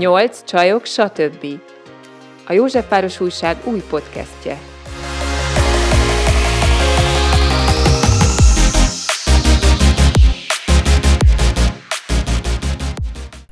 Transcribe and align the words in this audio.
Nyolc 0.00 0.44
csajok, 0.44 0.84
stb. 0.84 1.46
A 2.46 2.52
Józsefváros 2.52 3.20
Újság 3.20 3.56
új 3.64 3.82
podcastje. 3.90 4.58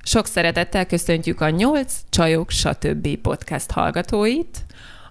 Sok 0.03 0.27
szeretettel 0.27 0.87
köszöntjük 0.87 1.41
a 1.41 1.49
Nyolc 1.51 1.95
csajok, 2.09 2.51
stb. 2.51 3.17
podcast 3.17 3.71
hallgatóit. 3.71 4.67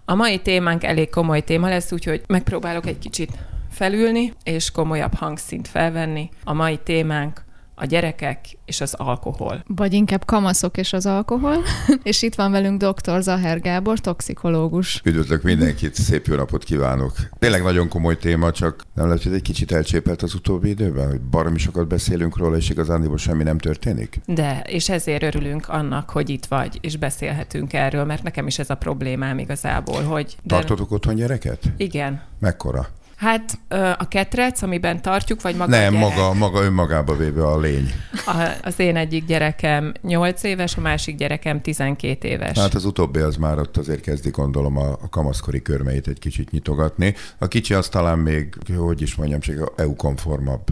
A 0.05 0.15
mai 0.15 0.39
témánk 0.39 0.83
elég 0.83 1.09
komoly 1.09 1.41
téma 1.41 1.69
lesz, 1.69 1.91
úgyhogy 1.91 2.21
megpróbálok 2.27 2.85
egy 2.85 2.99
kicsit 2.99 3.31
felülni, 3.71 4.33
és 4.43 4.71
komolyabb 4.71 5.13
hangszint 5.13 5.67
felvenni. 5.67 6.29
A 6.43 6.53
mai 6.53 6.77
témánk 6.77 7.45
a 7.79 7.85
gyerekek 7.85 8.45
és 8.65 8.81
az 8.81 8.93
alkohol. 8.93 9.63
Vagy 9.67 9.93
inkább 9.93 10.25
kamaszok 10.25 10.77
és 10.77 10.93
az 10.93 11.05
alkohol. 11.05 11.57
és 12.03 12.21
itt 12.21 12.35
van 12.35 12.51
velünk 12.51 12.83
dr. 12.83 13.21
Zaher 13.21 13.61
Gábor, 13.61 13.99
toxikológus. 13.99 15.01
Üdvözlök 15.03 15.41
mindenkit, 15.41 15.95
szép 15.95 16.25
jó 16.25 16.35
napot 16.35 16.63
kívánok. 16.63 17.13
Tényleg 17.39 17.63
nagyon 17.63 17.89
komoly 17.89 18.17
téma, 18.17 18.51
csak 18.51 18.83
nem 18.93 19.05
lehet, 19.05 19.23
hogy 19.23 19.33
egy 19.33 19.41
kicsit 19.41 19.71
elcsépelt 19.71 20.21
az 20.21 20.33
utóbbi 20.33 20.69
időben, 20.69 21.09
hogy 21.09 21.21
baromi 21.21 21.57
sokat 21.57 21.87
beszélünk 21.87 22.37
róla, 22.37 22.55
és 22.55 22.69
igazán 22.69 23.17
semmi 23.17 23.43
nem 23.43 23.57
történik? 23.57 24.19
De, 24.25 24.63
és 24.67 24.89
ezért 24.89 25.23
örülünk 25.23 25.69
annak, 25.69 26.09
hogy 26.09 26.29
itt 26.29 26.45
vagy, 26.45 26.77
és 26.81 26.97
beszélhetünk 26.97 27.73
erről, 27.73 28.05
mert 28.05 28.23
nekem 28.23 28.47
is 28.47 28.59
ez 28.59 28.69
a 28.69 28.75
problémám 28.75 29.37
igazából, 29.37 30.03
hogy... 30.03 30.37
Tartotok 30.47 30.91
otthon 30.91 31.15
gyereket? 31.15 31.59
Igen. 31.77 32.21
Mekkora? 32.39 32.87
Hát 33.17 33.59
a 33.97 34.07
ketrec, 34.07 34.61
amiben 34.61 35.01
tartjuk, 35.01 35.41
vagy 35.41 35.55
maga 35.55 35.69
Nem, 35.71 35.95
a 35.95 35.97
maga, 35.97 36.33
maga 36.33 36.61
önmagába 36.61 37.15
véve 37.15 37.47
a 37.47 37.59
lény. 37.59 37.91
A, 38.25 38.51
az 38.63 38.79
én 38.79 38.95
egyik 38.95 39.25
gyerekem 39.25 39.93
8 40.01 40.43
éves, 40.43 40.75
a 40.77 40.81
másik 40.81 41.15
gyerekem 41.15 41.61
12 41.61 42.27
éves. 42.27 42.57
Hát 42.57 42.73
az 42.73 42.85
utóbbi 42.85 43.19
az 43.19 43.35
már 43.35 43.59
ott 43.59 43.77
azért 43.77 44.01
kezdi 44.01 44.29
gondolom 44.29 44.77
a, 44.77 44.89
a 44.89 45.09
kamaszkori 45.09 45.61
körmeit 45.61 46.07
egy 46.07 46.19
kicsit 46.19 46.51
nyitogatni. 46.51 47.15
A 47.37 47.47
kicsi 47.47 47.73
az 47.73 47.87
talán 47.87 48.19
még, 48.19 48.55
hogy 48.77 49.01
is 49.01 49.15
mondjam, 49.15 49.39
csak 49.39 49.73
EU-konformabb 49.75 50.63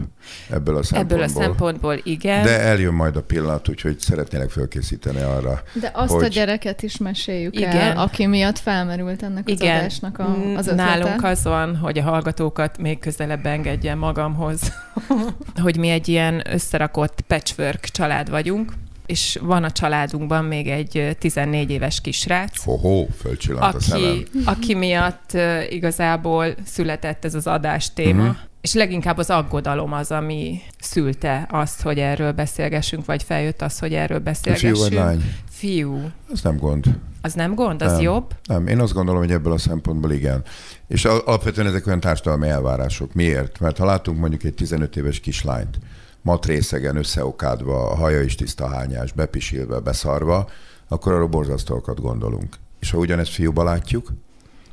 ebből 0.50 0.76
a 0.76 0.82
szempontból. 0.82 1.22
Ebből 1.22 1.22
a 1.22 1.44
szempontból 1.44 2.00
igen. 2.02 2.42
De 2.42 2.60
eljön 2.60 2.94
majd 2.94 3.16
a 3.16 3.22
pillanat, 3.22 3.68
úgyhogy 3.68 3.98
szeretnélek 3.98 4.50
fölkészíteni 4.50 5.20
arra. 5.20 5.62
De 5.72 5.90
azt 5.94 6.12
hogy... 6.12 6.24
a 6.24 6.28
gyereket 6.28 6.82
is 6.82 6.96
meséljük 6.96 7.56
igen. 7.56 7.76
el, 7.76 7.98
aki 7.98 8.26
miatt 8.26 8.58
felmerült 8.58 9.22
ennek 9.22 9.44
az 9.46 9.60
igen. 9.60 9.78
adásnak 9.78 10.18
a, 10.18 10.36
az 10.56 10.66
ötlete. 10.66 10.74
Nálunk 10.74 11.24
az 11.24 11.42
van, 11.42 11.76
hogy 11.76 11.98
a 11.98 12.02
hallgató 12.02 12.35
hallgatókat 12.36 12.78
még 12.78 12.98
közelebb 12.98 13.46
engedjen 13.46 13.98
magamhoz, 13.98 14.72
hogy 15.62 15.76
mi 15.76 15.88
egy 15.88 16.08
ilyen 16.08 16.42
összerakott 16.50 17.20
patchwork 17.20 17.84
család 17.84 18.30
vagyunk, 18.30 18.72
és 19.06 19.38
van 19.42 19.64
a 19.64 19.70
családunkban 19.70 20.44
még 20.44 20.68
egy 20.68 21.16
14 21.18 21.70
éves 21.70 22.00
kisrác. 22.00 22.62
Ho-ho, 22.62 23.06
aki, 23.58 24.26
a 24.44 24.50
aki 24.50 24.74
miatt 24.74 25.36
igazából 25.68 26.54
született 26.64 27.24
ez 27.24 27.34
az 27.34 27.46
adás 27.46 27.92
téma. 27.92 28.22
Uh-huh. 28.22 28.36
És 28.60 28.72
leginkább 28.72 29.18
az 29.18 29.30
aggodalom 29.30 29.92
az, 29.92 30.10
ami 30.10 30.60
szülte 30.78 31.46
azt, 31.50 31.82
hogy 31.82 31.98
erről 31.98 32.32
beszélgessünk, 32.32 33.04
vagy 33.04 33.22
feljött 33.22 33.62
az, 33.62 33.78
hogy 33.78 33.94
erről 33.94 34.18
beszélgessünk. 34.18 34.74
Fiú 34.76 34.84
vagy 34.84 34.92
lány? 34.92 35.22
Fiú. 35.50 36.10
Ez 36.32 36.42
nem 36.42 36.56
gond. 36.56 36.84
Az 37.26 37.34
nem 37.34 37.54
gond? 37.54 37.82
Az 37.82 37.92
nem, 37.92 38.00
jobb? 38.00 38.34
Nem, 38.44 38.66
én 38.66 38.80
azt 38.80 38.92
gondolom, 38.92 39.20
hogy 39.20 39.30
ebből 39.30 39.52
a 39.52 39.58
szempontból 39.58 40.12
igen. 40.12 40.42
És 40.86 41.04
alapvetően 41.04 41.66
ezek 41.66 41.86
olyan 41.86 42.00
társadalmi 42.00 42.48
elvárások. 42.48 43.14
Miért? 43.14 43.60
Mert 43.60 43.78
ha 43.78 43.84
látunk 43.84 44.18
mondjuk 44.18 44.44
egy 44.44 44.54
15 44.54 44.96
éves 44.96 45.20
kislányt, 45.20 45.78
matrészegen 46.22 46.96
összeokádva, 46.96 47.90
a 47.90 47.94
haja 47.94 48.22
is 48.22 48.34
tiszta 48.34 48.68
hányás, 48.68 49.12
bepisilve, 49.12 49.78
beszarva, 49.78 50.48
akkor 50.88 51.12
arról 51.12 51.28
borzasztókat 51.28 52.00
gondolunk. 52.00 52.56
És 52.80 52.90
ha 52.90 52.98
ugyanezt 52.98 53.32
fiúba 53.32 53.64
látjuk, 53.64 54.12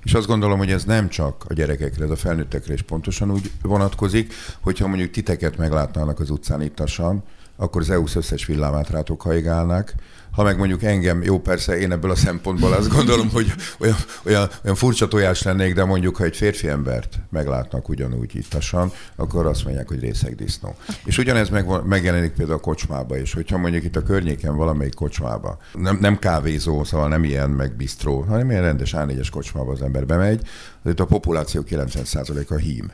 és 0.03 0.13
azt 0.13 0.27
gondolom, 0.27 0.57
hogy 0.57 0.71
ez 0.71 0.83
nem 0.83 1.09
csak 1.09 1.45
a 1.47 1.53
gyerekekre, 1.53 2.03
ez 2.03 2.09
a 2.09 2.15
felnőttekre 2.15 2.73
is 2.73 2.81
pontosan 2.81 3.31
úgy 3.31 3.51
vonatkozik, 3.61 4.33
hogyha 4.61 4.87
mondjuk 4.87 5.11
titeket 5.11 5.57
meglátnának 5.57 6.19
az 6.19 6.29
utcán 6.29 6.61
ittasan, 6.61 7.23
akkor 7.55 7.81
az 7.81 7.89
EU 7.89 8.03
összes 8.15 8.45
villámát 8.45 8.89
rátok 8.89 9.21
haigálnák, 9.21 9.95
ha 10.33 10.43
meg 10.43 10.57
mondjuk 10.57 10.83
engem, 10.83 11.23
jó 11.23 11.39
persze, 11.39 11.77
én 11.77 11.91
ebből 11.91 12.11
a 12.11 12.15
szempontból 12.15 12.73
azt 12.73 12.89
gondolom, 12.89 13.29
hogy 13.29 13.53
olyan, 13.79 13.95
olyan, 14.25 14.49
olyan 14.63 14.75
furcsa 14.75 15.07
tojás 15.07 15.41
lennék, 15.41 15.73
de 15.73 15.83
mondjuk, 15.83 16.15
ha 16.15 16.23
egy 16.23 16.35
férfi 16.35 16.67
embert 16.67 17.19
meglátnak 17.29 17.89
ugyanúgy 17.89 18.35
ittasan, 18.35 18.91
akkor 19.15 19.45
azt 19.45 19.63
mondják, 19.63 19.87
hogy 19.87 19.99
részeg 19.99 20.35
disznó. 20.35 20.75
És 21.05 21.17
ugyanez 21.17 21.49
meg, 21.49 21.85
megjelenik 21.85 22.31
például 22.31 22.57
a 22.57 22.61
kocsmába 22.61 23.17
is, 23.17 23.33
hogyha 23.33 23.57
mondjuk 23.57 23.83
itt 23.83 23.95
a 23.95 24.03
környéken 24.03 24.55
valamelyik 24.55 24.93
kocsmába, 24.93 25.57
nem, 25.73 25.97
nem 26.01 26.19
kávézó, 26.19 26.83
szóval 26.83 27.07
nem 27.07 27.23
ilyen 27.23 27.49
meg 27.49 27.75
bistró, 27.75 28.21
hanem 28.21 28.49
ilyen 28.49 28.61
rendes 28.61 28.93
A4-es 28.97 29.27
kocsmába 29.31 29.71
az 29.71 29.81
ember 29.81 30.05
bemegy, 30.05 30.47
itt 30.85 30.99
a 30.99 31.05
populáció 31.05 31.63
90%-a 31.69 32.55
hím. 32.55 32.91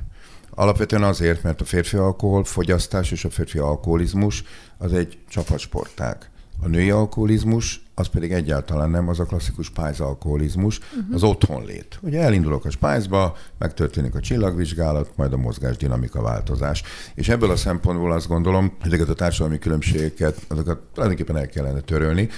Alapvetően 0.50 1.04
azért, 1.04 1.44
mert 1.44 1.62
a 1.62 1.66
férfi 1.66 1.98
alkohol 1.98 2.44
fogyasztás 2.44 3.12
és 3.12 3.26
a 3.26 3.30
férfi 3.30 3.58
alkoholizmus 3.58 4.44
az 4.78 4.94
egy 4.94 5.18
csapatsportág. 5.30 6.30
A 6.62 6.68
női 6.68 6.90
alkoholizmus 6.90 7.82
az 8.00 8.08
pedig 8.08 8.32
egyáltalán 8.32 8.90
nem 8.90 9.08
az 9.08 9.20
a 9.20 9.24
klasszikus 9.24 9.72
alkoholizmus, 9.98 10.80
uh-huh. 10.80 11.16
az 11.16 11.24
otthonlét. 11.24 12.00
Ugye 12.02 12.22
elindulok 12.22 12.66
a 12.66 12.70
spájzba, 12.70 13.38
megtörténik 13.58 14.16
a 14.16 14.20
csillagvizsgálat, 14.20 15.12
majd 15.16 15.34
a 15.34 15.38
mozgás 15.38 15.78
dinamika 15.78 16.22
változás. 16.22 16.84
És 17.16 17.30
ebből 17.30 17.52
a 17.52 17.56
szempontból 17.56 18.12
azt 18.12 18.28
gondolom, 18.28 18.74
hogy 18.82 18.94
ezeket 18.94 19.10
a 19.10 19.14
társadalmi 19.14 19.60
különbségeket, 19.60 20.46
azokat 20.48 20.80
tulajdonképpen 20.94 21.38
el 21.38 21.48
kellene 21.48 21.80
törölni, 21.80 22.30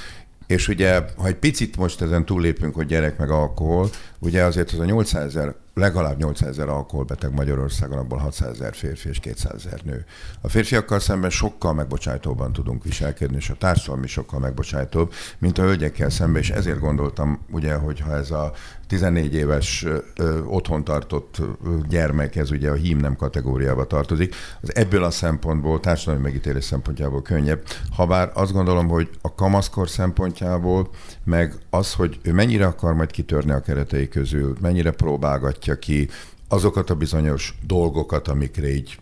és 0.48 0.68
ugye, 0.68 1.06
ha 1.18 1.28
egy 1.28 1.36
picit 1.36 1.78
most 1.78 2.02
ezen 2.02 2.26
túllépünk, 2.26 2.76
hogy 2.76 2.86
gyerek 2.86 3.18
meg 3.18 3.30
alkohol, 3.30 3.90
ugye 4.22 4.44
azért 4.44 4.72
az 4.72 4.80
a 4.80 4.86
800 4.86 5.26
ezer 5.26 5.56
legalább 5.74 6.18
800 6.18 6.50
ezer 6.50 6.70
alkoholbeteg 6.70 7.34
Magyarországon, 7.34 7.98
abból 7.98 8.18
600 8.18 8.52
ezer 8.52 8.74
férfi 8.74 9.10
és 9.10 9.20
200 9.20 9.66
ezer 9.66 9.80
nő. 9.84 10.06
A 10.42 10.50
férfiakkal 10.50 11.00
szemben 11.00 11.30
sokkal 11.30 11.74
megbocsájtóban 11.74 12.54
tudunk 12.54 12.84
viselkedni, 12.84 13.36
és 13.36 13.50
a 13.50 13.56
társadalom 13.56 14.04
is 14.04 14.12
sokkal 14.12 14.40
megbocsájtóbb, 14.40 15.14
mint 15.38 15.58
a 15.58 15.62
hölgyekkel 15.62 16.10
szemben, 16.10 16.42
és 16.42 16.50
ezért 16.50 16.80
gondoltam, 16.80 17.46
ugye, 17.52 17.74
hogy 17.74 18.00
ha 18.00 18.16
ez 18.16 18.32
a 18.32 18.52
14 18.88 19.34
éves 19.34 19.86
ö, 20.16 20.44
otthon 20.44 20.84
tartott 20.84 21.42
gyermek, 21.90 22.36
ez 22.36 22.52
ugye 22.52 22.70
a 22.70 22.74
hím 22.74 22.98
nem 22.98 23.16
kategóriába 23.16 23.86
tartozik, 23.86 24.36
az 24.62 24.76
ebből 24.76 25.04
a 25.04 25.12
szempontból, 25.12 25.80
társadalmi 25.80 26.22
megítélés 26.22 26.64
szempontjából 26.64 27.22
könnyebb. 27.22 27.64
Habár 27.92 28.32
azt 28.34 28.52
gondolom, 28.52 28.88
hogy 28.88 29.10
a 29.22 29.36
kamaszkor 29.36 29.90
szempontjából, 29.90 30.90
meg 31.24 31.56
az, 31.70 31.94
hogy 31.94 32.20
ő 32.24 32.34
mennyire 32.34 32.66
akar 32.66 32.94
majd 32.94 33.12
kitörni 33.12 33.52
a 33.52 33.62
keretei 33.62 34.08
közül, 34.12 34.56
mennyire 34.62 34.92
próbálgatja 34.92 35.80
ki 35.80 36.10
azokat 36.48 36.90
a 36.90 36.96
bizonyos 36.96 37.58
dolgokat, 37.68 38.28
amikre 38.28 38.74
így 38.74 39.00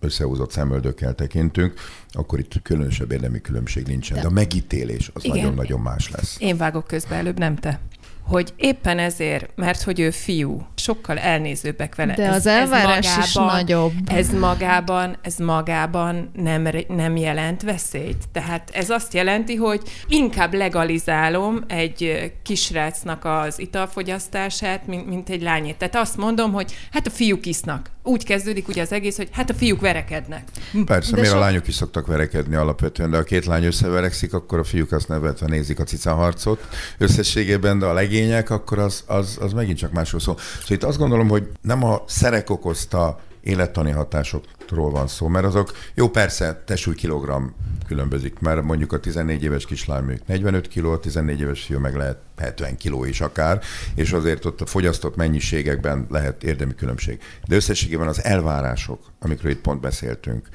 összehúzott 0.00 0.50
szemöldökkel 0.50 1.14
tekintünk, 1.14 1.74
akkor 2.10 2.38
itt 2.38 2.62
különösebb 2.62 3.12
érdemi 3.12 3.40
különbség 3.40 3.86
nincsen. 3.86 4.16
De, 4.16 4.22
De 4.22 4.28
a 4.28 4.32
megítélés 4.32 5.10
az 5.14 5.22
nagyon-nagyon 5.24 5.80
más 5.80 6.10
lesz. 6.10 6.36
Én 6.38 6.56
vágok 6.56 6.86
közbe 6.86 7.14
előbb, 7.14 7.38
nem 7.38 7.56
te 7.56 7.80
hogy 8.22 8.52
éppen 8.56 8.98
ezért, 8.98 9.50
mert 9.56 9.82
hogy 9.82 10.00
ő 10.00 10.10
fiú, 10.10 10.66
sokkal 10.82 11.18
elnézőbbek 11.18 11.94
vele. 11.94 12.14
De 12.14 12.26
ez, 12.26 12.34
az 12.34 12.46
elvárás 12.46 13.06
ez 13.06 13.34
magában, 13.34 13.56
is 13.56 13.62
nagyobb. 13.62 13.92
Ez 14.06 14.30
magában, 14.30 15.16
ez 15.22 15.36
magában 15.36 16.30
nem, 16.34 16.68
nem 16.88 17.16
jelent 17.16 17.62
veszélyt. 17.62 18.24
Tehát 18.32 18.70
ez 18.72 18.90
azt 18.90 19.14
jelenti, 19.14 19.54
hogy 19.54 19.80
inkább 20.08 20.54
legalizálom 20.54 21.64
egy 21.68 22.32
kisrácnak 22.42 23.24
az 23.24 23.58
italfogyasztását, 23.58 24.86
mint, 24.86 25.06
mint 25.06 25.28
egy 25.28 25.42
lányét. 25.42 25.76
Tehát 25.76 25.96
azt 25.96 26.16
mondom, 26.16 26.52
hogy 26.52 26.74
hát 26.92 27.06
a 27.06 27.10
fiúk 27.10 27.46
isznak. 27.46 27.90
Úgy 28.02 28.24
kezdődik 28.24 28.68
ugye 28.68 28.82
az 28.82 28.92
egész, 28.92 29.16
hogy 29.16 29.28
hát 29.32 29.50
a 29.50 29.54
fiúk 29.54 29.80
verekednek. 29.80 30.44
Persze, 30.84 31.10
de 31.10 31.16
miért 31.16 31.32
so... 31.32 31.36
a 31.36 31.40
lányok 31.40 31.68
is 31.68 31.74
szoktak 31.74 32.06
verekedni 32.06 32.54
alapvetően, 32.54 33.10
de 33.10 33.16
a 33.16 33.22
két 33.22 33.44
lány 33.44 33.64
összeverekszik, 33.64 34.34
akkor 34.34 34.58
a 34.58 34.64
fiúk 34.64 34.92
azt 34.92 35.08
nevetve 35.08 35.46
nézik 35.46 35.78
a 35.78 35.84
cicaharcot 35.84 36.68
összességében, 36.98 37.78
de 37.78 37.86
a 37.86 37.92
legény 37.92 38.22
igények, 38.22 38.50
akkor 38.50 38.78
az, 38.78 39.04
az, 39.06 39.38
az 39.40 39.52
megint 39.52 39.78
csak 39.78 39.92
másról 39.92 40.20
szól. 40.20 40.36
Szóval 40.38 40.76
itt 40.76 40.84
azt 40.84 40.98
gondolom, 40.98 41.28
hogy 41.28 41.48
nem 41.60 41.84
a 41.84 42.02
szerek 42.06 42.50
okozta 42.50 43.20
élettani 43.40 43.90
hatásokról 43.90 44.90
van 44.90 45.06
szó, 45.06 45.28
mert 45.28 45.44
azok, 45.44 45.72
jó 45.94 46.08
persze, 46.08 46.62
tesúly 46.66 46.94
kilogramm 46.94 47.46
különbözik, 47.86 48.38
mert 48.38 48.62
mondjuk 48.62 48.92
a 48.92 49.00
14 49.00 49.42
éves 49.42 49.64
kislány 49.64 50.04
még 50.04 50.20
45 50.26 50.68
kg, 50.68 50.84
a 50.84 50.98
14 50.98 51.40
éves 51.40 51.62
fiú 51.62 51.78
meg 51.78 51.96
lehet 51.96 52.18
70 52.36 52.76
kg 52.76 53.08
is 53.08 53.20
akár, 53.20 53.60
és 53.94 54.12
azért 54.12 54.44
ott 54.44 54.60
a 54.60 54.66
fogyasztott 54.66 55.16
mennyiségekben 55.16 56.06
lehet 56.10 56.44
érdemi 56.44 56.74
különbség. 56.74 57.20
De 57.48 57.54
összességében 57.54 58.08
az 58.08 58.24
elvárások, 58.24 59.00
amikről 59.18 59.52
itt 59.52 59.60
pont 59.60 59.80
beszéltünk, 59.80 60.48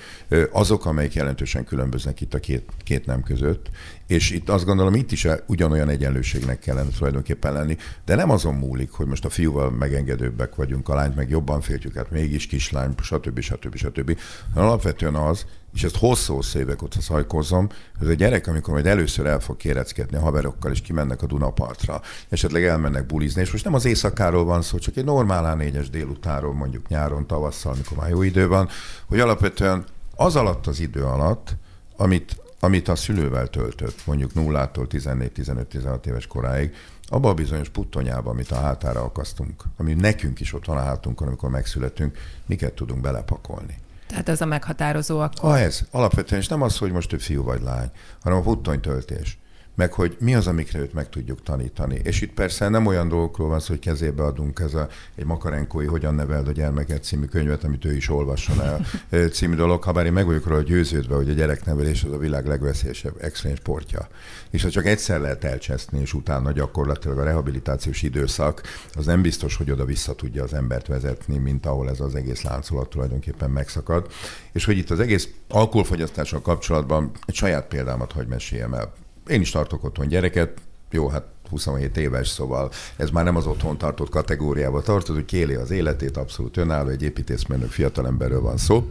azok, 0.52 0.86
amelyek 0.86 1.14
jelentősen 1.14 1.64
különböznek 1.64 2.22
itt 2.22 2.34
a 2.34 2.40
két, 2.40 2.70
két 2.84 3.06
nem 3.06 3.24
között, 3.24 3.70
és 4.08 4.32
itt 4.32 4.50
azt 4.50 4.66
gondolom, 4.66 4.94
itt 4.94 5.12
is 5.12 5.28
ugyanolyan 5.46 5.90
egyenlőségnek 5.90 6.60
kellene 6.60 6.90
tulajdonképpen 6.98 7.54
lenni, 7.54 7.78
de 8.06 8.16
nem 8.16 8.30
azon 8.30 8.54
múlik, 8.54 8.92
hogy 8.92 9.06
most 9.06 9.26
a 9.26 9.30
fiúval 9.30 9.72
megengedőbbek 9.72 10.56
vagyunk, 10.56 10.90
a 10.90 10.96
lányt 10.96 11.16
meg 11.16 11.30
jobban 11.30 11.62
féltjük, 11.62 11.96
hát 11.96 12.12
mégis 12.12 12.48
kislány, 12.48 12.94
stb. 13.02 13.40
stb. 13.40 13.76
stb. 13.76 13.76
stb. 13.76 14.20
Alapvetően 14.54 15.16
az, 15.16 15.46
és 15.78 15.84
ezt 15.84 15.98
hosszú-hosszú 15.98 16.60
évek 16.60 16.84
óta 16.84 17.02
szajkozom, 17.02 17.70
ez 18.02 18.08
a 18.08 18.14
gyerek, 18.14 18.48
amikor 18.48 18.74
majd 18.74 18.86
először 18.86 19.26
el 19.26 19.40
fog 19.40 19.58
kéreckedni 19.58 20.18
a 20.18 20.20
haverokkal, 20.20 20.72
és 20.72 20.82
kimennek 20.82 21.22
a 21.22 21.26
Dunapartra, 21.26 22.02
esetleg 22.30 22.64
elmennek 22.64 23.06
bulizni, 23.06 23.42
és 23.42 23.52
most 23.52 23.64
nem 23.64 23.74
az 23.74 23.86
éjszakáról 23.86 24.46
van 24.46 24.62
szó, 24.62 24.78
csak 24.78 24.98
egy 24.98 25.04
normál 25.06 25.56
négyes 25.56 25.90
délutánról, 25.90 26.54
mondjuk 26.54 26.88
nyáron, 26.88 27.28
tavasszal, 27.28 27.74
amikor 27.74 27.98
már 27.98 28.10
jó 28.10 28.22
idő 28.22 28.48
van, 28.48 28.70
hogy 29.06 29.20
alapvetően 29.20 29.86
az 30.16 30.36
alatt 30.36 30.68
az 30.68 30.80
idő 30.80 31.04
alatt, 31.04 31.56
amit, 31.98 32.38
amit 32.60 32.88
a 32.88 32.96
szülővel 32.96 33.48
töltött, 33.48 34.06
mondjuk 34.06 34.32
0-tól 34.36 34.88
14-15-16 34.90 36.06
éves 36.06 36.28
koráig, 36.28 36.76
abban 37.08 37.32
a 37.32 37.34
bizonyos 37.34 37.70
puttonyában, 37.70 38.34
amit 38.34 38.52
a 38.52 38.60
hátára 38.60 39.04
akasztunk, 39.04 39.64
ami 39.78 39.94
nekünk 39.94 40.40
is 40.40 40.54
ott 40.54 40.66
van 40.66 40.78
a 40.78 40.84
hátunkon, 40.84 41.28
amikor 41.28 41.50
megszületünk, 41.50 42.18
miket 42.46 42.74
tudunk 42.74 43.02
belepakolni. 43.02 43.86
Tehát 44.08 44.30
ez 44.30 44.42
a 44.42 44.46
meghatározó 44.46 45.20
akkor? 45.20 45.52
Ah, 45.52 45.62
ez. 45.62 45.82
Alapvetően, 45.92 46.42
és 46.42 46.48
nem 46.48 46.62
az, 46.62 46.78
hogy 46.78 46.92
most 46.92 47.14
ő 47.14 47.18
fiú 47.18 47.44
vagy 47.44 47.62
lány, 47.62 47.92
hanem 48.22 48.38
a 48.38 48.42
puttonytöltés 48.42 49.38
meg 49.78 49.94
hogy 49.94 50.18
mi 50.20 50.36
az, 50.36 50.48
amikre 50.48 50.80
őt 50.80 50.94
meg 50.94 51.10
tudjuk 51.10 51.44
tanítani. 51.44 52.00
És 52.04 52.22
itt 52.22 52.34
persze 52.34 52.70
nem 52.70 52.86
olyan 52.86 53.08
dolgokról 53.08 53.48
van 53.48 53.60
szó, 53.60 53.68
hogy 53.68 53.80
kezébe 53.80 54.24
adunk 54.24 54.60
ez 54.60 54.74
a, 54.74 54.88
egy 55.16 55.26
makarenkói 55.26 55.86
Hogyan 55.86 56.16
neveld 56.16 56.48
a 56.48 56.52
gyermeket 56.52 57.04
című 57.04 57.26
könyvet, 57.26 57.64
amit 57.64 57.86
ő 57.86 57.96
is 57.96 58.10
olvasson 58.10 58.62
el 58.62 58.86
című 59.36 59.56
dolog, 59.56 59.84
ha 59.84 59.92
bár 59.92 60.06
én 60.06 60.14
meg 60.14 60.26
vagyok 60.26 60.48
róla 60.48 60.62
győződve, 60.62 61.16
hogy 61.16 61.30
a 61.30 61.34
gyereknevelés 61.34 62.04
az 62.04 62.12
a 62.12 62.18
világ 62.18 62.46
legveszélyesebb 62.46 63.14
extrém 63.20 63.56
sportja. 63.56 64.08
És 64.50 64.64
ha 64.64 64.70
csak 64.70 64.86
egyszer 64.86 65.20
lehet 65.20 65.44
elcseszni, 65.44 66.00
és 66.00 66.14
utána 66.14 66.52
gyakorlatilag 66.52 67.18
a 67.18 67.24
rehabilitációs 67.24 68.02
időszak, 68.02 68.62
az 68.94 69.06
nem 69.06 69.22
biztos, 69.22 69.56
hogy 69.56 69.72
oda 69.72 69.86
vissza 69.86 70.16
tudja 70.16 70.44
az 70.44 70.54
embert 70.54 70.88
vezetni, 70.88 71.38
mint 71.38 71.66
ahol 71.66 71.90
ez 71.90 72.00
az 72.00 72.16
egész 72.16 72.42
láncolat 72.42 72.90
tulajdonképpen 72.90 73.50
megszakad. 73.50 74.08
És 74.52 74.66
hogy 74.66 74.78
itt 74.78 74.90
az 74.90 75.00
egész 75.00 75.30
alkoholfogyasztással 75.48 76.42
kapcsolatban 76.42 77.12
egy 77.26 77.36
saját 77.36 77.68
példámat 77.68 78.12
hagy 78.12 78.28
meséljem 78.28 78.74
el 78.74 78.94
én 79.28 79.42
is 79.42 79.52
tartok 79.52 79.84
otthon 79.84 80.08
gyereket, 80.08 80.62
jó, 80.92 81.08
hát 81.08 81.24
27 81.50 81.98
éves, 81.98 82.28
szóval 82.28 82.72
ez 82.96 83.10
már 83.10 83.24
nem 83.24 83.36
az 83.36 83.46
otthon 83.46 83.78
tartott 83.78 84.10
kategóriába 84.10 84.82
tartozik, 84.82 85.16
hogy 85.16 85.26
kéli 85.26 85.54
az 85.54 85.72
életét, 85.72 86.18
abszolút 86.18 86.58
önálló, 86.58 86.90
egy 86.90 87.04
építészmérnök 87.04 87.70
fiatalemberről 87.70 88.42
van 88.42 88.58
szó. 88.58 88.90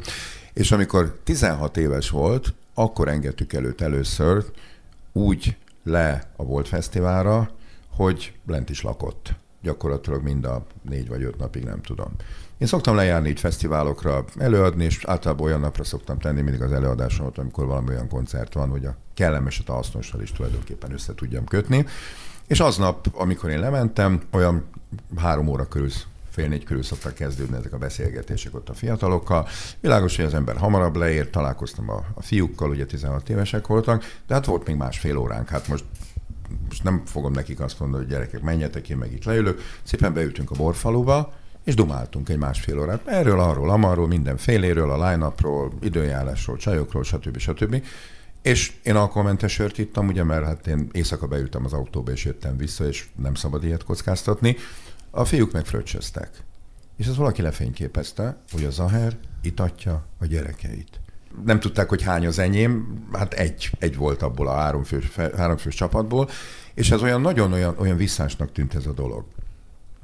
És 0.52 0.72
amikor 0.72 1.18
16 1.24 1.76
éves 1.76 2.10
volt, 2.10 2.54
akkor 2.74 3.08
engedtük 3.08 3.52
előtt 3.52 3.80
először 3.80 4.44
úgy 5.12 5.56
le 5.84 6.30
a 6.36 6.44
Volt 6.44 6.68
Fesztiválra, 6.68 7.50
hogy 7.90 8.32
lent 8.46 8.70
is 8.70 8.82
lakott. 8.82 9.32
Gyakorlatilag 9.62 10.22
mind 10.22 10.44
a 10.44 10.66
négy 10.82 11.08
vagy 11.08 11.22
öt 11.22 11.38
napig, 11.38 11.64
nem 11.64 11.82
tudom. 11.82 12.12
Én 12.58 12.66
szoktam 12.66 12.94
lejárni 12.94 13.28
így 13.28 13.40
fesztiválokra 13.40 14.24
előadni, 14.38 14.84
és 14.84 15.04
általában 15.04 15.46
olyan 15.46 15.60
napra 15.60 15.84
szoktam 15.84 16.18
tenni 16.18 16.40
mindig 16.40 16.62
az 16.62 16.72
előadásomat, 16.72 17.38
amikor 17.38 17.66
valami 17.66 17.88
olyan 17.88 18.08
koncert 18.08 18.52
van, 18.52 18.68
hogy 18.68 18.84
a 18.84 18.96
kellemeset 19.14 19.68
a 19.68 19.72
hasznossal 19.72 20.20
is 20.20 20.32
tulajdonképpen 20.32 20.92
össze 20.92 21.14
tudjam 21.14 21.44
kötni. 21.44 21.86
És 22.46 22.60
aznap, 22.60 23.06
amikor 23.12 23.50
én 23.50 23.60
lementem, 23.60 24.22
olyan 24.30 24.64
három 25.16 25.48
óra 25.48 25.68
körül 25.68 25.88
fél 26.30 26.48
négy 26.48 26.64
körül 26.64 26.82
szoktak 26.82 27.14
kezdődni 27.14 27.56
ezek 27.56 27.72
a 27.72 27.78
beszélgetések 27.78 28.54
ott 28.54 28.68
a 28.68 28.74
fiatalokkal. 28.74 29.48
Világos, 29.80 30.16
hogy 30.16 30.24
az 30.24 30.34
ember 30.34 30.56
hamarabb 30.56 30.96
leért, 30.96 31.30
találkoztam 31.30 31.90
a, 31.90 32.04
a 32.14 32.22
fiúkkal, 32.22 32.70
ugye 32.70 32.86
16 32.86 33.28
évesek 33.28 33.66
voltak, 33.66 34.04
de 34.26 34.34
hát 34.34 34.46
volt 34.46 34.66
még 34.66 34.76
másfél 34.76 35.16
óránk. 35.16 35.48
Hát 35.48 35.68
most 35.68 35.84
most 36.68 36.82
nem 36.82 37.02
fogom 37.04 37.32
nekik 37.32 37.60
azt 37.60 37.80
mondani, 37.80 38.02
hogy 38.02 38.12
gyerekek, 38.12 38.40
menjetek, 38.40 38.88
én 38.88 38.96
meg 38.96 39.12
itt 39.12 39.24
leülök. 39.24 39.60
Szépen 39.82 40.12
beültünk 40.12 40.50
a 40.50 40.54
borfaluba, 40.54 41.32
és 41.66 41.74
dumáltunk 41.74 42.28
egy 42.28 42.38
másfél 42.38 42.80
órát. 42.80 43.06
Erről, 43.06 43.40
arról, 43.40 43.70
amarról, 43.70 44.06
mindenféléről, 44.06 44.90
a 44.90 45.08
line-upról, 45.08 45.72
időjárásról, 45.80 46.56
csajokról, 46.56 47.04
stb. 47.04 47.38
stb. 47.38 47.82
És 48.42 48.72
én 48.82 48.96
alkoholmentes 48.96 49.52
sört 49.52 49.78
ittam, 49.78 50.06
ugye, 50.06 50.24
mert 50.24 50.44
hát 50.44 50.66
én 50.66 50.88
éjszaka 50.92 51.26
beültem 51.26 51.64
az 51.64 51.72
autóba, 51.72 52.10
és 52.10 52.24
jöttem 52.24 52.56
vissza, 52.56 52.86
és 52.86 53.06
nem 53.16 53.34
szabad 53.34 53.64
ilyet 53.64 53.84
kockáztatni. 53.84 54.56
A 55.10 55.24
fiúk 55.24 55.52
meg 55.52 55.66
fröccsöztek. 55.66 56.30
És 56.96 57.06
ez 57.06 57.16
valaki 57.16 57.42
lefényképezte, 57.42 58.36
hogy 58.50 58.64
a 58.64 58.70
Zaher 58.70 59.16
itatja 59.42 60.06
a 60.18 60.26
gyerekeit. 60.26 61.00
Nem 61.44 61.60
tudták, 61.60 61.88
hogy 61.88 62.02
hány 62.02 62.26
az 62.26 62.38
enyém, 62.38 63.04
hát 63.12 63.32
egy, 63.32 63.70
egy 63.78 63.96
volt 63.96 64.22
abból 64.22 64.48
a 64.48 64.54
háromfős, 64.54 65.10
háromfős 65.14 65.74
csapatból, 65.74 66.28
és 66.74 66.90
ez 66.90 67.02
olyan 67.02 67.20
nagyon 67.20 67.52
olyan, 67.52 67.74
olyan 67.78 67.96
visszásnak 67.96 68.52
tűnt 68.52 68.74
ez 68.74 68.86
a 68.86 68.92
dolog. 68.92 69.24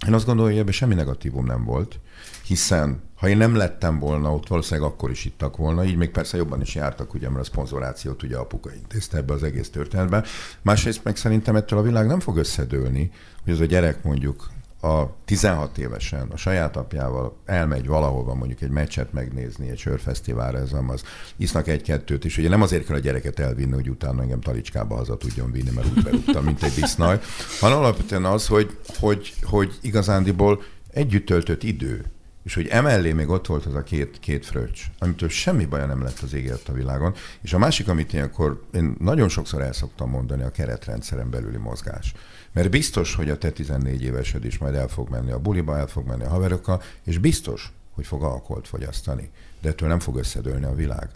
Én 0.07 0.15
azt 0.15 0.27
gondolom, 0.27 0.51
hogy 0.51 0.61
ebben 0.61 0.73
semmi 0.73 0.95
negatívum 0.95 1.45
nem 1.45 1.65
volt, 1.65 1.99
hiszen 2.47 3.03
ha 3.15 3.29
én 3.29 3.37
nem 3.37 3.55
lettem 3.55 3.99
volna 3.99 4.35
ott, 4.35 4.49
valószínűleg 4.49 4.91
akkor 4.91 5.11
is 5.11 5.25
ittak 5.25 5.57
volna, 5.57 5.85
így 5.85 5.97
még 5.97 6.11
persze 6.11 6.37
jobban 6.37 6.61
is 6.61 6.75
jártak, 6.75 7.15
ugye, 7.15 7.29
mert 7.29 7.41
a 7.41 7.45
szponzorációt 7.45 8.23
ugye 8.23 8.37
apuka 8.37 8.75
intézte 8.75 9.17
ebbe 9.17 9.33
az 9.33 9.43
egész 9.43 9.71
történetben. 9.71 10.25
Másrészt 10.63 11.05
meg 11.05 11.17
szerintem 11.17 11.57
ettől 11.57 11.79
a 11.79 11.83
világ 11.83 12.07
nem 12.07 12.21
fog 12.21 12.37
összedőlni, 12.37 13.11
hogy 13.45 13.53
ez 13.53 13.61
a 13.61 13.65
gyerek 13.65 14.03
mondjuk 14.03 14.51
a 14.85 15.17
16 15.25 15.79
évesen 15.79 16.29
a 16.33 16.37
saját 16.37 16.77
apjával 16.77 17.37
elmegy 17.45 17.87
valahova 17.87 18.35
mondjuk 18.35 18.61
egy 18.61 18.71
meccset 18.71 19.13
megnézni, 19.13 19.69
egy 19.69 19.79
sörfesztiválra, 19.79 20.59
ez 20.59 20.73
az, 20.87 21.03
isznak 21.37 21.69
egy-kettőt, 21.69 22.25
és 22.25 22.39
ugye 22.39 22.49
nem 22.49 22.63
azért 22.63 22.87
kell 22.87 22.97
a 22.97 22.99
gyereket 22.99 23.39
elvinni, 23.39 23.73
hogy 23.73 23.89
utána 23.89 24.23
engem 24.23 24.41
talicskába 24.41 24.97
haza 24.97 25.17
tudjon 25.17 25.53
vinni, 25.53 25.71
mert 25.75 25.87
úgy 25.97 26.03
berúgtam, 26.03 26.45
mint 26.45 26.63
egy 26.63 26.73
disznaj, 26.73 27.21
hanem 27.61 27.79
alapvetően 27.79 28.25
az, 28.25 28.47
hogy, 28.47 28.79
hogy, 28.99 29.35
hogy 29.43 29.79
igazándiból 29.81 30.63
együtt 30.93 31.27
töltött 31.27 31.63
idő, 31.63 32.05
és 32.43 32.55
hogy 32.55 32.67
emellé 32.67 33.13
még 33.13 33.29
ott 33.29 33.47
volt 33.47 33.67
az 33.67 33.75
a 33.75 33.83
két, 33.83 34.19
két 34.19 34.47
fröccs, 34.47 34.81
amitől 34.99 35.29
semmi 35.29 35.65
baja 35.65 35.87
nem 35.87 36.03
lett 36.03 36.19
az 36.19 36.33
égért 36.33 36.69
a 36.69 36.73
világon. 36.73 37.15
És 37.41 37.53
a 37.53 37.59
másik, 37.59 37.89
amit 37.89 38.13
ilyenkor 38.13 38.65
én 38.75 38.97
nagyon 38.99 39.29
sokszor 39.29 39.63
el 39.63 39.73
szoktam 39.73 40.11
mondani, 40.11 40.43
a 40.43 40.51
keretrendszeren 40.51 41.31
belüli 41.31 41.57
mozgás. 41.57 42.15
Mert 42.53 42.71
biztos, 42.71 43.15
hogy 43.15 43.31
a 43.31 43.39
te 43.39 43.51
14 43.51 44.03
évesed 44.03 44.45
is 44.45 44.59
majd 44.59 44.75
el 44.75 44.89
fog 44.89 45.09
menni 45.09 45.31
a 45.31 45.39
buliba, 45.39 45.79
el 45.79 45.87
fog 45.87 46.07
menni 46.07 46.25
a 46.25 46.29
haverokkal, 46.29 46.83
és 47.05 47.19
biztos, 47.19 47.73
hogy 47.95 48.07
fog 48.07 48.23
alkoholt 48.23 48.69
fogyasztani. 48.69 49.31
De 49.61 49.69
ettől 49.69 49.89
nem 49.89 50.01
fog 50.01 50.17
összedőlni 50.17 50.65
a 50.65 50.75
világ. 50.75 51.11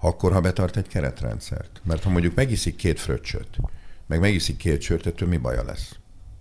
Akkor, 0.00 0.32
ha 0.32 0.40
betart 0.40 0.76
egy 0.76 0.88
keretrendszert. 0.88 1.80
Mert 1.84 2.02
ha 2.02 2.10
mondjuk 2.10 2.34
megiszik 2.34 2.76
két 2.76 3.00
fröccsöt, 3.00 3.56
meg 4.06 4.20
megiszik 4.20 4.56
két 4.56 4.80
sört, 4.80 5.06
ettől 5.06 5.28
mi 5.28 5.36
baja 5.36 5.64
lesz? 5.64 5.94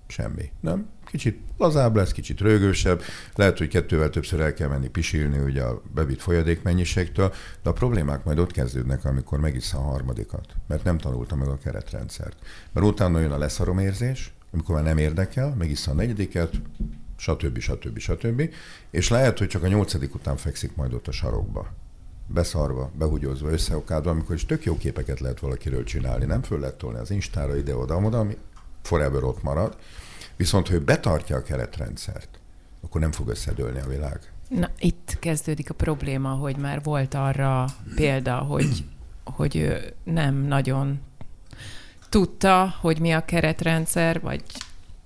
Semmi. 0.07 0.51
Nem? 0.60 0.89
Kicsit 1.10 1.40
lazább 1.58 1.96
lesz, 1.96 2.12
kicsit 2.12 2.40
rögősebb, 2.40 3.02
lehet, 3.36 3.58
hogy 3.58 3.68
kettővel 3.68 4.10
többször 4.10 4.40
el 4.40 4.54
kell 4.54 4.68
menni 4.68 4.88
pisilni 4.88 5.38
ugye 5.38 5.64
a 5.64 5.82
bevitt 5.94 6.22
folyadékmennyiségtől, 6.22 7.34
de 7.64 7.70
a 7.70 7.74
problémák 7.74 8.24
majd 8.24 8.40
ott 8.40 8.52
kezdődnek, 8.52 9.06
amikor 9.06 9.40
megissza 9.40 9.78
a 9.78 9.82
harmadikat, 9.82 10.46
mert 10.68 10.84
nem 10.84 10.98
tanulta 10.98 11.36
meg 11.36 11.48
a 11.48 11.58
keretrendszert. 11.58 12.36
Mert 12.72 12.86
utána 12.86 13.20
jön 13.20 13.32
a 13.32 13.38
leszaromérzés, 13.38 14.34
amikor 14.51 14.75
már 14.75 14.84
nem 14.84 14.98
érdekel, 14.98 15.56
megissza 15.58 15.92
a 15.92 15.94
negyediket, 15.94 16.51
stb. 17.18 17.60
stb. 17.60 17.98
stb. 17.98 18.54
És 18.92 19.10
lehet, 19.10 19.38
hogy 19.38 19.48
csak 19.48 19.63
a 19.63 19.68
nyolcadik 19.68 20.16
után 20.16 20.38
fekszik 20.38 20.75
majd 20.75 20.94
ott 20.94 21.08
a 21.08 21.12
sarokba 21.12 21.68
beszarva, 22.34 22.92
behugyozva, 22.98 23.50
összeokádva, 23.50 24.10
amikor 24.10 24.36
is 24.36 24.46
tök 24.46 24.63
jó 24.63 24.78
képeket 24.78 25.20
lehet 25.20 25.39
valakiről 25.39 25.84
csinálni, 25.84 26.25
nem 26.25 26.42
föl 26.42 26.60
lehet 26.60 26.78
tolni 26.78 26.98
az 26.98 27.12
Instára 27.12 27.58
ide-oda, 27.58 27.96
ami 27.96 28.38
forever 28.82 29.24
ott 29.24 29.44
marad, 29.44 29.78
Viszont, 30.39 30.67
ha 30.67 30.74
ő 30.74 30.79
betartja 30.79 31.36
a 31.36 31.41
keretrendszert, 31.41 32.39
akkor 32.84 33.01
nem 33.01 33.12
fog 33.12 33.27
összedőlni 33.27 33.79
a 33.79 33.88
világ. 33.88 34.19
Na, 34.48 34.69
itt 34.79 35.17
kezdődik 35.19 35.69
a 35.69 35.74
probléma, 35.74 36.29
hogy 36.29 36.58
már 36.58 36.84
volt 36.84 37.13
arra 37.13 37.65
példa, 37.96 38.36
hogy, 38.36 38.84
hogy 39.24 39.55
ő 39.55 39.93
nem 40.03 40.36
nagyon 40.36 41.00
tudta, 42.10 42.75
hogy 42.81 43.00
mi 43.00 43.12
a 43.12 43.25
keretrendszer, 43.25 44.22
vagy 44.22 44.43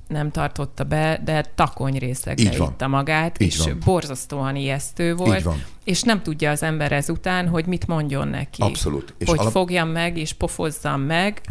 nem 0.07 0.31
tartotta 0.31 0.83
be, 0.83 1.21
de 1.23 1.51
takony 1.55 1.97
részlegre 1.97 2.55
itta 2.55 2.87
magát, 2.87 3.41
Így 3.41 3.47
és 3.47 3.57
van. 3.57 3.79
borzasztóan 3.85 4.55
ijesztő 4.55 5.15
volt, 5.15 5.47
és 5.83 6.01
nem 6.01 6.21
tudja 6.21 6.51
az 6.51 6.63
ember 6.63 6.91
ezután, 6.91 7.47
hogy 7.47 7.65
mit 7.65 7.87
mondjon 7.87 8.27
neki. 8.27 8.61
Abszolút. 8.61 9.13
És 9.17 9.29
hogy 9.29 9.39
alap... 9.39 9.51
fogjam 9.51 9.89
meg, 9.89 10.17
és 10.17 10.33
pofozzam 10.33 11.01
meg, 11.01 11.41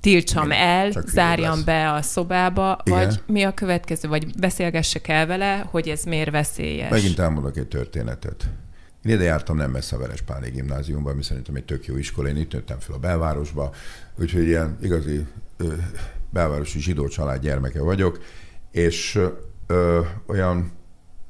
tiltsam 0.00 0.46
Igen, 0.46 0.58
el, 0.58 0.90
zárjam 1.06 1.64
be 1.64 1.92
a 1.92 2.02
szobába, 2.02 2.80
Igen. 2.84 2.98
vagy 2.98 3.22
mi 3.26 3.42
a 3.42 3.54
következő, 3.54 4.08
vagy 4.08 4.38
beszélgessek 4.38 5.08
el 5.08 5.26
vele, 5.26 5.66
hogy 5.70 5.88
ez 5.88 6.04
miért 6.04 6.30
veszélyes. 6.30 6.90
Megint 6.90 7.18
elmondok 7.18 7.56
egy 7.56 7.68
történetet. 7.68 8.48
Én 9.04 9.14
ide 9.14 9.24
jártam 9.24 9.56
nem 9.56 9.70
messze 9.70 9.96
a 9.96 9.98
Verespáli 9.98 10.50
gimnáziumban, 10.50 11.12
ami 11.12 11.22
szerintem 11.22 11.54
egy 11.54 11.64
tök 11.64 11.86
jó 11.86 11.96
iskola, 11.96 12.28
én 12.28 12.36
itt 12.36 12.52
nőttem 12.52 12.78
fel 12.78 12.94
a 12.94 12.98
belvárosba, 12.98 13.74
úgyhogy 14.18 14.46
ilyen 14.46 14.78
igazi 14.82 15.26
ö, 15.56 15.74
belvárosi 16.30 16.80
zsidó 16.80 17.08
család 17.08 17.40
gyermeke 17.40 17.82
vagyok, 17.82 18.20
és 18.70 19.20
ö, 19.66 20.00
olyan 20.26 20.72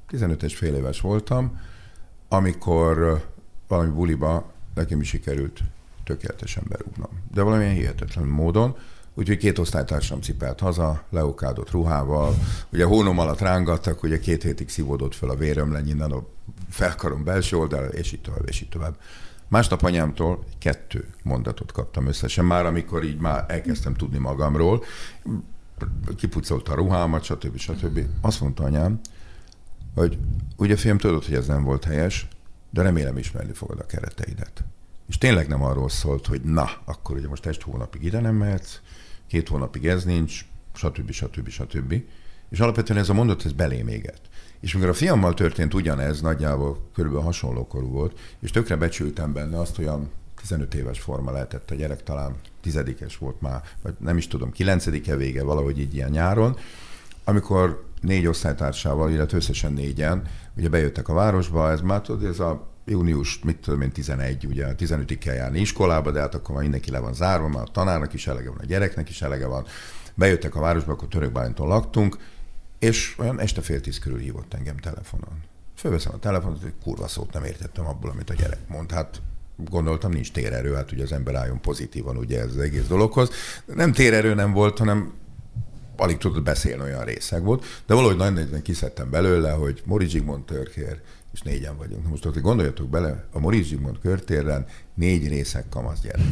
15 0.09 0.43
és 0.43 0.57
fél 0.57 0.75
éves 0.75 1.01
voltam, 1.01 1.61
amikor 2.29 3.25
valami 3.69 3.91
buliba 3.91 4.53
nekem 4.75 5.01
is 5.01 5.09
sikerült 5.09 5.61
tökéletesen 6.09 6.63
berúgnom. 6.69 7.11
De 7.35 7.43
valamilyen 7.43 7.75
hihetetlen 7.75 8.27
módon, 8.27 8.77
úgyhogy 9.15 9.37
két 9.37 9.59
osztálytársam 9.59 10.21
cipelt 10.21 10.61
haza, 10.61 11.03
leokádott 11.11 11.71
ruhával, 11.71 12.35
ugye 12.73 12.85
hónom 12.85 13.19
alatt 13.19 13.41
rángattak, 13.41 14.03
ugye 14.03 14.19
két 14.19 14.43
hétig 14.43 14.69
szívódott 14.69 15.15
fel 15.15 15.29
a 15.29 15.37
vérömleny 15.37 15.89
innen 15.89 16.11
a 16.11 16.25
felkarom 16.71 17.25
belső 17.25 17.57
oldal, 17.57 17.85
és 17.85 18.13
így 18.13 18.21
tovább, 18.21 18.49
és 18.49 18.61
így 18.61 18.69
tovább. 18.69 18.97
Másnap 19.49 19.83
anyámtól 19.83 20.45
kettő 20.59 21.09
mondatot 21.23 21.73
kaptam 21.73 22.07
összesen, 22.07 22.45
már 22.45 22.67
amikor 22.67 23.05
így 23.05 23.19
már 23.19 23.45
elkezdtem 23.49 23.95
tudni 23.95 24.19
magamról, 24.19 24.85
kipucolta 26.17 26.73
a 26.73 26.75
ruhámat, 26.75 27.23
stb. 27.23 27.59
stb. 27.59 28.01
Azt 28.21 28.41
mondta 28.41 28.65
anyám, 28.65 29.01
hogy 29.95 30.19
ugye 30.57 30.77
fiam, 30.77 30.99
tudod, 30.99 31.25
hogy 31.25 31.35
ez 31.35 31.47
nem 31.47 31.65
volt 31.65 31.85
helyes, 31.85 32.29
de 32.71 32.83
remélem 32.83 33.19
ismerni 33.19 33.53
fogod 33.53 33.79
a 33.81 33.87
kereteidet. 33.87 34.65
És 35.09 35.19
tényleg 35.19 35.49
nem 35.49 35.63
arról 35.63 35.89
szólt, 35.89 36.27
hogy 36.27 36.41
na, 36.41 36.71
akkor 36.85 37.17
ugye 37.17 37.29
most 37.29 37.47
egy 37.47 37.63
hónapig 37.63 38.05
ide 38.05 38.21
nem 38.21 38.35
mehetsz, 38.35 38.81
két 39.27 39.49
hónapig 39.49 39.87
ez 39.87 40.05
nincs, 40.05 40.45
stb. 40.75 41.11
stb. 41.11 41.49
stb. 41.49 41.95
És 42.49 42.61
alapvetően 42.61 42.99
ez 42.99 43.09
a 43.09 43.15
mondat, 43.15 43.45
ez 43.45 43.53
belém 43.53 43.89
égett. 43.89 44.21
És 44.61 44.75
amikor 44.75 44.91
a 44.91 44.95
fiammal 44.95 45.35
történt 45.35 45.75
ugyanez, 45.75 46.21
nagyjából 46.21 46.89
körülbelül 46.95 47.25
hasonló 47.25 47.67
korú 47.67 47.89
volt, 47.89 48.19
és 48.41 48.51
tökre 48.51 48.77
becsültem 48.77 49.33
benne 49.33 49.59
azt, 49.59 49.79
olyan 49.79 50.11
15 50.41 50.75
éves 50.75 51.01
forma 51.01 51.31
lehetett 51.31 51.71
a 51.71 51.75
gyerek, 51.75 52.03
talán 52.03 52.35
tizedikes 52.61 53.19
volt 53.19 53.41
már, 53.41 53.63
vagy 53.83 53.95
nem 53.99 54.17
is 54.17 54.27
tudom, 54.27 54.53
kilencedike 54.53 55.17
vége, 55.17 55.43
valahogy 55.43 55.79
így 55.79 55.95
ilyen 55.95 56.11
nyáron, 56.11 56.57
amikor 57.25 57.85
négy 58.01 58.27
osztálytársával, 58.27 59.11
illetve 59.11 59.37
összesen 59.37 59.73
négyen, 59.73 60.23
ugye 60.57 60.69
bejöttek 60.69 61.09
a 61.09 61.13
városba, 61.13 61.71
ez 61.71 61.81
már 61.81 62.01
tudod, 62.01 62.25
ez 62.25 62.41
a 62.41 62.67
június, 62.89 63.41
mit 63.45 63.57
tudom 63.57 63.81
én, 63.81 63.91
11, 63.91 64.47
ugye 64.47 64.67
15-ig 64.79 65.17
kell 65.21 65.35
járni 65.35 65.61
iskolába, 65.61 66.11
de 66.11 66.21
hát 66.21 66.35
akkor 66.35 66.51
már 66.51 66.63
mindenki 66.63 66.91
le 66.91 66.99
van 66.99 67.15
zárva, 67.15 67.49
már 67.49 67.63
a 67.63 67.71
tanárnak 67.73 68.13
is 68.13 68.27
elege 68.27 68.49
van, 68.49 68.59
a 68.59 68.67
gyereknek 68.67 69.09
is 69.09 69.23
elege 69.23 69.47
van. 69.47 69.67
Bejöttek 70.15 70.55
a 70.55 70.61
városba, 70.61 70.93
akkor 70.93 71.09
Törökbálinton 71.09 71.69
laktunk, 71.69 72.19
és 72.79 73.15
olyan 73.19 73.41
este 73.41 73.61
fél 73.61 73.81
tíz 73.81 73.99
körül 73.99 74.19
hívott 74.19 74.55
engem 74.55 74.77
telefonon. 74.77 75.43
Fölveszem 75.75 76.13
a 76.15 76.19
telefonot, 76.19 76.63
hogy 76.63 76.73
kurva 76.83 77.09
szót 77.09 77.33
nem 77.33 77.45
értettem 77.45 77.87
abból, 77.87 78.11
amit 78.11 78.31
a 78.31 78.35
gyerek 78.35 78.69
mond. 78.69 78.93
Hát 78.93 79.21
gondoltam, 79.57 80.13
nincs 80.13 80.33
térerő, 80.33 80.75
hát 80.75 80.93
ugye 80.93 81.03
az 81.03 81.13
ember 81.13 81.35
álljon 81.35 81.61
pozitívan 81.61 82.17
ugye 82.17 82.41
ez 82.41 82.51
az 82.51 82.59
egész 82.59 82.87
dologhoz. 82.87 83.31
Nem 83.65 83.93
térerő 83.93 84.35
nem 84.35 84.53
volt, 84.53 84.79
hanem 84.79 85.13
alig 85.97 86.19
tudott 86.19 86.43
beszélni, 86.43 86.83
olyan 86.83 87.05
részeg 87.05 87.43
volt, 87.43 87.65
de 87.87 87.95
valahogy 87.95 88.17
nagy 88.17 88.33
nagyban 88.33 88.63
kiszedtem 88.63 89.11
belőle, 89.11 89.51
hogy 89.51 89.83
Mori 89.85 90.09
Zsigmond 90.09 90.45
törkér, 90.45 91.01
és 91.33 91.41
négyen 91.41 91.77
vagyunk. 91.77 92.09
Most 92.09 92.25
hogy 92.25 92.41
gondoljatok 92.41 92.89
bele, 92.89 93.25
a 93.33 93.39
Mori 93.39 93.63
Zsigmond 93.63 93.99
körtéren 93.99 94.67
négy 94.95 95.29
részek 95.29 95.69
kamasz 95.69 96.01
gyerek. 96.01 96.27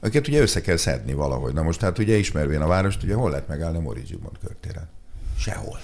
Akiket 0.00 0.28
ugye 0.28 0.40
össze 0.40 0.60
kell 0.60 0.76
szedni 0.76 1.12
valahogy. 1.12 1.52
Na 1.52 1.62
most 1.62 1.80
hát 1.80 1.98
ugye 1.98 2.16
ismervén 2.16 2.60
a 2.60 2.66
várost, 2.66 3.02
ugye 3.02 3.14
hol 3.14 3.30
lehet 3.30 3.48
megállni 3.48 3.76
a 3.76 3.80
Mori 3.80 4.02
Zsigmond 4.06 4.38
körtéren? 4.46 4.88
Sehol. 5.38 5.78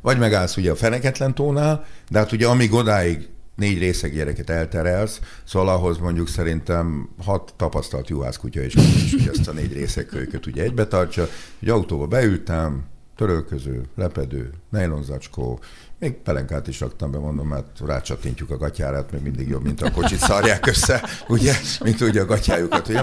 Vagy 0.00 0.18
megállsz 0.18 0.56
ugye 0.56 0.70
a 0.70 0.76
Feneketlen 0.76 1.34
tónál, 1.34 1.86
de 2.08 2.18
hát 2.18 2.32
ugye 2.32 2.46
amíg 2.46 2.72
odáig 2.72 3.28
négy 3.60 3.78
részeg 3.78 4.14
gyereket 4.14 4.50
elterelsz, 4.50 5.20
szóval 5.44 5.68
ahhoz 5.68 5.98
mondjuk 5.98 6.28
szerintem 6.28 7.08
hat 7.24 7.54
tapasztalt 7.56 8.08
juhászkutya 8.08 8.62
is, 8.62 8.74
is 8.74 9.12
hogy 9.12 9.30
ezt 9.38 9.48
a 9.48 9.52
négy 9.52 9.72
részeg 9.72 10.06
kölyköt 10.06 10.46
ugye 10.46 10.62
egybe 10.62 10.86
tartsa. 10.86 11.28
Egy 11.60 11.68
autóba 11.68 12.06
beültem, 12.06 12.84
törölköző, 13.20 13.82
lepedő, 13.96 14.50
nejlonzacskó, 14.70 15.60
még 15.98 16.12
pelenkát 16.12 16.68
is 16.68 16.80
raktam 16.80 17.10
be, 17.10 17.18
mondom, 17.18 17.48
mert 17.48 17.80
rácsatintjuk 17.86 18.50
a 18.50 18.56
gatyárát, 18.56 19.12
még 19.12 19.22
mindig 19.22 19.48
jobb, 19.48 19.62
mint 19.62 19.82
a 19.82 19.90
kocsit 19.90 20.18
szarják 20.18 20.66
össze, 20.66 21.02
ugye, 21.28 21.54
mint 21.84 22.00
ugye 22.00 22.20
a 22.20 22.24
gatyájukat, 22.24 22.88
ugye. 22.88 23.02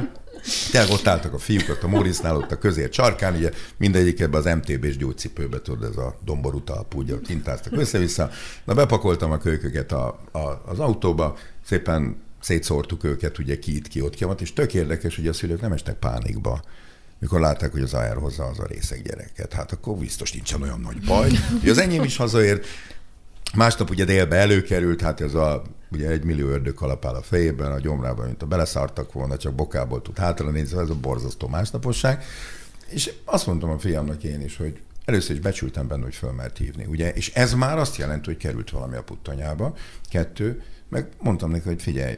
Tehát 0.71 0.89
ott 0.89 1.07
álltak 1.07 1.33
a 1.33 1.37
fiúkat, 1.37 1.83
a 1.83 1.87
Morisznál, 1.87 2.35
ott 2.35 2.51
a 2.51 2.57
közér 2.57 2.89
csarkán, 2.89 3.35
ugye 3.35 3.51
mindegyik 3.77 4.19
ebbe 4.19 4.37
az 4.37 4.45
MTB-s 4.45 4.97
gyógycipőbe, 4.97 5.61
tudod, 5.61 5.89
ez 5.89 5.97
a 5.97 6.17
domború 6.25 6.63
talpú, 6.63 6.99
ugye 6.99 7.15
tintáztak 7.15 7.73
össze-vissza. 7.77 8.29
Na 8.63 8.73
bepakoltam 8.73 9.31
a 9.31 9.37
kölyköket 9.37 9.91
a, 9.91 10.19
a, 10.31 10.61
az 10.65 10.79
autóba, 10.79 11.37
szépen 11.65 12.21
szétszórtuk 12.39 13.03
őket, 13.03 13.39
ugye 13.39 13.59
ki 13.59 13.75
itt, 13.75 13.87
ki 13.87 14.01
ott, 14.01 14.15
ki 14.15 14.25
ott, 14.25 14.41
és 14.41 14.53
tök 14.53 14.73
érdekes, 14.73 15.15
hogy 15.15 15.27
a 15.27 15.33
szülők 15.33 15.61
nem 15.61 15.71
estek 15.71 15.95
pánikba 15.95 16.61
mikor 17.19 17.39
látták, 17.39 17.71
hogy 17.71 17.81
az 17.81 17.93
AR 17.93 18.17
hozza 18.17 18.45
az 18.45 18.59
a 18.59 18.65
részeg 18.65 19.01
gyereket. 19.01 19.53
Hát 19.53 19.71
akkor 19.71 19.97
biztos 19.97 20.31
nincsen 20.31 20.61
olyan 20.61 20.79
nagy 20.79 21.01
baj. 21.01 21.31
Ugye 21.61 21.71
az 21.71 21.77
enyém 21.77 22.03
is 22.03 22.17
hazaért, 22.17 22.65
Másnap 23.55 23.89
ugye 23.89 24.05
délbe 24.05 24.35
előkerült, 24.35 25.01
hát 25.01 25.21
ez 25.21 25.33
a 25.33 25.63
ugye 25.91 26.09
egy 26.09 26.23
millió 26.23 26.47
ördög 26.47 26.73
kalapál 26.73 27.15
a 27.15 27.21
fejében, 27.21 27.71
a 27.71 27.79
gyomrában, 27.79 28.25
mint 28.25 28.41
a 28.41 28.45
beleszártak 28.45 29.13
volna, 29.13 29.37
csak 29.37 29.53
bokából 29.53 30.01
tud 30.01 30.17
hátra 30.17 30.49
nézni, 30.49 30.79
ez 30.79 30.89
a 30.89 30.95
borzasztó 30.95 31.47
másnaposság. 31.47 32.23
És 32.87 33.13
azt 33.25 33.47
mondtam 33.47 33.69
a 33.69 33.79
fiamnak 33.79 34.23
én 34.23 34.41
is, 34.41 34.57
hogy 34.57 34.81
először 35.05 35.35
is 35.35 35.41
becsültem 35.41 35.87
benne, 35.87 36.03
hogy 36.03 36.15
föl 36.15 36.31
mert 36.31 36.57
hívni, 36.57 36.85
ugye? 36.85 37.13
És 37.13 37.33
ez 37.33 37.53
már 37.53 37.77
azt 37.77 37.97
jelenti, 37.97 38.25
hogy 38.25 38.37
került 38.37 38.69
valami 38.69 38.95
a 38.95 39.03
puttanyába. 39.03 39.75
Kettő, 40.09 40.63
meg 40.89 41.07
mondtam 41.19 41.51
neki, 41.51 41.67
hogy 41.67 41.81
figyelj, 41.81 42.17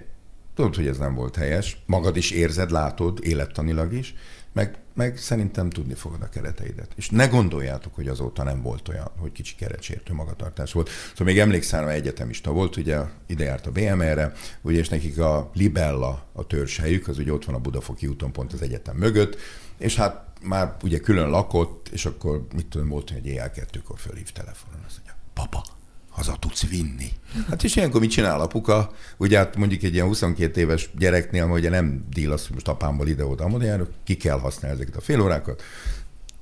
tudod, 0.55 0.75
hogy 0.75 0.87
ez 0.87 0.97
nem 0.97 1.15
volt 1.15 1.35
helyes, 1.35 1.81
magad 1.85 2.17
is 2.17 2.31
érzed, 2.31 2.71
látod, 2.71 3.19
élettanilag 3.21 3.93
is, 3.93 4.15
meg, 4.53 4.77
meg 4.99 5.17
szerintem 5.17 5.69
tudni 5.69 5.93
fogod 5.93 6.21
a 6.21 6.29
kereteidet. 6.29 6.91
És 6.95 7.09
ne 7.09 7.27
gondoljátok, 7.27 7.95
hogy 7.95 8.07
azóta 8.07 8.43
nem 8.43 8.61
volt 8.61 8.87
olyan, 8.87 9.11
hogy 9.17 9.31
kicsi 9.31 9.55
keretsértő 9.55 10.13
magatartás 10.13 10.71
volt. 10.71 10.89
Szóval 11.09 11.27
még 11.33 11.39
emlékszem, 11.39 11.83
hogy 11.83 11.93
egyetemista 11.93 12.51
volt, 12.51 12.77
ugye 12.77 12.99
ide 13.27 13.43
járt 13.43 13.67
a 13.67 13.71
BMR-re, 13.71 14.33
ugye, 14.61 14.77
és 14.77 14.89
nekik 14.89 15.19
a 15.19 15.49
Libella 15.53 16.25
a 16.33 16.45
helyük, 16.81 17.07
az 17.07 17.17
ugye 17.17 17.33
ott 17.33 17.45
van 17.45 17.55
a 17.55 17.59
Budafoki 17.59 18.07
úton 18.07 18.31
pont 18.31 18.53
az 18.53 18.61
egyetem 18.61 18.95
mögött, 18.95 19.37
és 19.77 19.95
hát 19.95 20.25
már 20.41 20.75
ugye 20.83 20.99
külön 20.99 21.29
lakott, 21.29 21.87
és 21.87 22.05
akkor 22.05 22.47
mit 22.55 22.65
tudom, 22.65 22.87
volt, 22.87 23.09
hogy 23.09 23.25
éjjel 23.25 23.51
kettőkor 23.51 23.99
fölhív 23.99 24.31
telefonon, 24.31 24.83
azt 24.85 24.95
mondja, 24.97 25.15
papa, 25.33 25.78
haza 26.09 26.37
tudsz 26.39 26.67
vinni. 26.67 27.11
Hát 27.47 27.63
és 27.63 27.75
ilyenkor 27.75 27.99
mit 27.99 28.09
csinál 28.09 28.41
apuka? 28.41 28.91
Ugye 29.17 29.37
hát 29.37 29.55
mondjuk 29.55 29.83
egy 29.83 29.93
ilyen 29.93 30.05
22 30.05 30.61
éves 30.61 30.89
gyereknél, 30.97 31.43
ugye 31.43 31.69
nem 31.69 32.05
díl 32.13 32.31
az, 32.31 32.41
hogy 32.41 32.53
most 32.53 32.67
apámból 32.67 33.07
ide-oda, 33.07 33.63
járok, 33.63 33.89
ki 34.03 34.17
kell 34.17 34.39
használni 34.39 34.77
ezeket 34.77 34.95
a 34.95 35.01
fél 35.01 35.21
órákat. 35.21 35.61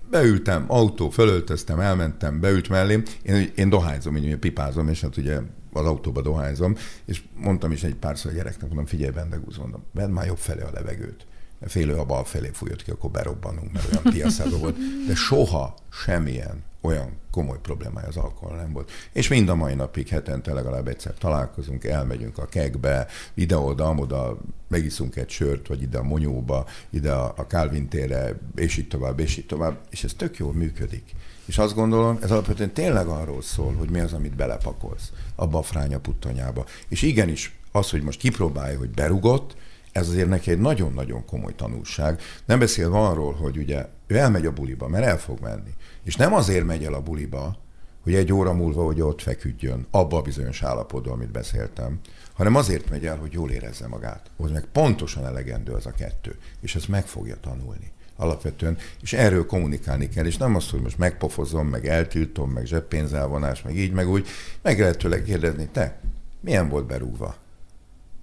Beültem, 0.10 0.66
autó, 0.68 1.10
fölöltöztem, 1.10 1.80
elmentem, 1.80 2.40
beült 2.40 2.70
mellém. 2.70 3.04
Én, 3.22 3.52
én 3.56 3.70
dohányzom, 3.70 4.16
ugye 4.16 4.38
pipázom, 4.38 4.88
és 4.88 5.02
hát 5.02 5.18
ugye 5.18 5.40
az 5.74 5.86
autóba 5.86 6.22
dohányzom, 6.22 6.76
és 7.06 7.22
mondtam 7.36 7.72
is 7.72 7.84
egy 7.84 7.96
párszor 7.96 8.32
a 8.32 8.36
gyereknek, 8.36 8.68
mondom, 8.68 8.86
figyelj, 8.86 9.12
Bendegúz, 9.12 9.58
mondom, 9.58 9.84
vedd 9.92 10.10
már 10.10 10.26
jobb 10.26 10.38
felé 10.38 10.62
a 10.62 10.70
levegőt 10.74 11.26
félő 11.66 11.96
a 11.96 12.06
bal 12.06 12.24
felé 12.24 12.50
fújott 12.54 12.84
ki, 12.84 12.92
akkor 12.92 13.12
berobbanunk, 13.12 13.72
mert 13.72 13.92
olyan 13.92 14.04
piaszádó 14.04 14.58
volt. 14.58 14.78
De 15.08 15.16
soha 15.16 15.76
semmilyen 15.90 16.64
olyan 16.82 17.18
komoly 17.32 17.60
problémája 17.62 18.08
az 18.08 18.18
alkohol 18.18 18.56
nem 18.58 18.74
volt. 18.74 18.92
És 19.12 19.28
mind 19.28 19.50
a 19.50 19.56
mai 19.56 19.74
napig 19.74 20.08
hetente 20.08 20.54
legalább 20.54 20.88
egyszer 20.88 21.14
találkozunk, 21.14 21.84
elmegyünk 21.84 22.38
a 22.38 22.46
kegbe, 22.46 23.08
ide-oda, 23.34 23.86
amoda, 23.86 24.38
megiszunk 24.68 25.16
egy 25.16 25.30
sört, 25.30 25.68
vagy 25.68 25.82
ide 25.82 25.98
a 25.98 26.04
Monyóba, 26.04 26.66
ide 26.90 27.12
a, 27.12 27.46
Calvin 27.48 27.88
térre, 27.88 28.40
és 28.56 28.78
így 28.78 28.88
tovább, 28.88 29.20
és 29.20 29.38
így 29.38 29.46
tovább, 29.46 29.80
és 29.90 30.04
ez 30.04 30.14
tök 30.14 30.38
jól 30.38 30.54
működik. 30.54 31.16
És 31.46 31.58
azt 31.58 31.76
gondolom, 31.76 32.18
ez 32.22 32.32
alapvetően 32.32 32.74
tényleg 32.74 33.08
arról 33.08 33.42
szól, 33.42 33.74
hogy 33.74 33.90
mi 33.90 34.00
az, 34.00 34.14
amit 34.14 34.36
belepakolsz 34.36 35.12
abba 35.36 35.58
a 35.58 35.62
fránya 35.62 36.00
puttonyába. 36.00 36.66
És 36.88 37.02
igenis, 37.02 37.60
az, 37.72 37.90
hogy 37.90 38.02
most 38.02 38.20
kipróbálja, 38.20 38.78
hogy 38.78 38.90
berugott, 38.90 39.56
ez 39.98 40.10
azért 40.10 40.28
neki 40.28 40.52
egy 40.52 40.60
nagyon-nagyon 40.60 41.26
komoly 41.26 41.56
tanulság. 41.56 42.22
Nem 42.46 42.60
beszélve 42.60 42.98
arról, 42.98 43.34
hogy 43.34 43.58
ugye 43.58 43.86
ő 44.08 44.18
elmegy 44.18 44.46
a 44.46 44.52
buliba, 44.52 44.88
mert 44.88 45.06
el 45.06 45.20
fog 45.20 45.40
menni. 45.40 45.74
És 46.04 46.16
nem 46.16 46.34
azért 46.34 46.66
megy 46.66 46.84
el 46.84 46.94
a 46.94 47.02
buliba, 47.02 47.58
hogy 48.04 48.16
egy 48.16 48.34
óra 48.34 48.54
múlva, 48.54 48.86
hogy 48.86 49.02
ott 49.02 49.22
feküdjön, 49.22 49.88
abba 49.92 50.18
a 50.18 50.22
bizonyos 50.22 50.64
állapotban, 50.64 51.14
amit 51.14 51.32
beszéltem, 51.32 52.00
hanem 52.34 52.56
azért 52.56 52.90
megy 52.90 53.06
el, 53.06 53.18
hogy 53.18 53.32
jól 53.32 53.52
érezze 53.52 53.88
magát. 53.88 54.30
Hogy 54.38 54.52
meg 54.52 54.66
pontosan 54.72 55.26
elegendő 55.26 55.72
az 55.72 55.86
a 55.86 55.92
kettő, 55.92 56.36
és 56.60 56.76
ezt 56.76 56.88
meg 56.88 57.08
fogja 57.08 57.36
tanulni 57.42 57.92
alapvetően, 58.16 58.78
és 59.02 59.14
erről 59.14 59.46
kommunikálni 59.46 60.10
kell, 60.10 60.26
és 60.26 60.38
nem 60.38 60.56
azt, 60.56 60.70
hogy 60.70 60.82
most 60.82 60.98
megpofozom, 60.98 61.68
meg 61.68 61.88
eltiltom, 61.88 62.52
meg 62.52 62.66
zseppénzelvonás, 62.66 63.62
meg 63.62 63.78
így, 63.78 63.92
meg 63.92 64.10
úgy, 64.10 64.28
meg 64.62 64.80
lehet 64.80 64.98
tőle 64.98 65.24
kérdezni, 65.24 65.70
te, 65.72 66.00
milyen 66.40 66.70
volt 66.70 66.86
berúgva? 66.86 67.36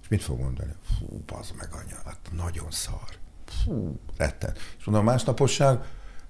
És 0.05 0.11
mit 0.11 0.23
fog 0.23 0.39
mondani? 0.39 0.71
Fú, 0.97 1.23
bazd 1.25 1.53
meg 1.57 1.69
anya, 1.71 2.01
hát 2.05 2.19
nagyon 2.35 2.71
szar. 2.71 3.17
Fú, 3.45 3.99
retten. 4.17 4.53
És 4.77 4.85
mondom, 4.85 5.05
másnaposság, 5.05 5.79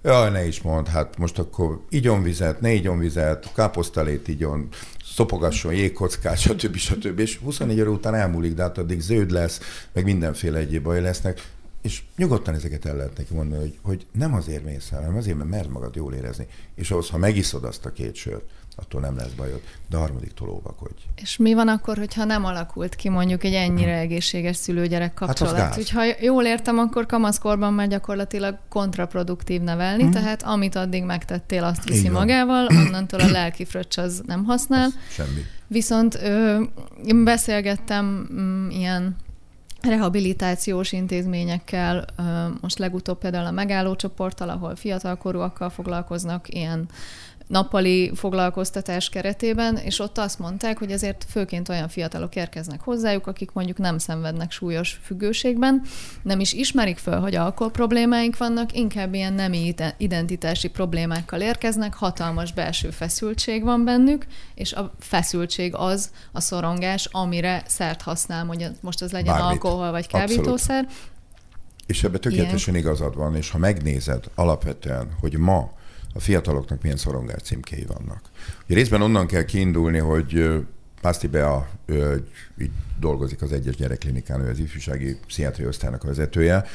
jaj, 0.03 0.32
ne 0.32 0.46
is 0.46 0.62
mond, 0.62 0.88
hát 0.88 1.17
most 1.17 1.39
akkor 1.39 1.82
igyon 1.89 2.24
vizet, 2.24 2.62
ne 2.62 2.72
igyon 2.72 3.00
vizet, 3.00 3.51
káposztalét 3.53 4.27
igyon, 4.27 4.67
szopogasson 5.03 5.74
jégkockát, 5.74 6.38
stb. 6.38 6.75
stb. 6.75 7.20
És 7.20 7.38
24 7.38 7.82
óra 7.82 7.89
után 7.89 8.15
elmúlik, 8.15 8.53
de 8.53 8.62
hát 8.62 8.77
addig 8.77 9.00
zöld 9.00 9.32
lesz, 9.32 9.60
meg 9.94 10.03
mindenféle 10.03 10.58
egyéb 10.58 10.84
baj 10.84 11.01
lesznek. 11.01 11.51
És 11.82 12.03
nyugodtan 12.17 12.53
ezeket 12.53 12.86
el 12.86 12.96
lehet 12.96 13.17
neki 13.17 13.34
mondani, 13.34 13.62
hogy, 13.62 13.79
hogy 13.82 14.05
nem 14.12 14.34
azért 14.34 14.63
mész 14.63 14.91
el, 14.91 15.00
hanem 15.00 15.15
azért, 15.15 15.38
mert 15.38 15.50
mert 15.50 15.70
magad 15.70 15.96
jól 15.96 16.13
érezni. 16.13 16.48
És 16.75 16.91
ahhoz, 16.91 17.10
ha 17.10 17.17
megiszod 17.17 17.63
azt 17.63 17.86
a 17.86 17.91
két 17.91 18.15
sört, 18.15 18.44
attól 18.75 19.01
nem 19.01 19.15
lesz 19.15 19.32
bajod, 19.32 19.62
de 19.89 19.98
harmadiktól 19.98 20.50
óvakodj. 20.50 21.01
És 21.15 21.38
mi 21.38 21.53
van 21.53 21.67
akkor, 21.67 21.98
hogyha 21.98 22.24
nem 22.24 22.46
alakult 22.46 22.96
ki 22.96 23.10
mondjuk 23.10 23.44
egy 23.44 23.53
ennyire 23.53 23.91
hmm. 23.91 24.01
egészséges 24.01 24.55
szülő-gyerek 24.55 25.13
kapcsolat? 25.13 25.55
Hát 25.55 25.77
Úgyha 25.77 26.03
jól 26.20 26.44
értem, 26.44 26.77
akkor 26.77 27.05
kamaszkorban 27.05 27.74
már 27.74 27.88
gyakorlatilag 27.88 28.58
kontraproduktív 28.70 29.62
nevelni, 29.62 30.01
hmm. 30.01 30.12
tehát 30.12 30.44
amit 30.44 30.75
addig 30.75 31.03
megtettél, 31.03 31.63
azt 31.63 31.89
viszi 31.89 32.10
magával, 32.10 32.67
onnantól 32.67 33.20
a 33.20 33.32
lelki 33.32 33.65
fröccs 33.65 33.98
az 33.98 34.22
nem 34.25 34.44
használ. 34.44 34.86
Az 34.86 34.94
semmi. 35.10 35.41
Viszont 35.67 36.15
ö, 36.15 36.63
én 37.05 37.24
beszélgettem 37.24 38.05
m, 38.05 38.41
mm, 38.41 38.70
ilyen 38.70 39.15
rehabilitációs 39.82 40.91
intézményekkel, 40.91 42.05
most 42.62 42.77
legutóbb 42.77 43.17
például 43.17 43.46
a 43.46 43.51
megállócsoporttal, 43.51 44.50
ahol 44.50 44.75
fiatalkorúakkal 44.75 45.70
foglalkoznak, 45.70 46.53
ilyen 46.53 46.88
nappali 47.47 48.11
foglalkoztatás 48.15 49.09
keretében, 49.09 49.75
és 49.75 49.99
ott 49.99 50.17
azt 50.17 50.39
mondták, 50.39 50.77
hogy 50.77 50.91
ezért 50.91 51.25
főként 51.29 51.69
olyan 51.69 51.87
fiatalok 51.87 52.35
érkeznek 52.35 52.81
hozzájuk, 52.81 53.27
akik 53.27 53.51
mondjuk 53.51 53.77
nem 53.77 53.97
szenvednek 53.97 54.51
súlyos 54.51 54.99
függőségben, 55.03 55.81
nem 56.23 56.39
is 56.39 56.53
ismerik 56.53 56.97
föl, 56.97 57.19
hogy 57.19 57.35
alkohol 57.35 57.71
problémáink 57.71 58.37
vannak, 58.37 58.73
inkább 58.73 59.13
ilyen 59.13 59.33
nemi 59.33 59.73
identitási 59.97 60.67
problémákkal 60.67 61.41
érkeznek, 61.41 61.93
hatalmas 61.93 62.53
belső 62.53 62.89
feszültség 62.89 63.63
van 63.63 63.83
bennük, 63.83 64.25
és 64.55 64.73
a 64.73 64.93
feszültség 64.99 65.75
az 65.75 66.11
a 66.31 66.41
szorongás, 66.41 67.09
amire 67.11 67.63
szert 67.67 68.01
használ, 68.01 68.45
hogy 68.45 68.67
most 68.81 69.01
az 69.01 69.11
legyen 69.11 69.33
Bármit. 69.33 69.51
alkohol 69.51 69.91
vagy 69.91 70.07
kábítószer. 70.07 70.83
Abszolút. 70.83 71.13
És 71.85 72.03
ebbe 72.03 72.17
tökéletesen 72.17 72.73
Ilyen. 72.73 72.85
igazad 72.85 73.15
van, 73.15 73.35
és 73.35 73.49
ha 73.49 73.57
megnézed 73.57 74.23
alapvetően, 74.35 75.07
hogy 75.19 75.37
ma 75.37 75.71
a 76.15 76.19
fiataloknak 76.19 76.81
milyen 76.81 76.98
szorongás 76.98 77.41
címkéi 77.41 77.86
vannak. 77.86 78.22
Ugye 78.65 78.75
részben 78.75 79.01
onnan 79.01 79.27
kell 79.27 79.43
kiindulni, 79.43 79.98
hogy 79.98 80.63
Pászti 81.01 81.27
Bea 81.27 81.69
ő, 81.86 82.27
így 82.62 82.72
dolgozik 83.00 83.41
az 83.41 83.51
egyes 83.51 83.75
gyerekklinikán, 83.75 84.41
ő 84.41 84.50
az 84.50 84.60
ifjúsági 84.60 85.17
pszichiátriai 85.27 85.67
osztálynak 85.67 86.03
a 86.03 86.07
vezetője. 86.07 86.65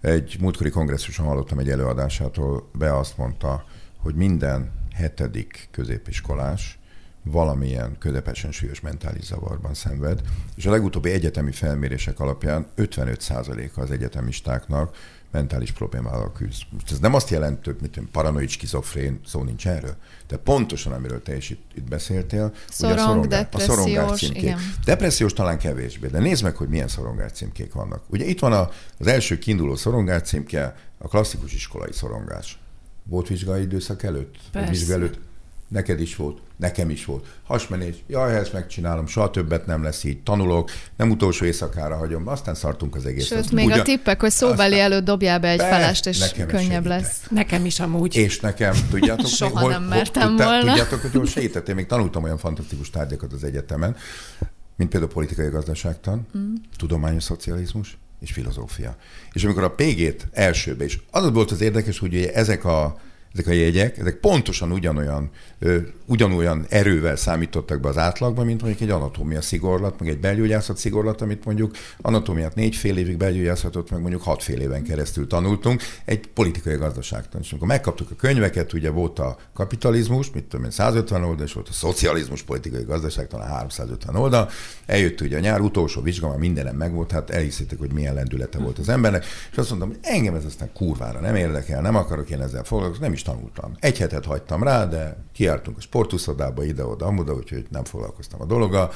Egy 0.00 0.36
múltkori 0.40 0.70
kongresszuson 0.70 1.26
hallottam 1.26 1.58
egy 1.58 1.70
előadásától, 1.70 2.70
Bea 2.72 2.98
azt 2.98 3.16
mondta, 3.16 3.64
hogy 3.96 4.14
minden 4.14 4.72
hetedik 4.94 5.68
középiskolás 5.70 6.78
valamilyen 7.22 7.96
közepesen 7.98 8.52
súlyos 8.52 8.80
mentális 8.80 9.24
zavarban 9.24 9.74
szenved, 9.74 10.20
és 10.56 10.66
a 10.66 10.70
legutóbbi 10.70 11.10
egyetemi 11.10 11.52
felmérések 11.52 12.20
alapján 12.20 12.66
55%-a 12.76 13.80
az 13.80 13.90
egyetemistáknak 13.90 14.96
mentális 15.30 15.72
problémával 15.72 16.32
küzd. 16.32 16.62
Most 16.70 16.90
ez 16.90 16.98
nem 16.98 17.14
azt 17.14 17.30
jelenti, 17.30 17.70
hogy 17.70 17.78
mit 17.80 18.00
paranoid, 18.12 18.48
skizofrén, 18.48 19.20
szó 19.26 19.42
nincs 19.42 19.66
erről. 19.66 19.96
De 20.28 20.36
pontosan, 20.36 20.92
amiről 20.92 21.22
te 21.22 21.36
is 21.36 21.50
itt, 21.50 21.70
itt 21.74 21.88
beszéltél, 21.88 22.54
Szorong, 22.68 22.98
a, 22.98 23.02
szorongás, 23.02 23.46
a 23.50 23.58
szorongás 23.58 24.18
címkék. 24.18 24.42
Igen. 24.42 24.58
Depressziós 24.84 25.32
talán 25.32 25.58
kevésbé, 25.58 26.08
de 26.08 26.18
nézd 26.18 26.42
meg, 26.42 26.56
hogy 26.56 26.68
milyen 26.68 26.88
szorongás 26.88 27.32
címkék 27.32 27.72
vannak. 27.72 28.02
Ugye 28.06 28.24
itt 28.24 28.38
van 28.38 28.52
a, 28.52 28.70
az 28.98 29.06
első 29.06 29.38
kiinduló 29.38 29.76
szorongás 29.76 30.22
címke, 30.22 30.76
a 30.98 31.08
klasszikus 31.08 31.52
iskolai 31.52 31.92
szorongás. 31.92 32.58
Volt 33.04 33.28
vizsgai 33.28 33.62
időszak 33.62 34.02
előtt? 34.02 34.36
Persze. 34.52 34.70
Vizsgai 34.70 34.94
előtt? 34.94 35.18
Neked 35.68 36.00
is 36.00 36.16
volt, 36.16 36.40
nekem 36.60 36.90
is 36.90 37.04
volt. 37.04 37.26
Hasmenés, 37.46 37.94
jaj, 38.06 38.36
ezt 38.36 38.52
megcsinálom, 38.52 39.06
soha 39.06 39.30
többet 39.30 39.66
nem 39.66 39.82
lesz 39.82 40.04
így, 40.04 40.22
tanulok, 40.22 40.70
nem 40.96 41.10
utolsó 41.10 41.44
éjszakára 41.44 41.96
hagyom, 41.96 42.28
aztán 42.28 42.54
szartunk 42.54 42.94
az 42.94 43.06
egész. 43.06 43.26
Sőt, 43.26 43.52
még 43.52 43.66
ugyan, 43.66 43.78
a 43.78 43.82
tippek, 43.82 44.20
hogy 44.20 44.30
szóbeli 44.30 44.72
aztán, 44.72 44.92
előtt 44.92 45.04
dobjál 45.04 45.38
be 45.38 45.48
egy 45.48 45.58
be, 45.58 45.68
felest, 45.68 46.06
és 46.06 46.18
nekem 46.18 46.46
könnyebb 46.46 46.86
lesz. 46.86 47.22
Nekem 47.30 47.64
is 47.64 47.80
amúgy. 47.80 48.16
És 48.16 48.40
nekem, 48.40 48.74
tudjátok, 48.90 49.26
Soha 49.40 49.60
hol, 49.60 49.70
nem 49.70 49.82
mertem 49.82 50.28
hol, 50.28 50.44
volna. 50.44 50.60
Tudjátok, 50.66 51.00
hogy 51.00 51.12
hol 51.12 51.26
segített? 51.26 51.68
Én 51.68 51.74
még 51.74 51.86
tanultam 51.86 52.22
olyan 52.22 52.38
fantasztikus 52.38 52.90
tárgyakat 52.90 53.32
az 53.32 53.44
egyetemen, 53.44 53.96
mint 54.76 54.90
például 54.90 55.12
politikai 55.12 55.48
gazdaságtan, 55.48 56.26
mm. 56.38 56.54
tudományos 56.76 57.22
szocializmus 57.22 57.98
és 58.20 58.32
filozófia. 58.32 58.96
És 59.32 59.44
amikor 59.44 59.62
a 59.62 59.70
PG-t 59.70 60.26
elsőbe, 60.32 60.84
és 60.84 60.98
az 61.10 61.30
volt 61.30 61.50
az 61.50 61.60
érdekes, 61.60 61.98
hogy 61.98 62.16
ezek 62.16 62.64
a 62.64 63.00
ezek 63.32 63.46
a 63.46 63.52
jegyek, 63.52 63.98
ezek 63.98 64.16
pontosan 64.16 64.72
ugyanolyan, 64.72 65.30
ö, 65.58 65.78
ugyanolyan 66.06 66.66
erővel 66.68 67.16
számítottak 67.16 67.80
be 67.80 67.88
az 67.88 67.98
átlagban, 67.98 68.46
mint 68.46 68.62
mondjuk 68.62 68.82
egy 68.82 68.90
anatómia 68.90 69.40
szigorlat, 69.40 70.00
meg 70.00 70.08
egy 70.08 70.20
belgyógyászat 70.20 70.76
szigorlat, 70.76 71.20
amit 71.20 71.44
mondjuk 71.44 71.76
anatómiát 72.00 72.54
négy 72.54 72.76
fél 72.76 72.96
évig, 72.96 73.16
belgyógyászatot 73.16 73.90
meg 73.90 74.00
mondjuk 74.00 74.22
hat 74.22 74.42
fél 74.42 74.60
éven 74.60 74.82
keresztül 74.82 75.26
tanultunk, 75.26 75.82
egy 76.04 76.26
politikai 76.26 76.76
gazdaságtan. 76.76 77.40
És 77.40 77.50
amikor 77.50 77.68
megkaptuk 77.68 78.10
a 78.10 78.14
könyveket, 78.14 78.72
ugye 78.72 78.90
volt 78.90 79.18
a 79.18 79.36
kapitalizmus, 79.54 80.30
mit 80.30 80.44
tudom 80.44 80.64
én, 80.64 80.70
150 80.70 81.24
oldal, 81.24 81.46
és 81.46 81.52
volt 81.52 81.68
a 81.68 81.72
szocializmus, 81.72 82.42
politikai 82.42 82.84
gazdaság, 82.84 83.26
talán 83.26 83.48
350 83.48 84.16
oldal. 84.16 84.48
Eljött 84.86 85.20
ugye 85.20 85.36
a 85.36 85.40
nyár 85.40 85.60
utolsó 85.60 86.00
vizsga, 86.00 86.28
már 86.28 86.38
mindenem 86.38 86.76
megvolt, 86.76 87.10
hát 87.10 87.30
elhiszitek, 87.30 87.78
hogy 87.78 87.92
milyen 87.92 88.14
lendülete 88.14 88.58
volt 88.58 88.78
az 88.78 88.88
embernek, 88.88 89.24
és 89.50 89.56
azt 89.56 89.68
mondtam, 89.70 89.88
hogy 89.88 89.98
engem 90.02 90.34
ez 90.34 90.44
aztán 90.44 90.72
kurvára 90.72 91.20
nem 91.20 91.34
érdekel, 91.34 91.80
nem 91.80 91.96
akarok 91.96 92.30
én 92.30 92.40
ezzel 92.40 92.64
foglalkozni, 92.64 93.04
nem 93.04 93.12
is 93.12 93.19
tanultam. 93.22 93.72
Egy 93.78 93.98
hetet 93.98 94.24
hagytam 94.24 94.62
rá, 94.62 94.86
de 94.86 95.16
kiártunk 95.32 95.76
a 95.76 95.80
sportuszodába, 95.80 96.64
ide-oda, 96.64 97.06
amuda, 97.06 97.34
úgyhogy 97.34 97.66
nem 97.70 97.84
foglalkoztam 97.84 98.40
a 98.40 98.44
dologgal. 98.44 98.92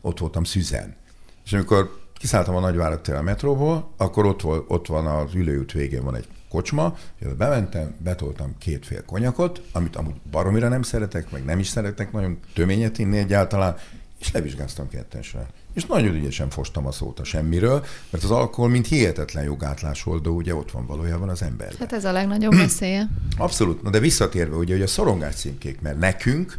Ott 0.00 0.18
voltam 0.18 0.44
szüzen. 0.44 0.96
És 1.44 1.52
amikor 1.52 1.98
kiszálltam 2.14 2.56
a 2.56 2.60
Nagyvárad 2.60 3.08
a 3.08 3.22
metróból, 3.22 3.90
akkor 3.96 4.26
ott, 4.26 4.40
volt, 4.40 4.64
ott 4.68 4.86
van 4.86 5.06
az 5.06 5.34
ülőút 5.34 5.72
végén 5.72 6.04
van 6.04 6.16
egy 6.16 6.28
kocsma, 6.48 6.96
és 7.18 7.26
bementem, 7.26 7.94
betoltam 7.98 8.54
két 8.58 8.86
fél 8.86 9.04
konyakot, 9.04 9.62
amit 9.72 9.96
amúgy 9.96 10.20
baromira 10.30 10.68
nem 10.68 10.82
szeretek, 10.82 11.30
meg 11.30 11.44
nem 11.44 11.58
is 11.58 11.68
szeretek 11.68 12.12
nagyon 12.12 12.38
töményet 12.54 12.98
inni 12.98 13.18
egyáltalán, 13.18 13.76
és 14.18 14.32
levizsgáztam 14.32 14.88
kettesre. 14.88 15.46
És 15.74 15.86
nagyon 15.86 16.14
ügyesen 16.14 16.50
fostam 16.50 16.86
a 16.86 16.92
szót 16.92 17.20
a 17.20 17.24
semmiről, 17.24 17.84
mert 18.10 18.24
az 18.24 18.30
alkohol 18.30 18.70
mint 18.70 18.86
hihetetlen 18.86 19.44
jogátlás 19.44 20.02
volt, 20.02 20.22
de 20.22 20.28
ugye 20.28 20.54
ott 20.54 20.70
van 20.70 20.86
valójában 20.86 21.28
az 21.28 21.42
ember. 21.42 21.72
Hát 21.78 21.92
ez 21.92 22.04
a 22.04 22.12
legnagyobb 22.12 22.54
veszélye. 22.66 23.08
Abszolút. 23.36 23.82
Na 23.82 23.90
de 23.90 23.98
visszatérve 23.98 24.56
ugye, 24.56 24.72
hogy 24.72 24.82
a 24.82 24.86
szorongás 24.86 25.34
címkék, 25.34 25.80
mert 25.80 25.98
nekünk, 25.98 26.58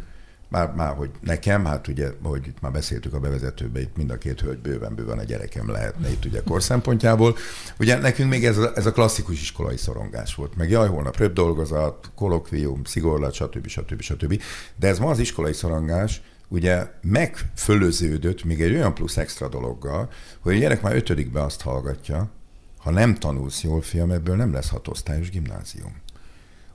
már, 0.52 0.72
már 0.74 0.94
hogy 0.94 1.10
nekem, 1.20 1.64
hát 1.64 1.88
ugye, 1.88 2.08
hogy 2.22 2.46
itt 2.46 2.60
már 2.60 2.72
beszéltük 2.72 3.14
a 3.14 3.20
bevezetőbe, 3.20 3.80
itt 3.80 3.96
mind 3.96 4.10
a 4.10 4.18
két 4.18 4.40
hölgy 4.40 4.58
bőven 4.58 4.94
bőven 4.94 5.18
a 5.18 5.24
gyerekem 5.24 5.70
lehetne 5.70 6.10
itt 6.10 6.24
ugye 6.24 6.42
kor 6.42 6.62
szempontjából. 6.62 7.36
Ugye 7.78 7.98
nekünk 7.98 8.30
még 8.30 8.44
ez 8.44 8.58
a, 8.58 8.72
ez 8.74 8.86
a 8.86 8.92
klasszikus 8.92 9.40
iskolai 9.40 9.76
szorongás 9.76 10.34
volt, 10.34 10.56
meg 10.56 10.70
jaj, 10.70 10.88
holnap 10.88 11.16
röbb 11.16 11.32
dolgozat, 11.32 12.10
kolokvium, 12.14 12.84
szigorlat, 12.84 13.32
stb. 13.34 13.66
stb. 13.66 14.00
stb. 14.00 14.42
De 14.76 14.88
ez 14.88 14.98
ma 14.98 15.10
az 15.10 15.18
iskolai 15.18 15.52
szorongás, 15.52 16.22
ugye 16.52 16.86
megfölöződött 17.02 18.44
még 18.44 18.62
egy 18.62 18.74
olyan 18.74 18.94
plusz 18.94 19.16
extra 19.16 19.48
dologgal, 19.48 20.10
hogy 20.40 20.54
a 20.54 20.58
gyerek 20.58 20.82
már 20.82 20.96
ötödikbe 20.96 21.42
azt 21.42 21.62
hallgatja, 21.62 22.30
ha 22.78 22.90
nem 22.90 23.14
tanulsz 23.14 23.62
jól, 23.62 23.82
fiam, 23.82 24.10
ebből 24.10 24.36
nem 24.36 24.52
lesz 24.52 24.68
hatosztályos 24.68 25.30
gimnázium. 25.30 26.00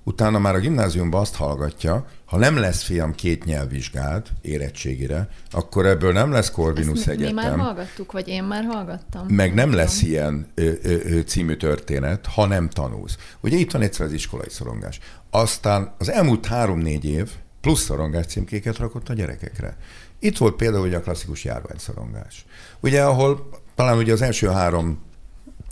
Utána 0.04 0.40
már 0.40 0.56
a 0.56 0.60
gimnáziumban 0.60 1.22
azt 1.22 1.36
hallgatja, 1.36 2.06
ha 2.26 2.38
nem 2.38 2.58
lesz 2.58 2.84
fiam 2.84 3.16
két 3.16 3.46
nyelvvizsgált 3.46 4.32
érettségire, 4.42 5.30
akkor 5.50 5.86
ebből 5.86 6.14
nem 6.14 6.32
lesz 6.32 6.52
Corvinus 6.52 7.00
Ezt 7.00 7.08
Egyetem. 7.08 7.36
Mi 7.36 7.42
már 7.42 7.60
hallgattuk, 7.60 8.12
vagy 8.12 8.28
én 8.28 8.44
már 8.44 8.64
hallgattam. 8.64 9.26
Meg 9.28 9.54
nem 9.54 9.74
lesz 9.74 10.02
ilyen 10.02 10.48
ö, 10.56 10.72
ö, 10.84 10.96
ö, 11.04 11.20
című 11.20 11.56
történet, 11.56 12.26
ha 12.26 12.46
nem 12.46 12.70
tanulsz. 12.70 13.18
Ugye 13.42 13.58
itt 13.58 13.72
van 13.72 13.82
egyszer 13.82 14.06
az 14.06 14.12
iskolai 14.12 14.50
szorongás. 14.50 15.00
Aztán 15.30 15.94
az 15.98 16.10
elmúlt 16.10 16.46
három-négy 16.46 17.06
év, 17.06 17.32
plusz 17.62 17.84
szorongás 17.84 18.26
címkéket 18.26 18.78
rakott 18.78 19.10
a 19.10 19.14
gyerekekre. 19.14 19.78
Itt 20.20 20.38
volt 20.38 20.56
például 20.56 20.88
ugye 20.88 20.98
a 20.98 21.02
klasszikus 21.02 21.44
járványszorongás. 21.44 22.46
Ugye, 22.80 23.04
ahol 23.04 23.50
talán 23.76 23.98
ugye 23.98 24.14
az 24.14 24.22
első 24.22 24.48
három 24.48 25.00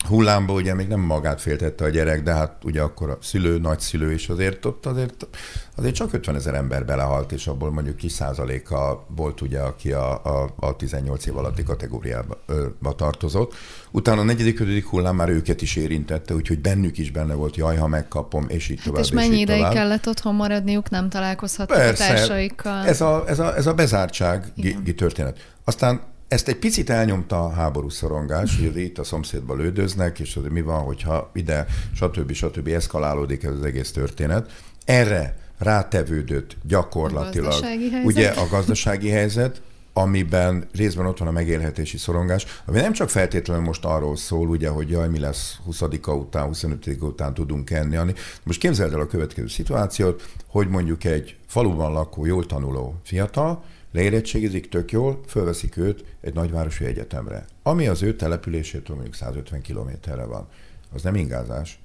hullámba 0.07 0.53
ugye 0.53 0.73
még 0.73 0.87
nem 0.87 0.99
magát 0.99 1.41
féltette 1.41 1.83
a 1.83 1.89
gyerek, 1.89 2.23
de 2.23 2.33
hát 2.33 2.63
ugye 2.63 2.81
akkor 2.81 3.09
a 3.09 3.17
szülő, 3.21 3.57
nagyszülő 3.57 4.11
is 4.11 4.29
azért 4.29 4.65
ott 4.65 4.85
azért, 4.85 5.27
azért 5.75 5.95
csak 5.95 6.13
50 6.13 6.35
ezer 6.35 6.53
ember 6.53 6.85
belehalt, 6.85 7.31
és 7.31 7.47
abból 7.47 7.71
mondjuk 7.71 7.95
kis 7.95 8.11
százaléka 8.11 9.05
volt 9.15 9.41
ugye, 9.41 9.59
aki 9.59 9.91
a, 9.91 10.23
a, 10.23 10.53
a 10.59 10.75
18 10.75 11.25
év 11.25 11.37
alatti 11.37 11.63
kategóriába 11.63 12.37
ö, 12.45 12.67
tartozott. 12.95 13.53
Utána 13.91 14.21
a 14.21 14.23
negyedik, 14.23 14.59
ötödik 14.59 14.87
hullám 14.87 15.15
már 15.15 15.29
őket 15.29 15.61
is 15.61 15.75
érintette, 15.75 16.33
úgyhogy 16.33 16.59
bennük 16.59 16.97
is 16.97 17.11
benne 17.11 17.33
volt, 17.33 17.55
jaj, 17.55 17.77
ha 17.77 17.87
megkapom, 17.87 18.45
és 18.47 18.69
így 18.69 18.77
hát 18.77 18.85
tovább. 18.85 19.03
És 19.03 19.11
mennyi 19.11 19.39
ideig 19.39 19.67
kellett 19.67 20.07
otthon 20.07 20.35
maradniuk, 20.35 20.89
nem 20.89 21.09
találkozhattak 21.09 21.77
Persze, 21.77 22.03
a 22.03 22.07
társaikkal? 22.07 22.85
Ez 22.85 23.01
a, 23.01 23.23
ez 23.27 23.39
a, 23.39 23.55
ez 23.55 23.67
a 23.67 23.73
bezártság 23.73 24.53
történet. 24.95 25.53
Aztán 25.63 26.01
ezt 26.27 26.47
egy 26.47 26.57
picit 26.57 26.89
elnyomta 26.89 27.45
a 27.45 27.49
háború 27.49 27.89
szorongás, 27.89 28.59
hogy 28.59 28.77
itt 28.77 28.97
a 28.97 29.03
szomszédba 29.03 29.55
lődöznek, 29.55 30.19
és 30.19 30.33
hogy 30.33 30.51
mi 30.51 30.61
van, 30.61 30.83
hogyha 30.83 31.31
ide, 31.33 31.65
stb. 31.93 32.31
stb. 32.31 32.67
eszkalálódik 32.67 33.43
ez 33.43 33.51
az 33.51 33.63
egész 33.63 33.91
történet. 33.91 34.51
Erre 34.85 35.37
rátevődött 35.57 36.57
gyakorlatilag 36.63 37.63
a 37.63 37.67
ugye 38.03 38.29
a 38.29 38.47
gazdasági 38.49 39.09
helyzet, 39.09 39.61
amiben 39.93 40.67
részben 40.73 41.05
ott 41.05 41.17
van 41.17 41.27
a 41.27 41.31
megélhetési 41.31 41.97
szorongás, 41.97 42.45
ami 42.65 42.79
nem 42.79 42.93
csak 42.93 43.09
feltétlenül 43.09 43.63
most 43.63 43.85
arról 43.85 44.15
szól, 44.15 44.47
ugye, 44.47 44.69
hogy 44.69 44.89
jaj, 44.89 45.09
mi 45.09 45.19
lesz 45.19 45.59
20 45.65 45.81
után, 46.05 46.45
25 46.45 46.97
után 46.99 47.33
tudunk 47.33 47.69
enni. 47.69 47.95
Ani. 47.95 48.13
Most 48.43 48.59
képzeld 48.59 48.93
el 48.93 48.99
a 48.99 49.07
következő 49.07 49.47
szituációt, 49.47 50.29
hogy 50.47 50.67
mondjuk 50.67 51.03
egy 51.03 51.37
faluban 51.47 51.91
lakó, 51.91 52.25
jól 52.25 52.45
tanuló 52.45 52.95
fiatal, 53.03 53.63
leérettségizik 53.95 54.69
tök 54.69 54.91
jól, 54.91 55.19
fölveszik 55.27 55.77
őt 55.77 56.05
egy 56.21 56.33
nagyvárosi 56.33 56.85
egyetemre. 56.85 57.45
Ami 57.63 57.87
az 57.87 58.01
ő 58.01 58.15
településétől 58.15 58.95
mondjuk 58.95 59.15
150 59.15 59.61
kilométerre 59.61 60.25
van, 60.25 60.47
az 60.93 61.03
nem 61.03 61.15
ingázás, 61.15 61.79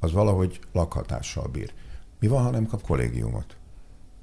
az 0.00 0.12
valahogy 0.12 0.60
lakhatással 0.72 1.46
bír. 1.46 1.72
Mi 2.20 2.26
van, 2.26 2.42
ha 2.42 2.50
nem 2.50 2.66
kap 2.66 2.82
kollégiumot? 2.82 3.56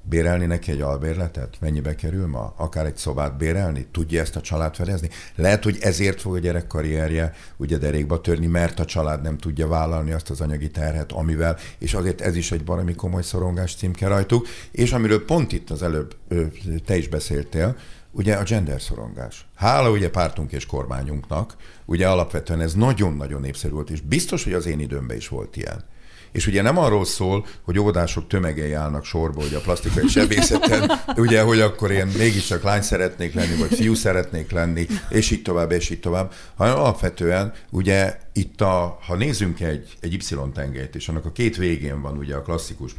Bérelni 0.10 0.45
neki 0.45 0.72
egy 0.72 0.82
albérletet? 0.82 1.58
Mennyibe 1.60 1.95
kerül 1.95 2.28
ma? 2.28 2.54
Akár 2.58 2.86
egy 2.86 2.98
szobát 2.98 3.38
bérelni? 3.38 3.88
Tudja 3.91 4.22
ezt 4.22 4.36
a 4.36 4.41
család 4.41 4.76
fedezni? 4.76 5.10
Lehet, 5.36 5.63
hogy 5.63 5.78
ezért 5.82 6.22
fog 6.22 6.36
a 6.36 6.39
gyerek 6.39 6.67
karrierje 6.67 7.34
ugye 7.58 7.78
derékba 7.78 8.22
törni, 8.22 8.45
mert 8.45 8.80
a 8.80 8.86
család 8.86 9.22
nem 9.22 9.38
tudja 9.38 9.67
vállalni 9.67 10.12
azt 10.12 10.30
az 10.30 10.41
anyagi 10.41 10.69
terhet, 10.69 11.12
amivel, 11.12 11.58
és 11.78 11.93
azért 11.93 12.22
ez 12.22 12.36
is 12.36 12.52
egy 12.52 12.65
valami 12.65 12.95
komoly 12.95 13.24
szorongás 13.24 13.76
címke 13.76 14.08
rajtuk, 14.08 14.48
és 14.72 14.91
amiről 14.91 15.26
pont 15.26 15.52
itt 15.52 15.69
az 15.69 15.84
előbb 15.84 16.15
te 16.86 16.98
is 16.98 17.08
beszéltél, 17.08 17.76
ugye 18.12 18.36
a 18.36 18.43
gender 18.43 18.82
szorongás. 18.82 19.48
Hála 19.56 19.89
ugye 19.91 20.10
pártunk 20.10 20.52
és 20.52 20.65
kormányunknak, 20.65 21.56
ugye 21.86 22.08
alapvetően 22.08 22.62
ez 22.62 22.74
nagyon-nagyon 22.74 23.41
népszerű 23.41 23.74
volt, 23.74 23.89
és 23.89 24.02
biztos, 24.02 24.43
hogy 24.43 24.54
az 24.54 24.65
én 24.65 24.80
időmben 24.80 25.17
is 25.17 25.28
volt 25.28 25.58
ilyen. 25.58 25.84
És 26.32 26.48
ugye 26.48 26.62
nem 26.62 26.78
arról 26.78 27.06
szól, 27.06 27.46
hogy 27.63 27.80
óvodások 27.80 28.28
tömegei 28.28 28.74
állnak 28.74 29.06
sorba, 29.06 29.42
hogy 29.42 29.54
a 29.54 29.60
plastikai 29.60 30.08
sebészeten, 30.08 30.92
ugye, 31.15 31.42
hogy 31.42 31.60
akkor 31.60 31.92
én 31.92 32.08
mégiscsak 32.18 32.63
lány 32.63 32.82
szeretnék 32.82 33.34
lenni, 33.34 33.56
vagy 33.56 33.74
fiú 33.74 33.94
szeretnék 33.94 34.52
lenni, 34.52 34.88
és 35.10 35.32
így 35.32 35.42
tovább, 35.42 35.72
és 35.72 35.89
így 35.89 36.00
tovább, 36.00 36.34
hanem 36.56 36.76
alapvetően 36.76 37.54
ugye 37.70 38.18
itt 38.34 38.62
a, 38.62 38.98
ha 39.02 39.15
nézzünk 39.15 39.60
egy, 39.60 39.98
egy 40.00 40.13
Y-tengelyt, 40.13 40.96
és 40.96 41.08
annak 41.08 41.26
a 41.26 41.32
két 41.32 41.58
végén 41.58 42.02
van 42.02 42.18
ugye 42.18 42.36
a 42.36 42.42
klasszikus 42.42 42.92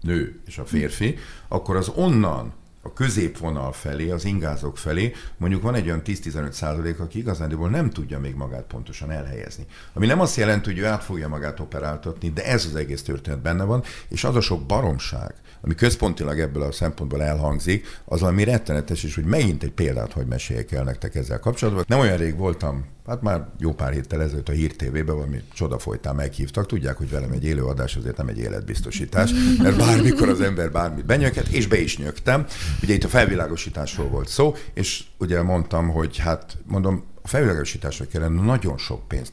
nő 0.00 0.40
és 0.46 0.58
a 0.58 0.64
férfi, 0.64 1.18
akkor 1.48 1.76
az 1.76 1.90
onnan 1.94 2.52
a 2.86 2.92
középvonal 2.92 3.72
felé, 3.72 4.10
az 4.10 4.24
ingázók 4.24 4.78
felé, 4.78 5.12
mondjuk 5.36 5.62
van 5.62 5.74
egy 5.74 5.86
olyan 5.86 6.02
10-15 6.04 6.50
százalék, 6.50 7.00
aki 7.00 7.18
igazándiból 7.18 7.68
nem 7.68 7.90
tudja 7.90 8.18
még 8.20 8.34
magát 8.34 8.64
pontosan 8.64 9.10
elhelyezni. 9.10 9.66
Ami 9.92 10.06
nem 10.06 10.20
azt 10.20 10.36
jelenti, 10.36 10.70
hogy 10.70 10.78
ő 10.78 10.86
át 10.86 11.04
fogja 11.04 11.28
magát 11.28 11.60
operáltatni, 11.60 12.30
de 12.30 12.44
ez 12.44 12.64
az 12.64 12.74
egész 12.74 13.02
történet 13.02 13.42
benne 13.42 13.64
van, 13.64 13.82
és 14.08 14.24
az 14.24 14.36
a 14.36 14.40
sok 14.40 14.66
baromság, 14.66 15.34
ami 15.64 15.74
központilag 15.74 16.40
ebből 16.40 16.62
a 16.62 16.72
szempontból 16.72 17.22
elhangzik, 17.22 18.00
az 18.04 18.22
ami 18.22 18.44
rettenetes, 18.44 19.04
és 19.04 19.14
hogy 19.14 19.24
megint 19.24 19.62
egy 19.62 19.72
példát, 19.72 20.12
hogy 20.12 20.26
meséljek 20.26 20.72
el 20.72 20.84
nektek 20.84 21.14
ezzel 21.14 21.38
kapcsolatban. 21.38 21.84
Nem 21.88 21.98
olyan 21.98 22.16
rég 22.16 22.36
voltam, 22.36 22.84
hát 23.06 23.22
már 23.22 23.48
jó 23.58 23.72
pár 23.72 23.92
héttel 23.92 24.22
ezelőtt 24.22 24.48
a 24.48 24.52
Hír 24.52 24.76
TV-ben 24.76 25.04
valami 25.04 25.42
csoda 25.54 25.78
folytán 25.78 26.14
meghívtak. 26.14 26.66
Tudják, 26.66 26.96
hogy 26.96 27.10
velem 27.10 27.32
egy 27.32 27.44
élőadás 27.44 27.96
azért 27.96 28.16
nem 28.16 28.28
egy 28.28 28.38
életbiztosítás, 28.38 29.30
mert 29.62 29.76
bármikor 29.76 30.28
az 30.28 30.40
ember 30.40 30.72
bármit 30.72 31.06
benyöket, 31.06 31.48
és 31.48 31.66
be 31.66 31.80
is 31.80 31.98
nyögtem. 31.98 32.46
Ugye 32.82 32.94
itt 32.94 33.04
a 33.04 33.08
felvilágosításról 33.08 34.08
volt 34.08 34.28
szó, 34.28 34.54
és 34.74 35.04
ugye 35.18 35.42
mondtam, 35.42 35.88
hogy 35.88 36.18
hát 36.18 36.56
mondom, 36.66 37.04
a 37.24 37.28
felvilágosításra 37.28 38.06
kellene 38.06 38.42
nagyon 38.42 38.78
sok 38.78 39.08
pénzt 39.08 39.32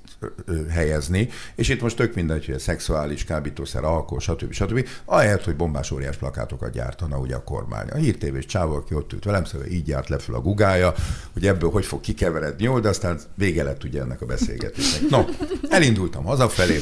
helyezni, 0.69 1.29
és 1.55 1.69
itt 1.69 1.81
most 1.81 1.95
tök 1.95 2.15
mindegy, 2.15 2.45
hogy 2.45 2.55
a 2.55 2.59
szexuális, 2.59 3.23
kábítószer, 3.23 3.83
alkohol, 3.83 4.19
stb. 4.19 4.51
stb. 4.51 4.87
Ahelyett, 5.05 5.43
hogy 5.43 5.55
bombás 5.55 5.91
óriás 5.91 6.17
plakátokat 6.17 6.71
gyártana 6.71 7.17
ugye 7.17 7.35
a 7.35 7.43
kormány. 7.43 7.87
A 7.87 7.95
hírtévés 7.95 8.45
csávó, 8.45 8.75
aki 8.75 8.95
ott 8.95 9.13
ült 9.13 9.23
velem, 9.23 9.43
szóval 9.43 9.67
így 9.67 9.87
járt 9.87 10.09
le 10.09 10.17
fel 10.17 10.35
a 10.35 10.41
gugája, 10.41 10.93
hogy 11.33 11.47
ebből 11.47 11.69
hogy 11.69 11.85
fog 11.85 11.99
kikeveredni 11.99 12.63
jól, 12.63 12.79
de 12.79 12.89
aztán 12.89 13.19
vége 13.35 13.63
lett 13.63 13.83
ugye 13.83 14.01
ennek 14.01 14.21
a 14.21 14.25
beszélgetésnek. 14.25 15.09
No, 15.09 15.25
elindultam 15.69 16.23
hazafelé, 16.23 16.79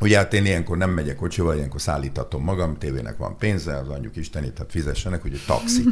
Ugye 0.00 0.16
hát 0.16 0.34
én 0.34 0.44
ilyenkor 0.44 0.76
nem 0.76 0.90
megyek 0.90 1.16
kocsival, 1.16 1.56
ilyenkor 1.56 1.80
szállítatom 1.80 2.42
magam, 2.42 2.78
tévének 2.78 3.16
van 3.16 3.36
pénze, 3.38 3.76
az 3.76 3.88
anyjuk 3.88 4.16
isteni, 4.16 4.52
tehát 4.52 4.70
fizessenek, 4.70 5.22
hogy 5.22 5.42
taxi. 5.46 5.84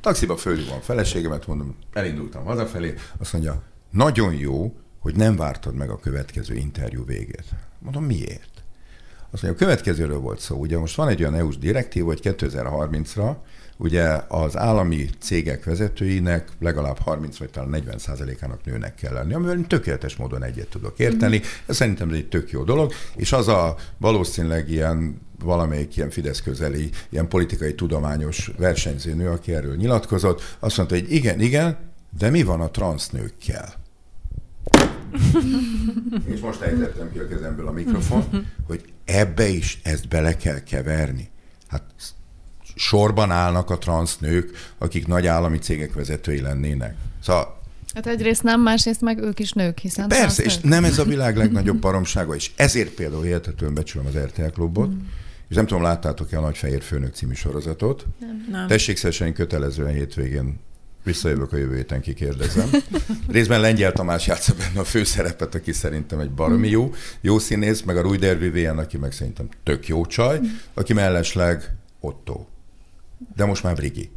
Taxiba 0.00 0.36
fölhívom 0.36 0.76
a 0.76 0.80
feleségemet, 0.80 1.46
mondom, 1.46 1.76
elindultam 1.92 2.44
hazafelé, 2.44 2.94
azt 3.18 3.32
mondja, 3.32 3.62
nagyon 3.92 4.34
jó, 4.34 4.74
hogy 4.98 5.16
nem 5.16 5.36
vártad 5.36 5.74
meg 5.74 5.90
a 5.90 5.98
következő 5.98 6.54
interjú 6.54 7.04
végét. 7.04 7.44
Mondom, 7.78 8.04
miért? 8.04 8.62
Azt 9.30 9.42
mondja, 9.42 9.50
a 9.50 9.68
következőről 9.68 10.18
volt 10.18 10.40
szó. 10.40 10.56
Ugye 10.56 10.78
most 10.78 10.96
van 10.96 11.08
egy 11.08 11.20
olyan 11.20 11.34
EU-s 11.34 11.58
direktív, 11.58 12.04
hogy 12.04 12.20
2030-ra 12.22 13.36
ugye 13.76 14.20
az 14.28 14.56
állami 14.56 15.08
cégek 15.18 15.64
vezetőinek 15.64 16.48
legalább 16.60 16.98
30 16.98 17.36
vagy 17.36 17.50
talán 17.50 17.68
40 17.68 17.98
százalékának 17.98 18.64
nőnek 18.64 18.94
kell 18.94 19.12
lenni, 19.12 19.34
amivel 19.34 19.64
tökéletes 19.66 20.16
módon 20.16 20.42
egyet 20.42 20.68
tudok 20.68 20.98
érteni. 20.98 21.36
Mm. 21.36 21.40
Ez 21.66 21.76
szerintem 21.76 22.08
ez 22.08 22.14
egy 22.14 22.28
tök 22.28 22.50
jó 22.50 22.62
dolog, 22.62 22.92
és 23.16 23.32
az 23.32 23.48
a 23.48 23.76
valószínűleg 23.98 24.70
ilyen 24.70 25.20
valamelyik 25.44 25.96
ilyen 25.96 26.10
Fidesz 26.10 26.42
közeli, 26.42 26.90
ilyen 27.08 27.28
politikai 27.28 27.74
tudományos 27.74 28.50
versenyzőnő, 28.56 29.28
aki 29.28 29.54
erről 29.54 29.76
nyilatkozott, 29.76 30.56
azt 30.58 30.76
mondta, 30.76 30.94
hogy 30.94 31.12
igen, 31.12 31.40
igen, 31.40 31.78
de 32.18 32.30
mi 32.30 32.42
van 32.42 32.60
a 32.60 32.70
transznőkkel? 32.70 33.81
És 36.34 36.40
most 36.40 36.60
ejtettem 36.60 37.12
ki 37.12 37.18
a 37.18 37.28
kezemből 37.28 37.68
a 37.68 37.72
mikrofon, 37.72 38.46
hogy 38.66 38.84
ebbe 39.04 39.48
is 39.48 39.80
ezt 39.82 40.08
bele 40.08 40.36
kell 40.36 40.62
keverni. 40.62 41.30
Hát 41.68 41.82
sorban 42.74 43.30
állnak 43.30 43.70
a 43.70 43.78
transznők, 43.78 44.50
akik 44.78 45.06
nagy 45.06 45.26
állami 45.26 45.58
cégek 45.58 45.94
vezetői 45.94 46.40
lennének. 46.40 46.96
Szóval 47.22 47.60
Hát 47.94 48.06
egyrészt 48.06 48.42
nem, 48.42 48.60
másrészt 48.60 49.00
meg 49.00 49.18
ők 49.18 49.38
is 49.38 49.52
nők, 49.52 49.78
hiszen 49.78 50.08
Persze, 50.08 50.42
és 50.42 50.58
nem 50.58 50.84
ez 50.84 50.98
a 50.98 51.04
világ 51.04 51.36
legnagyobb 51.36 51.78
baromsága, 51.78 52.34
és 52.34 52.50
ezért 52.56 52.90
például 52.90 53.22
hihetetően 53.22 53.74
becsülöm 53.74 54.06
az 54.06 54.16
RTL 54.16 54.46
klubot, 54.46 54.88
mm. 54.88 54.98
és 55.48 55.56
nem 55.56 55.66
tudom, 55.66 55.82
láttátok-e 55.82 56.38
a 56.38 56.40
Nagyfehér 56.40 56.82
Főnök 56.82 57.14
című 57.14 57.34
sorozatot? 57.34 58.06
Nem. 58.20 58.46
nem. 58.50 58.66
Tessék 58.66 59.32
kötelezően 59.34 59.92
hétvégén 59.92 60.58
Visszajövök 61.02 61.52
a 61.52 61.56
jövő 61.56 61.76
héten, 61.76 62.00
kikérdezem. 62.00 62.70
Részben 63.28 63.60
Lengyel 63.60 63.92
Tamás 63.92 64.26
játsza 64.26 64.54
benne 64.54 64.80
a 64.80 64.84
főszerepet, 64.84 65.54
aki 65.54 65.72
szerintem 65.72 66.18
egy 66.18 66.30
baromi 66.30 66.68
jó, 66.68 66.94
jó 67.20 67.38
színész, 67.38 67.82
meg 67.82 67.96
a 67.96 68.02
Rújder 68.02 68.38
Vivien, 68.38 68.78
aki 68.78 68.96
meg 68.96 69.12
szerintem 69.12 69.48
tök 69.62 69.88
jó 69.88 70.06
csaj, 70.06 70.40
aki 70.74 70.92
mellesleg 70.92 71.74
Otto. 72.00 72.46
De 73.36 73.44
most 73.44 73.62
már 73.62 73.74
Brigi. 73.74 74.10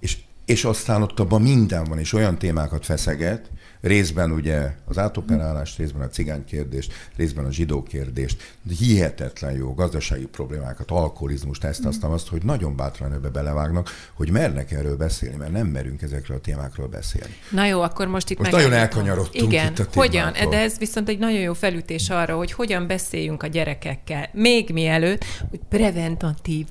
És, 0.00 0.18
és 0.44 0.64
aztán 0.64 1.02
ott 1.02 1.20
abban 1.20 1.42
minden 1.42 1.84
van, 1.84 1.98
és 1.98 2.12
olyan 2.12 2.38
témákat 2.38 2.84
feszeget, 2.84 3.50
részben 3.80 4.30
ugye 4.32 4.74
az 4.84 4.98
átoperálást, 4.98 5.78
részben 5.78 6.02
a 6.02 6.08
cigány 6.08 6.44
kérdést, 6.44 6.92
részben 7.16 7.44
a 7.44 7.52
zsidó 7.52 7.82
kérdést, 7.82 8.56
hihetetlen 8.78 9.52
jó 9.52 9.74
gazdasági 9.74 10.26
problémákat, 10.26 10.90
alkoholizmust, 10.90 11.64
ezt, 11.64 11.84
azt, 11.84 12.04
azt, 12.04 12.28
hogy 12.28 12.42
nagyon 12.42 12.76
bátran 12.76 13.12
ebbe 13.12 13.28
belevágnak, 13.28 13.90
hogy 14.14 14.30
mernek 14.30 14.72
erről 14.72 14.96
beszélni, 14.96 15.36
mert 15.36 15.52
nem 15.52 15.66
merünk 15.66 16.02
ezekről 16.02 16.36
a 16.36 16.40
témákról 16.40 16.86
beszélni. 16.86 17.34
Na 17.50 17.66
jó, 17.66 17.80
akkor 17.80 18.06
most 18.06 18.30
itt 18.30 18.38
most 18.38 18.50
nagyon 18.50 18.72
elkanyarodtunk 18.72 19.52
Igen, 19.52 19.72
itt 19.72 19.78
a 19.78 19.86
hogyan, 19.94 20.32
de 20.32 20.60
ez 20.60 20.78
viszont 20.78 21.08
egy 21.08 21.18
nagyon 21.18 21.40
jó 21.40 21.52
felütés 21.52 22.10
arra, 22.10 22.36
hogy 22.36 22.52
hogyan 22.52 22.86
beszéljünk 22.86 23.42
a 23.42 23.46
gyerekekkel, 23.46 24.28
még 24.32 24.70
mielőtt, 24.72 25.24
hogy 25.50 25.60
preventatív 25.68 26.66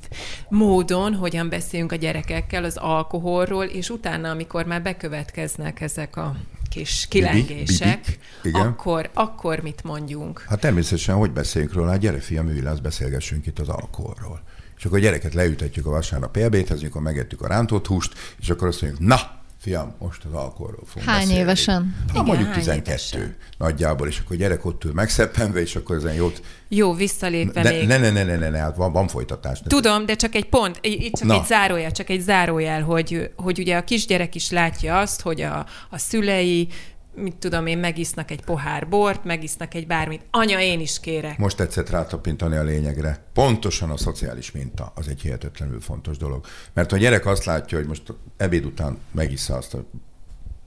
módon, 0.50 1.14
hogyan 1.14 1.50
beszéljünk 1.50 1.92
a 1.92 1.96
gyerekekkel 1.96 2.64
az 2.64 2.78
alkoholról, 2.78 3.66
és 3.66 3.90
utána, 3.90 4.30
amikor 4.30 4.66
már 4.66 4.82
bekövetkeznek 4.82 5.82
ezek 5.82 6.18
a 6.18 6.36
kis 6.70 7.06
kilengések, 7.10 8.06
Bibi, 8.06 8.18
Bibi, 8.42 8.60
akkor, 8.60 9.10
akkor 9.14 9.60
mit 9.60 9.84
mondjunk? 9.84 10.46
Hát 10.48 10.60
természetesen, 10.60 11.16
hogy 11.16 11.32
beszéljünk 11.32 11.74
róla, 11.74 11.90
hát 11.90 12.00
gyere 12.00 12.20
fiam, 12.20 12.50
ülj 12.50 12.62
le, 12.62 12.74
beszélgessünk 12.82 13.46
itt 13.46 13.60
az 13.60 13.70
alkoholról. 13.70 14.42
És 14.78 14.86
akkor 14.86 14.98
a 14.98 15.02
gyereket 15.02 15.34
leütetjük 15.34 15.86
a 15.86 15.90
vasárnap 15.90 16.38
elbétezni, 16.38 16.82
amikor 16.82 17.02
megettük 17.02 17.42
a 17.42 17.48
rántott 17.48 17.88
húst, 17.88 18.14
és 18.40 18.50
akkor 18.50 18.68
azt 18.68 18.82
mondjuk, 18.82 19.04
na, 19.04 19.39
fiam, 19.60 19.96
most 20.00 20.24
az 20.26 20.34
alkoholról 20.34 20.84
fogunk 20.86 21.06
Hány 21.10 21.20
beszélni. 21.20 21.42
évesen? 21.42 21.96
Ha 22.08 22.12
Igen, 22.14 22.26
mondjuk 22.26 22.54
12 22.54 22.90
évesen. 22.90 23.36
nagyjából, 23.58 24.08
és 24.08 24.20
akkor 24.20 24.36
a 24.36 24.40
gyerek 24.40 24.66
ott 24.66 24.84
ül 24.84 24.94
megszeppenve, 24.94 25.60
és 25.60 25.76
akkor 25.76 25.96
ezen 25.96 26.14
jót... 26.14 26.42
Jó, 26.68 26.94
visszalépve 26.94 27.62
ne, 27.62 27.70
még. 27.70 27.88
Ne, 27.88 27.98
ne, 27.98 28.10
ne, 28.10 28.24
ne, 28.24 28.36
ne, 28.36 28.50
ne, 28.50 28.58
hát 28.58 28.76
van, 28.76 28.92
van 28.92 29.08
folytatás. 29.08 29.62
Tudom, 29.68 30.06
de 30.06 30.16
csak 30.16 30.36
egy 30.36 30.50
pont, 30.50 30.80
itt 30.82 31.16
csak 31.16 31.28
Na. 31.28 31.34
egy 31.34 31.46
zárójel, 31.46 31.92
csak 31.92 32.10
egy 32.10 32.22
zárójel, 32.22 32.84
hogy, 32.84 33.32
hogy 33.36 33.60
ugye 33.60 33.78
a 33.78 33.84
kisgyerek 33.84 34.36
is 34.36 34.50
látja 34.50 35.00
azt, 35.00 35.22
hogy 35.22 35.42
a, 35.42 35.66
a 35.90 35.98
szülei 35.98 36.68
mit 37.16 37.36
tudom 37.36 37.66
én, 37.66 37.78
megisznak 37.78 38.32
egy 38.32 38.44
pohár 38.44 38.88
bort, 38.88 39.24
megisznak 39.24 39.74
egy 39.74 39.88
bármit. 39.88 40.22
Anya, 40.32 40.62
én 40.62 40.80
is 40.80 41.00
kérek. 41.00 41.38
Most 41.38 41.58
tetszett 41.58 41.90
rátapintani 41.90 42.56
a 42.56 42.64
lényegre. 42.64 43.24
Pontosan 43.34 43.90
a 43.90 43.98
szociális 43.98 44.52
minta 44.52 44.92
az 44.96 45.08
egy 45.08 45.22
hihetetlenül 45.22 45.82
fontos 45.82 46.18
dolog. 46.18 46.46
Mert 46.74 46.90
ha 46.90 46.96
a 46.96 47.00
gyerek 47.00 47.26
azt 47.26 47.46
látja, 47.46 47.78
hogy 47.78 47.88
most 47.88 48.14
ebéd 48.38 48.66
után 48.66 48.98
megissza 49.12 49.56
azt 49.56 49.74
a 49.74 49.86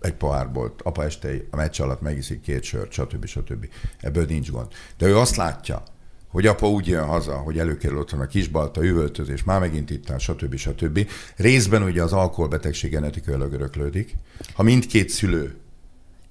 egy 0.01 0.15
pohár 0.15 0.53
bort, 0.53 0.83
apa 0.83 1.05
este 1.05 1.29
a 1.51 1.57
meccs 1.57 1.81
alatt 1.81 2.01
megiszik 2.01 2.41
két 2.41 2.63
sört, 2.63 2.93
stb. 2.93 3.27
stb. 3.27 3.69
Ebből 4.01 4.25
nincs 4.25 4.51
gond. 4.51 4.67
De 4.99 5.07
ő 5.07 5.19
azt 5.19 5.37
látja, 5.37 5.83
hogy 6.29 6.47
apa 6.47 6.69
úgy 6.69 6.87
jön 6.87 7.05
haza, 7.05 7.37
hogy 7.37 7.59
előkerül 7.59 7.99
otthon 7.99 8.21
a 8.21 8.27
kisbalta, 8.27 8.85
üvöltözés, 8.85 9.45
már 9.45 9.61
megint 9.61 9.91
itt 9.91 10.13
stb. 10.19 10.57
stb. 10.57 11.09
Részben 11.37 11.83
ugye 11.83 12.03
az 12.03 12.13
alkoholbetegség 12.13 12.91
genetikailag 12.91 13.53
öröklődik. 13.53 14.15
Ha 14.55 14.63
mindkét 14.63 15.09
szülő 15.09 15.62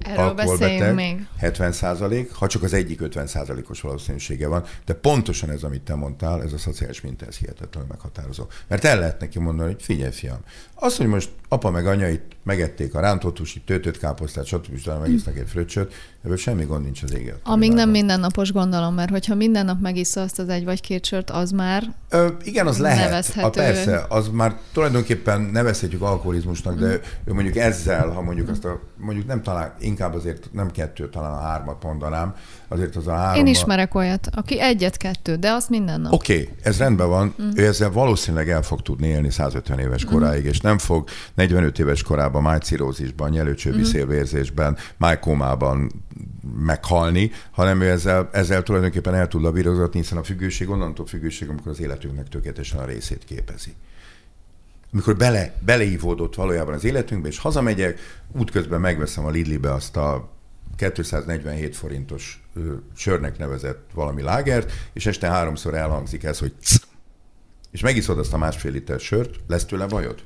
Erről 0.04 0.34
beszéljünk 0.34 0.96
még. 0.96 1.28
70 1.38 1.72
százalék, 1.72 2.34
ha 2.34 2.48
csak 2.48 2.64
az 2.64 2.74
egyik 2.74 3.02
50 3.02 3.28
százalékos 3.28 3.82
valószínűsége 3.82 4.48
van, 4.48 4.64
de 4.86 4.94
pontosan 4.94 5.50
ez, 5.50 5.64
amit 5.64 5.82
te 5.82 5.96
mondtál, 5.96 6.44
ez 6.44 6.54
a 6.54 6.58
szociális 6.58 7.02
minta, 7.02 7.26
ez 7.26 7.38
hihetetlenül 7.38 7.90
meghatározó. 7.90 8.44
Mert 8.68 8.84
el 8.84 9.00
lehet 9.00 9.20
neki 9.20 9.40
mondani, 9.40 9.72
hogy 9.72 9.82
figyelj, 9.82 10.12
fiam, 10.12 10.40
az, 10.76 10.98
hogy 10.98 11.08
most 11.08 11.30
apa 11.48 11.70
meg 11.70 11.88
anya 11.88 12.08
itt 12.08 12.32
megették 12.44 12.96
a 12.96 13.00
rántott 13.00 13.38
húsit, 13.38 13.66
töltött 13.66 13.98
káposztát, 13.98 14.46
stb. 14.46 14.78
stb. 14.78 15.00
megisznak 15.02 15.38
egy 15.38 15.50
fröccsöt, 15.50 15.94
Ebből 16.24 16.38
semmi 16.38 16.64
gond 16.64 16.84
nincs 16.84 17.04
az 17.04 17.14
éget. 17.14 17.40
Amíg 17.44 17.74
nem 17.74 17.90
mindennapos 17.90 18.52
gondolom, 18.52 18.94
mert 18.94 19.10
hogyha 19.10 19.36
minden 19.36 19.66
nap 19.66 19.82
megissza 19.82 20.22
azt 20.22 20.40
az 20.40 20.50
egy 20.50 20.64
vagy 20.64 20.82
két 20.82 21.06
sört, 21.06 21.30
az 21.30 21.52
már 21.52 21.94
Ö, 22.14 22.28
Igen, 22.44 22.68
az 22.68 22.78
lehet. 22.78 23.10
Nevezhető. 23.10 23.48
A, 23.48 23.50
persze, 23.50 24.06
az 24.10 24.30
már 24.30 24.56
tulajdonképpen 24.74 25.42
nevezhetjük 25.42 26.02
alkoholizmusnak, 26.02 26.80
de 26.80 27.00
ő 27.26 27.34
mondjuk 27.34 27.56
ezzel, 27.56 28.10
ha 28.10 28.22
mondjuk 28.22 28.50
azt 28.50 28.66
a, 28.66 28.80
mondjuk 28.98 29.28
nem 29.28 29.42
talán, 29.42 29.74
inkább 29.80 30.14
azért 30.14 30.50
nem 30.54 30.72
kettő, 30.72 31.10
talán 31.10 31.32
a 31.32 31.42
hármat 31.42 31.84
mondanám, 31.84 32.36
azért 32.68 32.96
az 32.96 33.08
a 33.08 33.12
három. 33.12 33.46
Én 33.46 33.52
ismerek 33.52 33.96
olyat, 33.96 34.28
aki 34.32 34.62
egyet-kettő, 34.62 35.36
de 35.36 35.52
azt 35.52 35.70
minden 35.70 36.02
nap. 36.02 36.14
Oké, 36.14 36.34
okay, 36.34 36.50
ez 36.62 36.78
rendben 36.78 37.08
van, 37.08 37.36
mm. 37.42 37.50
ő 37.56 37.66
ezzel 37.66 37.92
valószínűleg 37.92 38.50
el 38.50 38.62
fog 38.62 38.82
tudni 38.82 39.08
élni 39.08 39.30
150 39.30 39.80
éves 39.80 40.06
koráig, 40.06 40.44
mm. 40.44 40.48
és 40.48 40.60
nem 40.60 40.78
fog 40.78 41.10
45 41.34 41.80
éves 41.80 42.04
korában 42.04 42.42
májcirózisban, 42.42 43.30
nyelőcsőbészélvérzésben, 43.30 44.78
májkómában 44.98 45.92
meghalni, 46.56 47.32
hanem 47.52 47.82
ő 47.82 47.90
ezzel, 47.90 48.30
ezzel 48.32 48.64
tulajdonképpen 48.64 49.14
el 49.14 49.28
tud 49.28 49.42
lavírozatni, 49.42 50.00
hiszen 50.00 50.18
a 50.18 50.24
függőség 50.24 50.70
onnantól 50.70 51.06
függőség, 51.06 51.50
amikor 51.50 51.72
az 51.72 51.80
életünknek 51.80 52.28
tökéletesen 52.28 52.80
a 52.80 52.86
részét 52.86 53.24
képezi. 53.24 53.74
Amikor 54.92 55.18
bele, 55.18 55.54
beleívódott 55.66 56.36
valójában 56.36 56.74
az 56.74 56.84
életünkbe, 56.84 57.28
és 57.28 57.38
hazamegyek, 57.38 58.00
útközben 58.32 58.82
megveszem 58.82 59.26
a 59.26 59.30
Lidlibe 59.30 59.74
azt 59.74 59.98
a 59.98 60.30
247 60.76 61.76
forintos 61.76 62.44
ö, 62.54 62.74
sörnek 62.96 63.38
nevezett 63.38 63.90
valami 63.94 64.22
lágert, 64.22 64.72
és 64.94 65.06
este 65.06 65.28
háromszor 65.28 65.74
elhangzik 65.74 66.24
ez, 66.24 66.40
hogy 66.40 66.54
cs, 66.62 66.76
és 67.72 67.82
megiszod 67.82 68.20
azt 68.20 68.34
a 68.34 68.38
másfél 68.38 68.72
liter 68.72 69.00
sört, 69.00 69.40
lesz 69.48 69.66
tőle 69.66 69.86
bajod? 69.86 70.24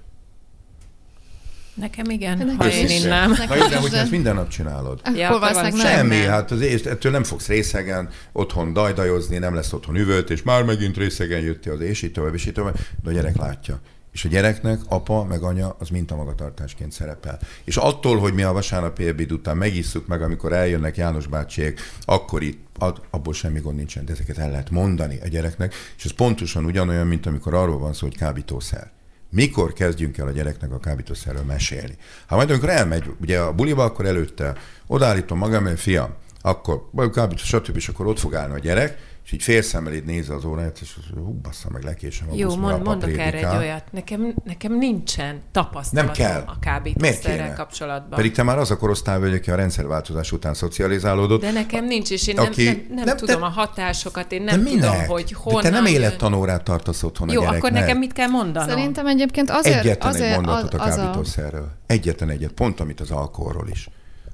Nekem 1.75 2.09
igen, 2.09 2.38
Nekem 2.38 2.57
ha 2.57 2.71
én 2.71 2.89
innám. 2.89 3.29
Na 3.47 3.55
jó, 3.55 3.67
de 3.67 3.77
hogyha 3.77 3.97
ezt 3.97 4.11
minden 4.11 4.35
nap 4.35 4.47
csinálod. 4.47 5.01
Ja, 5.15 5.29
akkor 5.29 5.53
van 5.53 5.71
Semmi, 5.71 6.17
nem. 6.17 6.29
hát 6.29 6.51
az, 6.51 6.61
ettől 6.61 7.11
nem 7.11 7.23
fogsz 7.23 7.47
részegen 7.47 8.09
otthon 8.31 8.73
dajdajozni, 8.73 9.38
nem 9.38 9.55
lesz 9.55 9.73
otthon 9.73 9.95
üvölt, 9.95 10.29
és 10.29 10.43
már 10.43 10.63
megint 10.63 10.97
részegen 10.97 11.39
jöttél 11.39 11.73
az, 11.73 11.81
és 11.81 12.01
így 12.01 12.11
tovább, 12.11 12.33
és 12.33 12.45
így 12.45 12.53
tovább, 12.53 12.77
de 13.03 13.09
a 13.09 13.13
gyerek 13.13 13.38
látja. 13.38 13.79
És 14.11 14.25
a 14.25 14.27
gyereknek 14.27 14.79
apa 14.88 15.23
meg 15.23 15.43
anya 15.43 15.75
az 15.79 15.89
mintamagatartásként 15.89 16.91
szerepel. 16.91 17.39
És 17.63 17.77
attól, 17.77 18.19
hogy 18.19 18.33
mi 18.33 18.43
a 18.43 18.53
vasárnapi 18.53 19.07
ebéd 19.07 19.31
után 19.31 19.57
megisszuk 19.57 20.07
meg, 20.07 20.21
amikor 20.21 20.53
eljönnek 20.53 20.97
János 20.97 21.27
bácsiék, 21.27 21.79
akkor 22.05 22.43
itt 22.43 22.65
ad, 22.77 23.01
abból 23.09 23.33
semmi 23.33 23.59
gond 23.59 23.75
nincsen, 23.75 24.05
de 24.05 24.11
ezeket 24.11 24.38
el 24.38 24.49
lehet 24.49 24.69
mondani 24.69 25.19
a 25.23 25.27
gyereknek, 25.27 25.73
és 25.97 26.05
ez 26.05 26.11
pontosan 26.11 26.65
ugyanolyan, 26.65 27.07
mint 27.07 27.25
amikor 27.25 27.53
arról 27.53 27.79
van 27.79 27.93
szó, 27.93 28.07
hogy 28.07 28.17
kábítószer. 28.17 28.91
Mikor 29.36 29.74
kezdjünk 29.74 30.17
el 30.17 30.28
a 30.28 30.32
gyereknek 30.32 30.71
a 30.71 30.80
kábítószerről 30.80 31.43
mesélni? 31.43 31.98
Ha 32.28 32.36
majd 32.36 32.50
amikor 32.50 32.69
elmegy, 32.69 33.12
ugye 33.21 33.39
a 33.39 33.54
buliba, 33.54 33.84
akkor 33.84 34.06
előtte 34.06 34.58
odállítom 34.88 35.38
magam, 35.38 35.63
mert 35.63 35.80
fiam, 35.80 36.13
akkor 36.41 36.89
kábítószer, 37.13 37.62
stb. 37.62 37.76
és 37.76 37.88
akkor 37.88 38.08
ott 38.08 38.19
fog 38.19 38.36
állni 38.36 38.54
a 38.54 38.60
gyerek, 38.60 39.14
és 39.25 39.31
így 39.31 39.43
félszemmel 39.43 39.93
így 39.93 40.03
nézze 40.03 40.33
az 40.33 40.45
óráját, 40.45 40.79
és 40.81 40.97
hú, 41.13 41.39
bassza 41.41 41.69
meg, 41.71 41.83
lekésem 41.83 42.27
a 42.31 42.35
Jó, 42.35 42.55
mond, 42.55 42.83
mondok 42.83 43.17
erre 43.17 43.38
egy 43.38 43.57
olyat. 43.57 43.83
Nekem, 43.91 44.35
nekem 44.43 44.77
nincsen 44.77 45.41
tapasztalatom 45.51 46.15
nem 46.15 46.31
kell. 46.31 46.43
a 46.45 46.59
kábítószerrel 46.59 47.53
kapcsolatban. 47.53 48.09
Pedig 48.09 48.31
te 48.31 48.43
már 48.43 48.57
az 48.57 48.71
a 48.71 48.77
korosztály 48.77 49.19
vagy, 49.19 49.33
aki 49.33 49.51
a 49.51 49.55
rendszerváltozás 49.55 50.31
után 50.31 50.53
szocializálódott. 50.53 51.41
De 51.41 51.51
nekem 51.51 51.85
nincs, 51.85 52.11
és 52.11 52.27
én 52.27 52.39
aki, 52.39 52.63
nem, 52.63 52.73
nem, 52.73 52.95
nem, 52.95 53.05
nem 53.05 53.17
tudom 53.17 53.39
de, 53.39 53.45
a 53.45 53.49
hatásokat, 53.49 54.31
én 54.31 54.41
nem 54.41 54.63
tudom, 54.63 55.05
hogy 55.07 55.31
honnan... 55.31 55.61
De 55.61 55.69
te 55.69 55.75
nem 55.75 55.85
élettanórát 55.85 56.63
tartasz 56.63 57.03
otthon 57.03 57.29
Jó, 57.29 57.43
a 57.43 57.49
akkor 57.49 57.71
nekem 57.71 57.97
mit 57.97 58.13
kell 58.13 58.29
mondanom? 58.29 58.69
Szerintem 58.69 59.07
egyébként 59.07 59.49
azért... 59.49 59.79
Egyetlen 59.79 60.13
azért, 60.13 60.29
egy 60.29 60.45
mondatot 60.45 60.81
az, 60.81 60.97
a 60.97 61.01
kábítószerről. 61.01 61.71
Egyetlen 61.88 62.29
egyet, 62.29 62.51
pont 62.51 62.79
amit 62.79 62.99
az 62.99 63.11
alkoholról 63.11 63.67
is. 63.69 63.89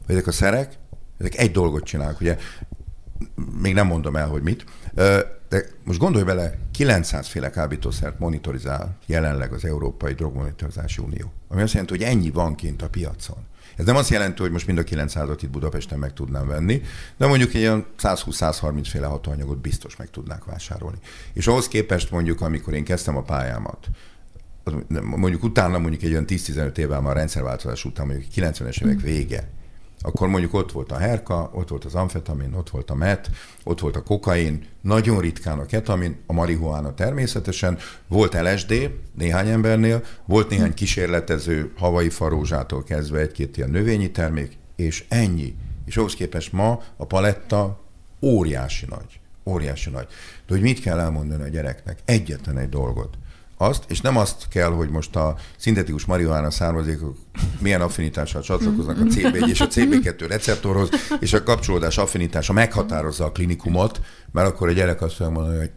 Ezek 0.07 0.27
a 0.27 0.31
szerek, 0.31 0.77
ezek 1.17 1.37
egy 1.37 1.51
dolgot 1.51 1.83
csinálnak. 1.83 2.21
Ugye 2.21 2.37
még 3.61 3.73
nem 3.73 3.87
mondom 3.87 4.15
el, 4.15 4.27
hogy 4.27 4.41
mit, 4.41 4.65
de 5.49 5.65
most 5.83 5.99
gondolj 5.99 6.23
bele, 6.23 6.57
900 6.71 7.27
féle 7.27 7.49
kábítószert 7.49 8.19
monitorizál 8.19 8.97
jelenleg 9.05 9.53
az 9.53 9.65
Európai 9.65 10.13
Drogmonitorozási 10.13 11.01
Unió. 11.01 11.31
Ami 11.47 11.61
azt 11.61 11.73
jelenti, 11.73 11.97
hogy 11.97 12.03
ennyi 12.03 12.29
van 12.29 12.55
kint 12.55 12.81
a 12.81 12.89
piacon. 12.89 13.37
Ez 13.75 13.85
nem 13.85 13.95
azt 13.95 14.09
jelenti, 14.09 14.41
hogy 14.41 14.51
most 14.51 14.67
mind 14.67 14.77
a 14.77 14.83
900-at 14.83 15.37
itt 15.41 15.49
Budapesten 15.49 15.99
meg 15.99 16.13
tudnám 16.13 16.47
venni, 16.47 16.81
de 17.17 17.27
mondjuk 17.27 17.53
egy 17.53 17.61
olyan 17.61 17.85
120-130 17.99 18.87
féle 18.89 19.05
hatóanyagot 19.05 19.57
biztos 19.57 19.95
meg 19.95 20.09
tudnák 20.09 20.45
vásárolni. 20.45 20.97
És 21.33 21.47
ahhoz 21.47 21.67
képest 21.67 22.11
mondjuk, 22.11 22.41
amikor 22.41 22.73
én 22.73 22.83
kezdtem 22.83 23.17
a 23.17 23.21
pályámat, 23.21 23.87
mondjuk 25.01 25.43
utána 25.43 25.77
mondjuk 25.77 26.01
egy 26.01 26.11
olyan 26.11 26.25
10-15 26.27 26.77
évvel 26.77 27.01
már 27.01 27.11
a 27.11 27.17
rendszerváltozás 27.17 27.85
után, 27.85 28.07
mondjuk 28.07 28.31
90-es 28.35 28.83
évek 28.83 28.99
vége, 28.99 29.49
akkor 30.01 30.27
mondjuk 30.27 30.53
ott 30.53 30.71
volt 30.71 30.91
a 30.91 30.97
herka, 30.97 31.49
ott 31.53 31.69
volt 31.69 31.85
az 31.85 31.95
amfetamin, 31.95 32.53
ott 32.53 32.69
volt 32.69 32.89
a 32.89 32.95
met, 32.95 33.29
ott 33.63 33.79
volt 33.79 33.95
a 33.95 34.03
kokain, 34.03 34.65
nagyon 34.81 35.19
ritkán 35.19 35.59
a 35.59 35.65
ketamin, 35.65 36.17
a 36.25 36.33
marihuána 36.33 36.93
természetesen, 36.93 37.77
volt 38.07 38.41
LSD 38.41 38.91
néhány 39.17 39.47
embernél, 39.47 40.03
volt 40.25 40.49
néhány 40.49 40.73
kísérletező 40.73 41.71
havai 41.77 42.09
farózsától 42.09 42.83
kezdve 42.83 43.19
egy-két 43.19 43.57
ilyen 43.57 43.69
növényi 43.69 44.11
termék, 44.11 44.57
és 44.75 45.05
ennyi. 45.07 45.55
És 45.85 45.97
ahhoz 45.97 46.13
képest 46.13 46.53
ma 46.53 46.81
a 46.97 47.05
paletta 47.05 47.79
óriási 48.21 48.85
nagy. 48.89 49.19
Óriási 49.45 49.89
nagy. 49.89 50.07
De 50.47 50.53
hogy 50.53 50.61
mit 50.61 50.79
kell 50.79 50.99
elmondani 50.99 51.43
a 51.43 51.47
gyereknek? 51.47 51.99
Egyetlen 52.05 52.57
egy 52.57 52.69
dolgot 52.69 53.17
azt, 53.61 53.83
és 53.87 54.01
nem 54.01 54.17
azt 54.17 54.47
kell, 54.47 54.69
hogy 54.69 54.89
most 54.89 55.15
a 55.15 55.35
szintetikus 55.57 56.05
marihuána 56.05 56.51
származékok 56.51 57.17
milyen 57.59 57.81
affinitással 57.81 58.41
csatlakoznak 58.41 58.97
a 58.97 59.01
CB1 59.01 59.47
és 59.47 59.61
a 59.61 59.67
CB2 59.67 60.25
receptorhoz, 60.27 60.89
és 61.19 61.33
a 61.33 61.43
kapcsolódás 61.43 61.97
affinitása 61.97 62.53
meghatározza 62.53 63.25
a 63.25 63.31
klinikumot, 63.31 64.01
mert 64.31 64.47
akkor 64.47 64.67
a 64.67 64.71
gyerek 64.71 65.01
azt 65.01 65.19
mondani, 65.19 65.57
hogy 65.57 65.71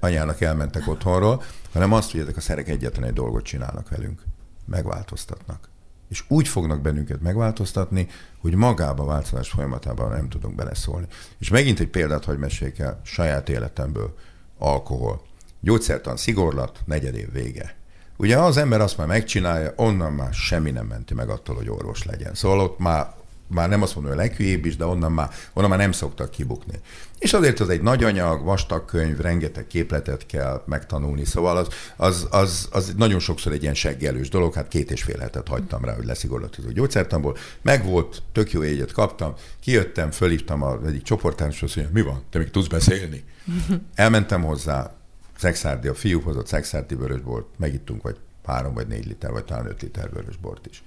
anyának 0.00 0.40
elmentek 0.40 0.88
otthonról, 0.88 1.42
hanem 1.72 1.92
azt, 1.92 2.10
hogy 2.10 2.20
ezek 2.20 2.36
a 2.36 2.40
szerek 2.40 2.68
egyetlen 2.68 3.08
egy 3.08 3.12
dolgot 3.12 3.44
csinálnak 3.44 3.88
velünk. 3.88 4.22
Megváltoztatnak. 4.64 5.68
És 6.08 6.24
úgy 6.28 6.48
fognak 6.48 6.80
bennünket 6.80 7.20
megváltoztatni, 7.20 8.08
hogy 8.40 8.54
magába 8.54 9.02
a 9.02 9.06
változás 9.06 9.48
folyamatában 9.48 10.10
nem 10.10 10.28
tudunk 10.28 10.54
beleszólni. 10.54 11.06
És 11.38 11.48
megint 11.48 11.80
egy 11.80 11.88
példát, 11.88 12.24
hogy 12.24 12.38
meséljek 12.38 12.78
el 12.78 13.00
saját 13.04 13.48
életemből. 13.48 14.14
Alkohol 14.58 15.22
gyógyszertan 15.60 16.16
szigorlat, 16.16 16.80
negyed 16.84 17.14
év 17.14 17.32
vége. 17.32 17.76
Ugye 18.16 18.38
az 18.38 18.56
ember 18.56 18.80
azt 18.80 18.96
már 18.96 19.06
megcsinálja, 19.06 19.72
onnan 19.76 20.12
már 20.12 20.32
semmi 20.32 20.70
nem 20.70 20.86
menti 20.86 21.14
meg 21.14 21.28
attól, 21.28 21.56
hogy 21.56 21.70
orvos 21.70 22.04
legyen. 22.04 22.34
Szóval 22.34 22.60
ott 22.60 22.78
már, 22.78 23.06
már 23.46 23.68
nem 23.68 23.82
azt 23.82 23.94
mondom, 23.94 24.12
hogy 24.12 24.20
a 24.20 24.24
leghülyébb 24.24 24.64
is, 24.64 24.76
de 24.76 24.86
onnan 24.86 25.12
már, 25.12 25.30
onnan 25.52 25.70
már 25.70 25.78
nem 25.78 25.92
szoktak 25.92 26.30
kibukni. 26.30 26.80
És 27.18 27.32
azért 27.32 27.60
az 27.60 27.68
egy 27.68 27.82
nagy 27.82 28.04
anyag, 28.04 28.44
vastag 28.44 28.84
könyv, 28.84 29.18
rengeteg 29.18 29.66
képletet 29.66 30.26
kell 30.26 30.62
megtanulni, 30.66 31.24
szóval 31.24 31.56
az, 31.56 31.68
az, 31.96 32.26
az, 32.30 32.68
az 32.70 32.94
nagyon 32.96 33.18
sokszor 33.18 33.52
egy 33.52 33.62
ilyen 33.62 33.74
seggelős 33.74 34.28
dolog, 34.28 34.54
hát 34.54 34.68
két 34.68 34.90
és 34.90 35.02
fél 35.02 35.18
hetet 35.18 35.48
hagytam 35.48 35.84
rá, 35.84 35.94
hogy 35.94 36.04
leszigorlatozó 36.04 36.70
gyógyszertamból. 36.70 37.36
Meg 37.62 37.84
volt, 37.84 38.22
tök 38.32 38.52
jó 38.52 38.64
égyet 38.64 38.92
kaptam, 38.92 39.34
kijöttem, 39.60 40.10
fölhívtam 40.10 40.62
az 40.62 40.86
egyik 40.86 41.02
csoportároshoz, 41.02 41.74
hogy 41.74 41.88
mi 41.92 42.02
van, 42.02 42.22
te 42.30 42.38
még 42.38 42.50
tudsz 42.50 42.66
beszélni? 42.66 43.24
Elmentem 43.94 44.42
hozzá, 44.42 44.97
Szexárdi, 45.38 45.88
a 45.88 45.94
fiú 45.94 46.20
hozott 46.20 46.46
szexárdi 46.46 46.94
vörösbort, 46.94 47.46
megittunk 47.58 48.02
vagy 48.02 48.16
három 48.46 48.74
vagy 48.74 48.86
négy 48.86 49.06
liter, 49.06 49.30
vagy 49.30 49.44
talán 49.44 49.66
öt 49.66 49.82
liter 49.82 50.10
vörösbort 50.10 50.66
is. 50.66 50.82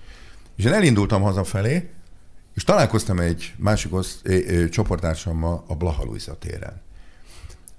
És 0.56 0.66
én 0.66 0.74
elindultam 0.74 1.22
hazafelé, 1.22 1.90
és 2.56 2.64
találkoztam 2.64 3.20
egy 3.20 3.54
másik 3.58 3.94
osz, 3.94 4.20
ö, 4.24 4.38
ö, 4.48 4.70
csoportársammal 4.70 5.64
a 5.68 5.76
Blaha 5.76 6.04
Luisa 6.04 6.38
téren. 6.38 6.82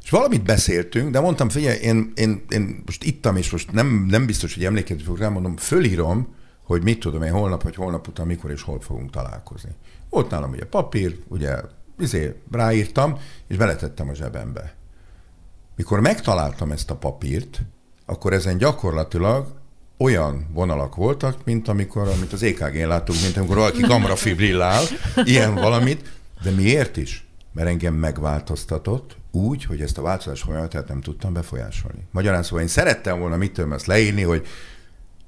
És 0.05 0.11
valamit 0.11 0.43
beszéltünk, 0.43 1.11
de 1.11 1.21
mondtam, 1.21 1.49
figyelj, 1.49 1.79
én, 1.79 2.13
én, 2.15 2.45
én 2.49 2.83
most 2.87 3.05
ittam, 3.05 3.37
és 3.37 3.51
most 3.51 3.73
nem, 3.73 4.07
nem 4.09 4.27
biztos, 4.27 4.55
hogy 4.55 4.65
emlékezni 4.65 5.03
fogok 5.03 5.21
rá, 5.21 5.29
mondom, 5.29 5.57
fölírom, 5.57 6.35
hogy 6.65 6.83
mit 6.83 7.01
tudom 7.01 7.23
én 7.23 7.33
holnap 7.33 7.63
vagy 7.63 7.75
holnap 7.75 8.09
után 8.09 8.27
mikor 8.27 8.51
és 8.51 8.63
hol 8.63 8.81
fogunk 8.81 9.11
találkozni. 9.11 9.71
Ott 10.09 10.31
nálam 10.31 10.51
ugye 10.51 10.65
papír, 10.65 11.19
ugye 11.29 11.57
izé, 11.99 12.35
ráírtam, 12.51 13.19
és 13.47 13.57
beletettem 13.57 14.09
a 14.09 14.15
zsebembe. 14.15 14.75
Mikor 15.83 16.01
megtaláltam 16.01 16.71
ezt 16.71 16.90
a 16.90 16.97
papírt, 16.97 17.62
akkor 18.07 18.33
ezen 18.33 18.59
gyakorlatilag 18.59 19.47
olyan 19.99 20.47
vonalak 20.53 20.95
voltak, 20.95 21.45
mint 21.45 21.68
amikor, 21.68 22.09
amit 22.09 22.33
az 22.33 22.42
EKG-n 22.42 22.87
látunk, 22.87 23.21
mint 23.23 23.37
amikor 23.37 23.57
valaki 23.57 23.81
kamrafibrillál, 23.81 24.83
ilyen 25.25 25.55
valamit, 25.55 26.12
de 26.42 26.51
miért 26.51 26.97
is? 26.97 27.27
Mert 27.53 27.68
engem 27.68 27.95
megváltoztatott 27.95 29.16
úgy, 29.31 29.64
hogy 29.64 29.81
ezt 29.81 29.99
a 29.99 30.03
változás 30.03 30.40
folyamatát 30.40 30.88
nem 30.88 31.01
tudtam 31.01 31.33
befolyásolni. 31.33 32.07
Magyarán 32.11 32.42
szóval 32.42 32.61
én 32.61 32.68
szerettem 32.68 33.18
volna 33.18 33.37
mitől 33.37 33.75
ezt 33.75 33.87
leírni, 33.87 34.23
hogy 34.23 34.47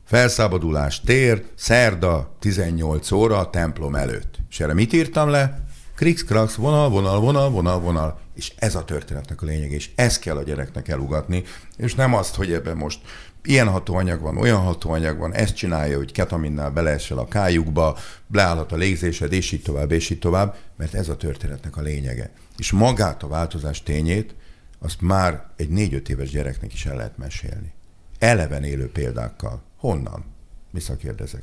felszabadulás 0.04 1.00
tér, 1.00 1.44
szerda, 1.54 2.36
18 2.38 3.10
óra, 3.10 3.50
templom 3.50 3.94
előtt. 3.94 4.38
És 4.50 4.60
erre 4.60 4.74
mit 4.74 4.92
írtam 4.92 5.28
le? 5.28 5.63
Krix, 5.94 6.24
krax, 6.24 6.54
vonal, 6.54 6.88
vonal, 6.88 7.20
vonal, 7.20 7.50
vonal, 7.50 7.80
vonal. 7.80 8.20
És 8.34 8.52
ez 8.56 8.74
a 8.74 8.84
történetnek 8.84 9.42
a 9.42 9.46
lényeg, 9.46 9.70
és 9.70 9.90
ezt 9.94 10.20
kell 10.20 10.36
a 10.36 10.42
gyereknek 10.42 10.88
elugatni, 10.88 11.42
és 11.76 11.94
nem 11.94 12.14
azt, 12.14 12.34
hogy 12.34 12.52
ebben 12.52 12.76
most 12.76 13.00
ilyen 13.44 13.68
hatóanyag 13.68 14.20
van, 14.20 14.36
olyan 14.36 14.60
hatóanyag 14.60 15.18
van, 15.18 15.34
ezt 15.34 15.54
csinálja, 15.54 15.96
hogy 15.96 16.12
ketaminnál 16.12 16.70
beleesel 16.70 17.18
a 17.18 17.28
kájukba, 17.28 17.98
leállhat 18.32 18.72
a 18.72 18.76
légzésed, 18.76 19.32
és 19.32 19.52
így 19.52 19.62
tovább, 19.62 19.90
és 19.90 20.10
így 20.10 20.18
tovább, 20.18 20.56
mert 20.76 20.94
ez 20.94 21.08
a 21.08 21.16
történetnek 21.16 21.76
a 21.76 21.82
lényege. 21.82 22.30
És 22.56 22.72
magát 22.72 23.22
a 23.22 23.28
változás 23.28 23.82
tényét, 23.82 24.34
azt 24.78 25.00
már 25.00 25.46
egy 25.56 25.68
négy-öt 25.68 26.08
éves 26.08 26.30
gyereknek 26.30 26.72
is 26.72 26.86
el 26.86 26.96
lehet 26.96 27.16
mesélni. 27.16 27.72
Eleven 28.18 28.64
élő 28.64 28.90
példákkal. 28.90 29.62
Honnan? 29.78 30.24
Visszakérdezek. 30.70 31.42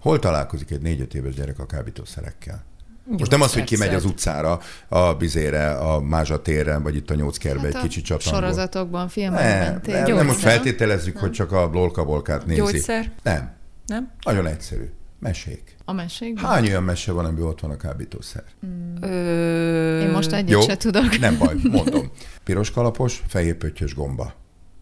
Hol 0.00 0.18
találkozik 0.18 0.70
egy 0.70 0.82
négy-öt 0.82 1.14
éves 1.14 1.34
gyerek 1.34 1.58
a 1.58 1.66
kábítószerekkel? 1.66 2.64
Most 3.06 3.30
nem 3.30 3.40
az, 3.40 3.52
hogy 3.52 3.64
kimegy 3.64 3.94
az 3.94 4.04
utcára, 4.04 4.60
a 4.88 5.14
bizére, 5.14 5.70
a 5.70 6.00
mázsatérre, 6.00 6.78
vagy 6.78 6.96
itt 6.96 7.10
a 7.10 7.14
nyolckerbe 7.14 7.62
hát 7.62 7.74
egy 7.74 7.80
kicsit 7.80 8.04
csatangol. 8.04 8.40
Sorozatokban, 8.40 9.08
filmekben. 9.08 9.80
Nem, 9.86 10.02
nem, 10.04 10.16
nem 10.16 10.26
most 10.26 10.38
feltételezzük, 10.38 11.14
nem. 11.14 11.22
hogy 11.22 11.32
csak 11.32 11.52
a 11.52 11.70
lolkabolkát 11.72 12.46
nézi. 12.46 12.60
Gyógyszer? 12.60 13.12
Nem. 13.22 13.54
Nem? 13.86 14.10
Nagyon 14.24 14.46
egyszerű. 14.46 14.90
Mesék. 15.18 15.76
A 15.84 15.92
mesékben? 15.92 16.44
Hány 16.44 16.66
olyan 16.66 16.82
mese 16.82 17.12
van, 17.12 17.24
amiben 17.24 17.46
ott 17.46 17.60
van 17.60 17.70
a 17.70 17.76
kábítószer? 17.76 18.44
Mm. 18.66 19.02
Ö... 19.02 20.00
Én 20.00 20.10
most 20.10 20.32
egyet 20.32 20.50
Jó, 20.50 20.60
se 20.60 20.76
tudok. 20.76 21.18
Nem 21.18 21.38
baj, 21.38 21.54
mondom. 21.62 22.10
Piros 22.44 22.70
kalapos, 22.70 23.22
fehér 23.26 23.54
pöttyös 23.54 23.94
gomba. 23.94 24.32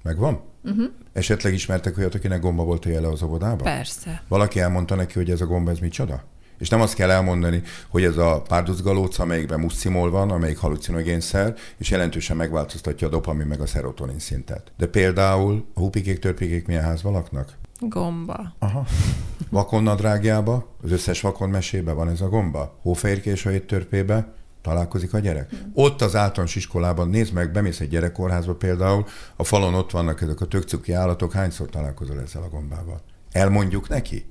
Megvan? 0.02 0.40
Uh-huh. 0.64 0.84
Esetleg 1.12 1.52
ismertek 1.52 1.98
olyat, 1.98 2.14
akinek 2.14 2.40
gomba 2.40 2.64
volt 2.64 2.84
a 2.84 2.88
jele 2.88 3.08
az 3.08 3.22
óvodában? 3.22 3.62
Persze. 3.62 4.22
Valaki 4.28 4.60
elmondta 4.60 4.94
neki, 4.94 5.12
hogy 5.12 5.30
ez 5.30 5.40
a 5.40 5.46
gomba, 5.46 5.70
ez 5.70 5.78
micsoda? 5.78 6.24
És 6.58 6.68
nem 6.68 6.80
azt 6.80 6.94
kell 6.94 7.10
elmondani, 7.10 7.62
hogy 7.88 8.04
ez 8.04 8.16
a 8.16 8.42
párduzgalóc, 8.48 9.18
amelyikben 9.18 9.60
muszcimol 9.60 10.10
van, 10.10 10.30
amelyik 10.30 10.58
halucinogénszer, 10.58 11.54
és 11.76 11.90
jelentősen 11.90 12.36
megváltoztatja 12.36 13.06
a 13.06 13.10
dopamin 13.10 13.46
meg 13.46 13.60
a 13.60 13.66
szerotonin 13.66 14.18
szintet. 14.18 14.72
De 14.76 14.86
például 14.86 15.66
a 15.74 15.80
hupikék, 15.80 16.18
törpikék 16.18 16.66
milyen 16.66 16.82
házban 16.82 17.12
laknak? 17.12 17.56
Gomba. 17.80 18.54
Aha. 18.58 18.86
Vakonnadrágjába, 19.50 20.66
az 20.82 20.90
összes 20.90 21.20
vakon 21.20 21.48
mesébe 21.48 21.92
van 21.92 22.08
ez 22.08 22.20
a 22.20 22.28
gomba. 22.28 22.78
Hófehérkés 22.82 23.46
a 23.46 23.64
törpébe, 23.66 24.32
találkozik 24.62 25.14
a 25.14 25.18
gyerek. 25.18 25.54
Mm. 25.54 25.70
Ott 25.74 26.00
az 26.00 26.16
általános 26.16 26.56
iskolában, 26.56 27.08
nézd 27.08 27.32
meg, 27.32 27.52
bemész 27.52 27.80
egy 27.80 27.88
gyerekkórházba 27.88 28.54
például, 28.54 29.06
a 29.36 29.44
falon 29.44 29.74
ott 29.74 29.90
vannak 29.90 30.20
ezek 30.22 30.40
a 30.40 30.46
tök 30.46 30.90
állatok, 30.90 31.32
hányszor 31.32 31.68
találkozol 31.68 32.20
ezzel 32.20 32.42
a 32.42 32.48
gombával? 32.48 33.02
Elmondjuk 33.32 33.88
neki? 33.88 34.26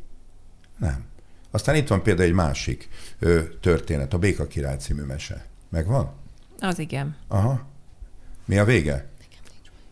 Nem. 0.77 1.05
Aztán 1.53 1.75
itt 1.75 1.87
van 1.87 2.03
például 2.03 2.27
egy 2.27 2.33
másik 2.33 2.89
ö, 3.19 3.41
történet, 3.61 4.13
a 4.13 4.17
Béka 4.17 4.47
király 4.47 4.77
című 4.77 5.01
mese. 5.01 5.45
Megvan? 5.69 6.11
Az 6.59 6.79
igen. 6.79 7.15
Aha. 7.27 7.65
Mi 8.45 8.57
a 8.57 8.65
vége? 8.65 9.09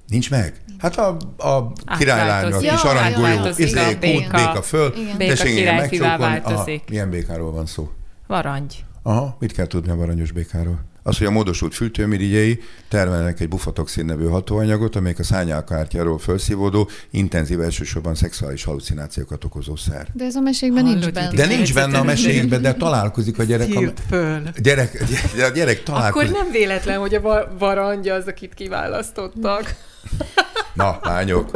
Nincs 0.07 0.29
meg? 0.29 0.61
Hát 0.77 0.97
a, 0.97 1.17
a 1.37 1.71
királylány, 1.97 2.51
a 2.51 2.57
kis 2.57 2.83
aranygolyó, 2.83 3.45
izé, 3.55 3.83
kút, 3.83 3.99
béka, 3.99 4.37
béka 4.37 4.61
föl, 4.61 4.93
Igen. 4.95 5.17
béka 5.17 5.43
király 5.43 6.17
változik. 6.17 6.89
milyen 6.89 7.09
békáról 7.09 7.51
van 7.51 7.65
szó? 7.65 7.91
Varangy. 8.27 8.85
Aha, 9.03 9.35
mit 9.39 9.51
kell 9.51 9.67
tudni 9.67 9.91
a 9.91 9.95
varanyos 9.95 10.31
békáról? 10.31 10.79
Az, 11.03 11.17
hogy 11.17 11.27
a 11.27 11.31
módosult 11.31 11.75
fültőmirigyei 11.75 12.59
termelnek 12.87 13.39
egy 13.39 13.47
bufotoxin 13.47 14.05
nevű 14.05 14.25
hatóanyagot, 14.25 14.95
amelyik 14.95 15.19
a 15.19 15.23
szányálkártyáról 15.23 16.19
felszívódó, 16.19 16.89
intenzív 17.09 17.61
elsősorban 17.61 18.15
szexuális 18.15 18.63
halucinációkat 18.63 19.43
okozó 19.43 19.75
szer. 19.75 20.07
De 20.13 20.25
ez 20.25 20.35
a 20.35 20.41
mesékben 20.41 20.83
nincs 20.83 21.11
benne. 21.11 21.35
De 21.35 21.45
nincs 21.45 21.73
benne 21.73 21.97
a 21.97 22.03
mesékben, 22.03 22.61
de 22.61 22.73
találkozik 22.73 23.39
a 23.39 23.43
gyerek. 23.43 23.75
A... 23.75 23.93
Föl. 24.07 24.41
Gyerek, 24.61 25.03
a 25.49 25.51
gyerek 25.53 25.83
találkozik. 25.83 26.29
Akkor 26.29 26.43
nem 26.43 26.51
véletlen, 26.51 26.99
hogy 26.99 27.15
a 27.15 27.55
varangya 27.59 28.13
az, 28.13 28.27
akit 28.27 28.53
kiválasztottak. 28.53 29.75
Na, 30.73 30.99
lányok, 31.01 31.51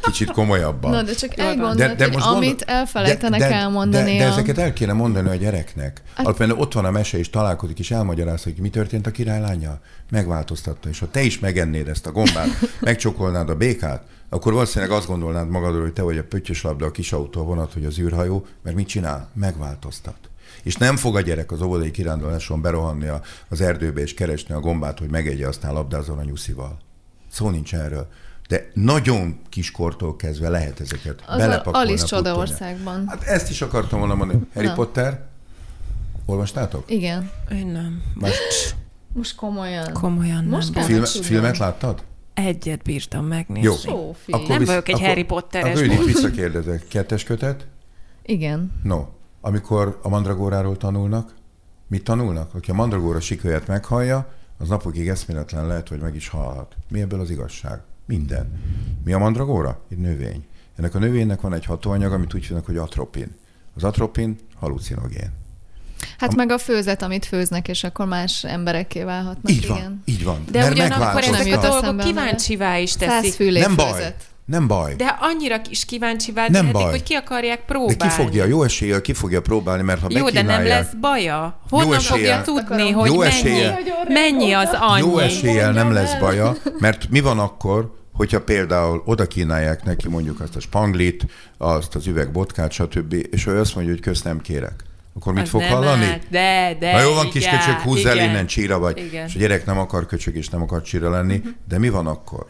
kicsit 0.00 0.30
komolyabban. 0.30 0.90
Na, 0.90 1.02
de 1.02 1.14
csak 1.14 1.38
egy 1.38 1.58
de, 1.58 1.94
de 1.94 2.04
hogy 2.04 2.12
most 2.12 2.26
amit 2.26 2.48
gondol... 2.48 2.66
elfelejtenek 2.66 3.40
de, 3.40 3.48
de, 3.48 3.54
elmondani. 3.54 4.12
De, 4.12 4.18
de, 4.18 4.24
a... 4.24 4.32
ezeket 4.32 4.58
el 4.58 4.72
kéne 4.72 4.92
mondani 4.92 5.28
a 5.28 5.34
gyereknek. 5.34 6.02
Hát... 6.14 6.26
Alapvetően 6.26 6.58
ott 6.58 6.72
van 6.72 6.84
a 6.84 6.90
mese, 6.90 7.18
és 7.18 7.30
találkozik, 7.30 7.78
és 7.78 7.90
elmagyaráz, 7.90 8.42
hogy 8.42 8.54
mi 8.58 8.68
történt 8.68 9.06
a 9.06 9.10
királylánya. 9.10 9.80
Megváltoztatta, 10.10 10.88
és 10.88 10.98
ha 10.98 11.10
te 11.10 11.20
is 11.20 11.38
megennéd 11.38 11.88
ezt 11.88 12.06
a 12.06 12.12
gombát, 12.12 12.48
megcsokolnád 12.80 13.50
a 13.50 13.54
békát, 13.54 14.02
akkor 14.28 14.52
valószínűleg 14.52 14.96
azt 14.96 15.06
gondolnád 15.06 15.48
magadról, 15.48 15.82
hogy 15.82 15.92
te 15.92 16.02
vagy 16.02 16.18
a 16.18 16.24
pöttyös 16.24 16.62
labda, 16.62 16.86
a 16.86 16.90
kis 16.90 17.12
autó, 17.12 17.40
a 17.40 17.44
vonat, 17.44 17.72
hogy 17.72 17.84
az 17.84 17.98
űrhajó, 17.98 18.46
mert 18.62 18.76
mit 18.76 18.88
csinál? 18.88 19.28
Megváltoztat. 19.34 20.16
És 20.62 20.76
nem 20.76 20.96
fog 20.96 21.16
a 21.16 21.20
gyerek 21.20 21.52
az 21.52 21.62
óvodai 21.62 21.90
kiránduláson 21.90 22.60
berohanni 22.60 23.06
az 23.48 23.60
erdőbe 23.60 24.00
és 24.00 24.14
keresni 24.14 24.54
a 24.54 24.60
gombát, 24.60 24.98
hogy 24.98 25.10
megegye, 25.10 25.46
aztán 25.46 25.72
labdázol 25.72 26.18
a 26.18 26.24
nyuszival. 26.24 26.78
Szó 27.38 27.50
nincs 27.50 27.74
erről. 27.74 28.06
De 28.48 28.70
nagyon 28.74 29.38
kiskortól 29.48 30.16
kezdve 30.16 30.48
lehet 30.48 30.80
ezeket 30.80 31.22
az 31.26 31.38
belepakolni. 31.38 31.88
Alice 31.88 32.06
Csodaországban. 32.06 33.04
Hát 33.08 33.22
ezt 33.22 33.50
is 33.50 33.62
akartam 33.62 33.98
volna 33.98 34.14
mondani. 34.14 34.40
Harry 34.54 34.66
Na. 34.66 34.72
Potter, 34.74 35.26
olvastátok? 36.26 36.90
Igen. 36.90 37.30
Én 37.50 37.66
nem. 37.66 38.02
Most, 38.14 38.74
most 39.12 39.34
komolyan. 39.34 39.92
Komolyan 39.92 40.44
Most 40.44 40.74
nem. 40.74 40.84
Film, 40.84 41.04
filmet 41.04 41.58
láttad? 41.58 42.02
Egyet 42.34 42.82
bírtam 42.82 43.26
megnézni. 43.26 43.90
Jó. 43.90 44.16
Akkor 44.28 44.48
nem 44.48 44.58
visz, 44.58 44.68
vagyok 44.68 44.88
egy 44.88 44.94
akkor, 44.94 45.06
Harry 45.06 45.24
Potteres. 45.24 45.80
Akkor 45.80 46.04
visszakérdezek. 46.12 46.86
Kettes 46.88 47.24
kötet? 47.24 47.66
Igen. 48.22 48.72
No. 48.82 49.06
Amikor 49.40 49.98
a 50.02 50.08
mandragóráról 50.08 50.76
tanulnak, 50.76 51.34
mit 51.86 52.04
tanulnak? 52.04 52.54
Aki 52.54 52.70
a 52.70 52.74
mandragóra 52.74 53.20
sikölyet 53.20 53.66
meghallja, 53.66 54.36
az 54.58 54.68
napokig 54.68 55.08
eszméletlen 55.08 55.66
lehet, 55.66 55.88
hogy 55.88 56.00
meg 56.00 56.14
is 56.14 56.28
halhat. 56.28 56.76
Mi 56.88 57.00
ebből 57.00 57.20
az 57.20 57.30
igazság? 57.30 57.80
Minden. 58.06 58.60
Mi 59.04 59.12
a 59.12 59.18
mandragóra? 59.18 59.80
Egy 59.90 59.98
növény. 59.98 60.46
Ennek 60.76 60.94
a 60.94 60.98
növénynek 60.98 61.40
van 61.40 61.54
egy 61.54 61.64
hatóanyag, 61.64 62.12
amit 62.12 62.34
úgy 62.34 62.44
hívnak, 62.44 62.66
hogy 62.66 62.76
atropin. 62.76 63.36
Az 63.74 63.84
atropin 63.84 64.38
halucinogén. 64.54 65.32
Hát 66.18 66.32
a... 66.32 66.36
meg 66.36 66.50
a 66.50 66.58
főzet, 66.58 67.02
amit 67.02 67.26
főznek, 67.26 67.68
és 67.68 67.84
akkor 67.84 68.06
más 68.06 68.44
emberekké 68.44 69.02
válhatnak. 69.02 69.52
Így 69.52 69.66
van, 69.66 69.76
igen. 69.76 70.02
így 70.04 70.24
van. 70.24 70.44
De 70.50 70.58
Mert 70.58 70.72
ugyanakkor 70.72 71.22
ezek 71.22 71.52
a 71.52 71.68
dolgok 71.68 72.00
kíváncsivá 72.00 72.78
is 72.78 72.92
teszik. 72.92 73.52
Nem 73.52 73.76
baj. 73.76 73.92
Főzet. 73.92 74.24
Nem 74.48 74.66
baj. 74.66 74.94
De 74.94 75.18
annyira 75.20 75.60
is 75.70 75.84
kíváncsivá 75.84 76.46
tehetik, 76.46 76.72
baj. 76.72 76.90
hogy 76.90 77.02
ki 77.02 77.14
akarják 77.14 77.60
próbálni. 77.64 77.96
De 77.96 78.04
ki 78.04 78.10
fogja, 78.10 78.44
jó 78.44 78.62
eséllyel 78.62 79.00
ki 79.00 79.12
fogja 79.12 79.40
próbálni, 79.40 79.82
mert 79.82 80.00
ha 80.00 80.06
Jó, 80.10 80.30
de 80.30 80.42
nem 80.42 80.64
lesz 80.64 80.92
baja. 81.00 81.60
Honnan 81.70 82.00
fogja 82.00 82.40
tudni, 82.42 82.90
hogy 82.90 83.10
jó 83.10 83.18
mennyi, 83.18 83.60
mennyi 84.08 84.52
az 84.52 84.68
annyi? 84.80 85.00
Jó 85.00 85.18
eséllyel 85.18 85.72
nem 85.72 85.92
lesz 85.92 86.18
baja, 86.20 86.56
mert 86.78 87.08
mi 87.10 87.20
van 87.20 87.38
akkor, 87.38 87.94
hogyha 88.12 88.40
például 88.40 89.02
oda 89.04 89.26
kínálják 89.26 89.84
neki 89.84 90.08
mondjuk 90.08 90.40
azt 90.40 90.56
a 90.56 90.60
spanglit, 90.60 91.26
azt 91.58 91.94
az 91.94 92.06
üvegbotkát, 92.06 92.72
stb., 92.72 93.14
és 93.30 93.46
ő 93.46 93.58
azt 93.58 93.74
mondja, 93.74 93.92
hogy 93.92 94.02
közt 94.02 94.24
nem 94.24 94.40
kérek 94.40 94.86
akkor 95.20 95.32
mit 95.32 95.42
az 95.42 95.48
fog 95.48 95.62
hallani? 95.62 96.04
Át. 96.04 96.26
De, 96.30 96.76
de. 96.80 96.92
Na 96.92 97.00
jó 97.00 97.14
van, 97.14 97.30
kis 97.30 97.48
köcsög, 97.48 97.74
húzz 97.74 98.04
el 98.04 98.18
innen, 98.18 98.46
csíra 98.46 98.78
vagy. 98.78 98.98
Igen. 98.98 99.26
És 99.26 99.34
a 99.34 99.38
gyerek 99.38 99.66
nem 99.66 99.78
akar 99.78 100.06
köcsög, 100.06 100.36
és 100.36 100.48
nem 100.48 100.62
akar 100.62 100.82
csíra 100.82 101.10
lenni. 101.10 101.36
Uh-huh. 101.36 101.52
De 101.68 101.78
mi 101.78 101.88
van 101.88 102.06
akkor? 102.06 102.46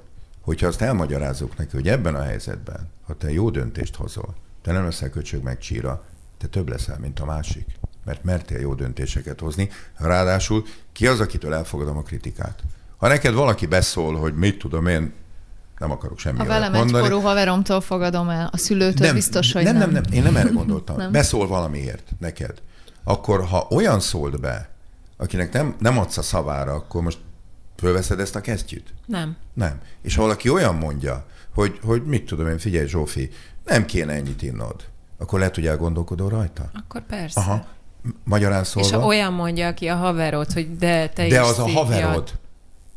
Hogyha 0.49 0.67
azt 0.67 0.81
elmagyarázok 0.81 1.57
neki, 1.57 1.77
hogy 1.77 1.89
ebben 1.89 2.15
a 2.15 2.23
helyzetben, 2.23 2.89
ha 3.07 3.15
te 3.15 3.33
jó 3.33 3.51
döntést 3.51 3.95
hozol, 3.95 4.35
te 4.63 4.73
nem 4.73 4.85
leszel 4.85 5.11
köcsög 5.11 5.43
meg 5.43 5.59
csíra, 5.59 6.05
te 6.39 6.47
több 6.47 6.69
leszel, 6.69 6.99
mint 7.01 7.21
a 7.21 7.25
másik. 7.25 7.67
Mert 8.05 8.25
mertél 8.25 8.59
jó 8.59 8.75
döntéseket 8.75 9.41
hozni. 9.41 9.71
Ráadásul 9.97 10.65
ki 10.93 11.07
az, 11.07 11.21
akitől 11.21 11.55
elfogadom 11.55 11.97
a 11.97 12.03
kritikát? 12.03 12.63
Ha 12.97 13.09
neked 13.09 13.35
valaki 13.35 13.67
beszól, 13.67 14.17
hogy 14.17 14.35
mit 14.35 14.59
tudom 14.59 14.87
én, 14.87 15.13
nem 15.79 15.91
akarok 15.91 16.19
semmi 16.19 16.39
A 16.39 16.45
velem 16.45 16.73
mondani. 16.73 17.05
egy 17.05 17.11
korú 17.11 17.21
haveromtól 17.23 17.81
fogadom 17.81 18.29
el, 18.29 18.49
a 18.53 18.57
szülőtől 18.57 19.07
nem, 19.07 19.15
biztos, 19.15 19.53
hogy 19.53 19.65
nem. 19.65 19.77
Nem, 19.77 19.91
nem, 19.91 20.03
nem, 20.03 20.13
én 20.13 20.23
nem 20.23 20.37
erre 20.37 20.51
gondoltam. 20.51 20.97
nem. 21.03 21.13
Beszól 21.13 21.47
valamiért 21.47 22.11
neked. 22.19 22.63
Akkor, 23.05 23.45
ha 23.45 23.67
olyan 23.71 24.01
szólt 24.01 24.41
be, 24.41 24.69
akinek 25.17 25.53
nem, 25.53 25.75
nem 25.79 25.99
adsz 25.99 26.17
a 26.17 26.23
szavára, 26.23 26.73
akkor 26.73 27.03
most 27.03 27.19
fölveszed 27.79 28.21
ezt 28.21 28.37
a 28.37 28.41
kesztyűt? 28.41 28.95
Nem. 29.07 29.37
Nem. 29.55 29.81
És 30.03 30.15
ha 30.15 30.23
valaki 30.23 30.49
olyan 30.49 30.75
mondja, 30.75 31.27
hogy, 31.55 31.79
hogy 31.83 32.05
mit 32.05 32.27
tudom 32.27 32.49
én, 32.49 32.59
figyelj 32.59 32.87
Zsófi, 32.87 33.31
nem 33.65 33.87
kéne 33.87 34.13
ennyit 34.13 34.43
innod, 34.43 34.85
akkor 35.19 35.39
lehet, 35.39 35.55
hogy 35.55 35.67
elgondolkodol 35.67 36.29
rajta? 36.29 36.71
Akkor 36.75 37.07
persze. 37.07 37.41
Aha. 37.41 37.67
Magyarán 38.25 38.65
szólva. 38.65 38.89
És 38.89 38.95
ha 38.95 39.07
olyan 39.07 39.33
mondja 39.33 39.75
ki 39.75 39.87
a 39.87 39.97
haverod, 39.97 40.53
hogy 40.53 40.77
de 40.77 41.09
te 41.09 41.29
de 41.29 41.41
is 41.41 41.49
az 41.49 41.59
a 41.59 41.69
haverod. 41.69 42.33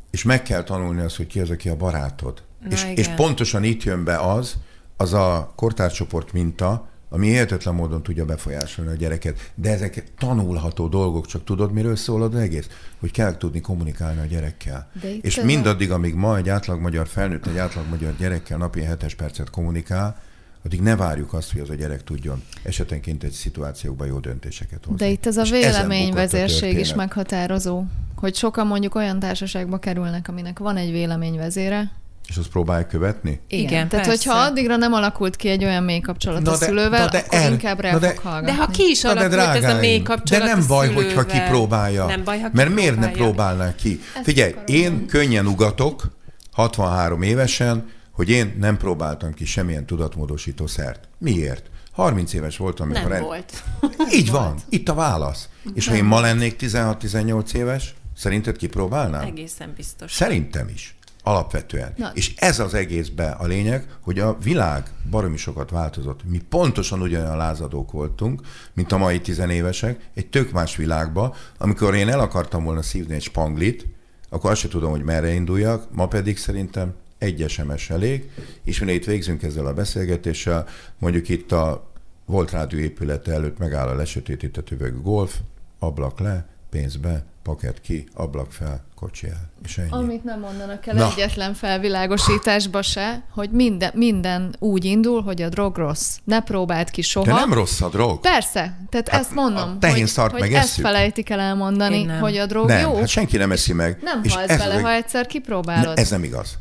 És 0.09 0.23
meg 0.23 0.43
kell 0.43 0.63
tanulni 0.63 1.01
azt, 1.01 1.15
hogy 1.15 1.27
ki 1.27 1.39
az, 1.39 1.49
aki 1.49 1.69
a 1.69 1.75
barátod. 1.75 2.41
és, 2.69 2.85
és 2.95 3.07
pontosan 3.07 3.63
itt 3.63 3.83
jön 3.83 4.03
be 4.03 4.17
az, 4.17 4.57
az 4.97 5.13
a 5.13 5.51
kortárcsoport 5.55 6.33
minta, 6.33 6.89
ami 7.13 7.27
hihetetlen 7.27 7.75
módon 7.75 8.03
tudja 8.03 8.25
befolyásolni 8.25 8.91
a 8.91 8.95
gyereket. 8.95 9.51
De 9.55 9.69
ezek 9.69 10.03
tanulható 10.17 10.87
dolgok, 10.87 11.25
csak 11.25 11.43
tudod, 11.43 11.71
miről 11.71 11.95
szól 11.95 12.23
az 12.23 12.35
egész? 12.35 12.67
Hogy 12.99 13.11
kell 13.11 13.37
tudni 13.37 13.61
kommunikálni 13.61 14.19
a 14.19 14.25
gyerekkel. 14.25 14.91
És 15.21 15.41
mindaddig, 15.41 15.91
amíg 15.91 16.13
ma 16.13 16.37
egy 16.37 16.49
átlag 16.49 16.79
magyar 16.79 17.07
felnőtt, 17.07 17.47
egy 17.47 17.57
átlag 17.57 17.85
magyar 17.89 18.15
gyerekkel 18.15 18.57
napi 18.57 18.79
7 18.79 19.15
percet 19.15 19.49
kommunikál, 19.49 20.21
addig 20.65 20.81
ne 20.81 20.95
várjuk 20.95 21.33
azt, 21.33 21.51
hogy 21.51 21.61
az 21.61 21.69
a 21.69 21.73
gyerek 21.73 22.03
tudjon 22.03 22.43
esetenként 22.63 23.23
egy 23.23 23.31
szituációkban 23.31 24.07
jó 24.07 24.19
döntéseket 24.19 24.85
hozni. 24.85 25.05
De 25.05 25.11
itt 25.11 25.25
ez 25.25 25.37
a 25.37 25.43
véleményvezérség 25.43 26.79
is 26.79 26.93
meghatározó, 26.93 27.83
hogy 28.15 28.35
sokan 28.35 28.67
mondjuk 28.67 28.95
olyan 28.95 29.19
társaságba 29.19 29.77
kerülnek, 29.77 30.27
aminek 30.27 30.59
van 30.59 30.77
egy 30.77 30.91
véleményvezére, 30.91 31.91
és 32.27 32.37
azt 32.37 32.49
próbálják 32.49 32.87
követni? 32.87 33.41
Igen. 33.47 33.65
Igen 33.65 33.87
Tehát, 33.87 34.05
persze. 34.05 34.09
hogyha 34.09 34.45
addigra 34.45 34.75
nem 34.75 34.93
alakult 34.93 35.35
ki 35.35 35.49
egy 35.49 35.63
olyan 35.63 35.83
mély 35.83 35.99
kapcsolat 35.99 36.41
na 36.41 36.49
de, 36.49 36.51
a 36.51 36.55
szülővel, 36.55 37.07
de 37.07 37.17
akkor 37.17 37.39
er, 37.39 37.51
inkább 37.51 37.79
rá 37.79 37.97
de, 37.97 38.07
fog 38.07 38.17
hallgatni. 38.17 38.45
De 38.45 38.55
ha 38.55 38.67
ki 38.67 38.83
is 38.89 39.03
alakult 39.03 39.29
de 39.29 39.51
ez 39.51 39.63
a 39.63 39.79
mély 39.79 40.01
kapcsolat 40.01 40.43
De 40.43 40.53
nem 40.53 40.67
baj, 40.67 40.93
hogyha 40.93 41.25
ki 41.25 41.37
próbálja. 41.49 42.05
Nem 42.05 42.23
baj, 42.23 42.39
ha 42.39 42.49
ki 42.49 42.55
Mert 42.55 42.73
miért 42.73 42.99
ne 42.99 43.11
próbálnák 43.11 43.75
ki? 43.75 43.99
Ezt 44.15 44.23
Figyelj, 44.23 44.55
én 44.65 45.05
könnyen 45.05 45.45
ugatok, 45.45 46.11
63 46.51 47.21
évesen, 47.21 47.89
hogy 48.11 48.29
én 48.29 48.55
nem 48.59 48.77
próbáltam 48.77 49.33
ki 49.33 49.45
semmilyen 49.45 49.85
tudatmódosító 49.85 50.67
szert. 50.67 51.07
Miért? 51.17 51.69
30 51.91 52.33
éves 52.33 52.57
voltam, 52.57 52.89
amikor... 52.89 53.09
Nem 53.09 53.19
en... 53.19 53.23
volt. 53.23 53.63
Így 54.19 54.31
van, 54.31 54.43
volt. 54.43 54.63
itt 54.69 54.89
a 54.89 54.93
válasz. 54.93 55.49
És 55.73 55.85
nem. 55.85 55.95
ha 55.95 56.01
én 56.01 56.07
ma 56.07 56.19
lennék 56.19 56.55
16-18 56.59 57.53
éves, 57.53 57.93
szerinted 58.15 58.57
kipróbálnám? 58.57 59.21
Egészen 59.21 59.73
biztos. 59.75 60.11
Szerintem 60.13 60.67
is. 60.73 60.95
Alapvetően. 61.23 61.93
Na. 61.97 62.11
És 62.13 62.33
ez 62.35 62.59
az 62.59 62.73
egészben 62.73 63.31
a 63.31 63.45
lényeg, 63.45 63.87
hogy 64.01 64.19
a 64.19 64.37
világ 64.43 64.83
baromi 65.09 65.37
sokat 65.37 65.69
változott. 65.69 66.29
Mi 66.29 66.41
pontosan 66.49 67.01
ugyanolyan 67.01 67.37
lázadók 67.37 67.91
voltunk, 67.91 68.41
mint 68.73 68.91
a 68.91 68.97
mai 68.97 69.21
tizenévesek, 69.21 70.09
egy 70.13 70.27
tök 70.27 70.51
más 70.51 70.75
világba, 70.75 71.35
amikor 71.57 71.95
én 71.95 72.09
el 72.09 72.19
akartam 72.19 72.63
volna 72.63 72.81
szívni 72.81 73.13
egy 73.13 73.21
spanglit, 73.21 73.87
akkor 74.29 74.51
azt 74.51 74.59
sem 74.59 74.69
tudom, 74.69 74.91
hogy 74.91 75.03
merre 75.03 75.33
induljak, 75.33 75.91
ma 75.91 76.07
pedig 76.07 76.37
szerintem 76.37 76.93
egy 77.17 77.45
SMS 77.47 77.89
elég, 77.89 78.29
és 78.63 78.79
mire 78.79 78.91
itt 78.91 79.05
végzünk 79.05 79.43
ezzel 79.43 79.65
a 79.65 79.73
beszélgetéssel, 79.73 80.67
mondjuk 80.97 81.29
itt 81.29 81.51
a 81.51 81.91
volt 82.25 82.51
rádió 82.51 82.79
épülete 82.79 83.31
előtt 83.31 83.57
megáll 83.57 83.87
a 83.87 83.95
lesötétített 83.95 84.71
üveg 84.71 85.01
golf, 85.01 85.35
ablak 85.79 86.19
le, 86.19 86.47
pénz 86.71 86.95
be, 86.95 87.23
paket 87.43 87.81
ki, 87.81 88.07
ablak 88.13 88.51
fel, 88.51 88.83
kocsi 88.95 89.27
el. 89.27 89.49
És 89.65 89.77
ennyi. 89.77 89.89
Amit 89.91 90.23
nem 90.23 90.39
mondanak 90.39 90.87
el 90.87 90.95
Na. 90.95 91.11
egyetlen 91.11 91.53
felvilágosításba 91.53 92.81
se, 92.81 93.23
hogy 93.29 93.49
minden, 93.51 93.91
minden 93.93 94.55
úgy 94.59 94.85
indul, 94.85 95.21
hogy 95.21 95.41
a 95.41 95.49
drog 95.49 95.77
rossz. 95.77 96.17
Ne 96.23 96.41
próbáld 96.41 96.89
ki 96.89 97.01
soha. 97.01 97.25
De 97.25 97.33
nem 97.33 97.53
rossz 97.53 97.81
a 97.81 97.89
drog. 97.89 98.19
Persze. 98.19 98.77
Tehát 98.89 99.09
hát 99.09 99.21
ezt 99.21 99.33
mondom, 99.33 99.79
tehén 99.79 100.07
hogy, 100.15 100.31
hogy 100.31 100.53
ezt 100.53 100.79
felejtik 100.79 101.29
el 101.29 101.39
elmondani, 101.39 102.05
hogy 102.05 102.37
a 102.37 102.45
drog 102.45 102.67
nem, 102.67 102.81
jó. 102.81 102.95
Hát 102.95 103.07
senki 103.07 103.37
nem 103.37 103.51
eszi 103.51 103.73
meg. 103.73 103.99
Nem 104.01 104.21
halsz 104.29 104.57
bele, 104.57 104.79
ha 104.81 104.91
egyszer 104.91 105.25
kipróbálod. 105.25 105.95
Ne, 105.95 106.01
ez 106.01 106.09
nem 106.09 106.23
igaz. 106.23 106.57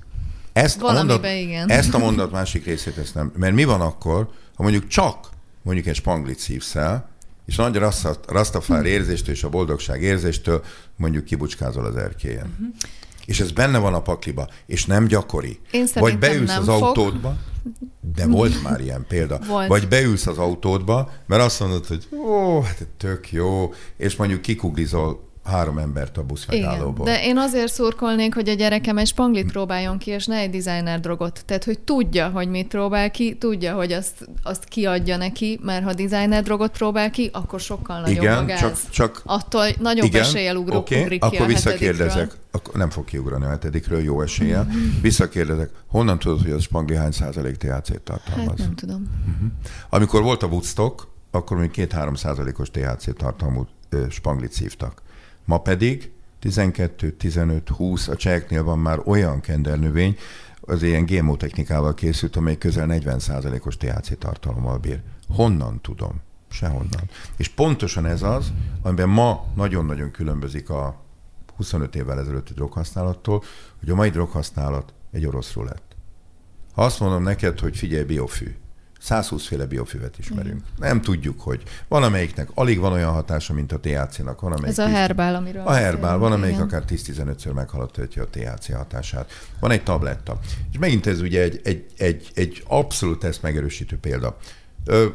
Ezt 0.52 0.82
a, 0.82 0.92
mondat, 0.92 1.26
igen. 1.26 1.70
ezt 1.70 1.94
a 1.94 1.98
mondat 1.98 2.30
másik 2.30 2.64
részét 2.64 2.98
ezt 2.98 3.14
nem. 3.14 3.32
Mert 3.36 3.54
mi 3.54 3.64
van 3.64 3.80
akkor, 3.80 4.28
ha 4.54 4.62
mondjuk 4.62 4.86
csak 4.86 5.28
mondjuk 5.62 5.86
egy 5.86 5.94
spanglit 5.94 6.38
szívsz 6.38 6.74
el, 6.74 7.09
és 7.50 7.56
nagy 7.56 7.82
rastafár 8.26 8.84
érzéstől 8.84 9.34
és 9.34 9.42
a 9.44 9.48
boldogság 9.48 10.02
érzéstől 10.02 10.64
mondjuk 10.96 11.24
kibucskázol 11.24 11.84
az 11.84 11.96
erkélyen. 11.96 12.54
Uh-huh. 12.58 12.74
És 13.26 13.40
ez 13.40 13.52
benne 13.52 13.78
van 13.78 13.94
a 13.94 14.02
pakliba, 14.02 14.48
és 14.66 14.86
nem 14.86 15.06
gyakori. 15.06 15.58
Én 15.70 15.86
Vagy 15.94 16.18
beülsz 16.18 16.56
az 16.56 16.66
fog. 16.66 16.82
autódba, 16.82 17.36
de 18.14 18.26
volt 18.26 18.62
már 18.68 18.80
ilyen 18.80 19.04
példa. 19.08 19.38
Volt. 19.46 19.68
Vagy 19.68 19.88
beülsz 19.88 20.26
az 20.26 20.38
autódba, 20.38 21.12
mert 21.26 21.42
azt 21.42 21.60
mondod, 21.60 21.86
hogy 21.86 22.08
ó, 22.12 22.60
hát 22.60 22.86
tök 22.96 23.32
jó, 23.32 23.72
és 23.96 24.16
mondjuk 24.16 24.42
kikuglizol 24.42 25.29
három 25.50 25.78
embert 25.78 26.16
a 26.18 26.22
buszmegállóból. 26.22 27.04
De 27.04 27.24
én 27.24 27.36
azért 27.36 27.72
szurkolnék, 27.72 28.34
hogy 28.34 28.48
a 28.48 28.54
gyerekem 28.54 28.98
egy 28.98 29.06
spanglit 29.06 29.52
próbáljon 29.52 29.98
ki, 29.98 30.10
és 30.10 30.26
ne 30.26 30.36
egy 30.36 30.50
designer 30.50 31.00
drogot. 31.00 31.42
Tehát, 31.46 31.64
hogy 31.64 31.78
tudja, 31.78 32.28
hogy 32.28 32.48
mit 32.48 32.68
próbál 32.68 33.10
ki, 33.10 33.36
tudja, 33.36 33.74
hogy 33.74 33.92
azt, 33.92 34.28
azt 34.42 34.64
kiadja 34.64 35.16
neki, 35.16 35.58
mert 35.62 35.84
ha 35.84 35.92
designer 35.92 36.42
drogot 36.42 36.70
próbál 36.70 37.10
ki, 37.10 37.30
akkor 37.32 37.60
sokkal 37.60 38.00
nagyobb 38.00 38.22
igen, 38.22 38.38
a 38.38 38.44
gáz. 38.44 38.60
Csak, 38.60 38.76
csak, 38.90 39.22
Attól 39.24 39.66
nagyobb 39.78 40.06
igen, 40.06 40.22
eséllyel 40.22 40.56
ugró, 40.56 40.76
okay, 40.76 41.02
ugrik 41.02 41.24
akkor 41.24 41.36
ki 41.36 41.42
a 41.42 41.46
visszakérdezek, 41.46 42.32
akkor 42.50 42.74
nem 42.74 42.90
fog 42.90 43.04
kiugrani 43.04 43.44
a 43.44 43.48
hetedikről, 43.48 44.02
jó 44.02 44.22
eséllyel. 44.22 44.68
Visszakérdezek, 45.02 45.70
honnan 45.86 46.18
tudod, 46.18 46.42
hogy 46.42 46.50
az 46.50 46.62
spangli 46.62 46.96
hány 46.96 47.12
százalék 47.12 47.56
THC-t 47.56 48.00
tartalmaz? 48.00 48.48
Hát 48.48 48.58
nem 48.58 48.74
tudom. 48.74 49.06
Uh-huh. 49.20 49.50
Amikor 49.88 50.22
volt 50.22 50.42
a 50.42 50.46
Woodstock, 50.46 51.08
akkor 51.30 51.56
még 51.56 51.70
két-három 51.70 52.14
százalékos 52.14 52.70
THC 52.70 53.16
tartalmú 53.16 53.66
spanglit 54.10 54.52
szívtak. 54.52 55.02
Ma 55.44 55.58
pedig 55.58 56.10
12, 56.38 57.12
15, 57.12 57.68
20, 57.68 58.08
a 58.08 58.16
cseheknél 58.16 58.64
van 58.64 58.78
már 58.78 59.00
olyan 59.04 59.40
kendernövény, 59.40 60.16
az 60.60 60.82
ilyen 60.82 61.04
GMO 61.04 61.36
technikával 61.36 61.94
készült, 61.94 62.36
amely 62.36 62.58
közel 62.58 62.86
40%-os 62.90 63.76
THC 63.76 64.18
tartalommal 64.18 64.78
bír. 64.78 65.00
Honnan 65.28 65.80
tudom? 65.80 66.20
Sehonnan. 66.50 67.10
És 67.36 67.48
pontosan 67.48 68.06
ez 68.06 68.22
az, 68.22 68.52
amiben 68.82 69.08
ma 69.08 69.46
nagyon-nagyon 69.54 70.10
különbözik 70.10 70.70
a 70.70 71.00
25 71.56 71.96
évvel 71.96 72.18
ezelőtti 72.18 72.52
droghasználattól, 72.52 73.42
hogy 73.80 73.90
a 73.90 73.94
mai 73.94 74.10
droghasználat 74.10 74.92
egy 75.12 75.26
orosz 75.26 75.54
lett. 75.54 75.96
Ha 76.72 76.84
azt 76.84 77.00
mondom 77.00 77.22
neked, 77.22 77.58
hogy 77.58 77.76
figyelj, 77.76 78.04
biofű, 78.04 78.56
120 79.00 79.46
féle 79.46 79.66
biofüvet 79.66 80.18
ismerünk. 80.18 80.60
Mm. 80.60 80.74
Nem 80.76 81.00
tudjuk, 81.00 81.40
hogy 81.40 81.62
van 81.88 82.02
amelyiknek 82.02 82.48
alig 82.54 82.78
van 82.78 82.92
olyan 82.92 83.12
hatása, 83.12 83.52
mint 83.52 83.72
a 83.72 83.80
THC-nak. 83.80 84.40
Van 84.40 84.52
amelyik 84.52 84.78
Ez 84.78 84.78
a 84.78 84.88
herbál, 84.88 85.34
amiről 85.34 85.62
A 85.66 85.72
herbál, 85.72 86.18
van 86.18 86.32
amelyik 86.32 86.54
igen. 86.54 86.66
akár 86.66 86.82
10-15-ször 86.88 87.52
meghaladhatja 87.54 88.22
a 88.22 88.26
THC 88.30 88.72
hatását. 88.72 89.30
Van 89.60 89.70
egy 89.70 89.82
tabletta. 89.82 90.38
És 90.72 90.78
megint 90.78 91.06
ez 91.06 91.20
ugye 91.20 91.42
egy, 91.42 91.60
egy, 91.64 91.86
egy, 91.96 92.30
egy 92.34 92.62
abszolút 92.66 93.24
ezt 93.24 93.42
megerősítő 93.42 93.98
példa. 93.98 94.36
Ö, 94.84 95.06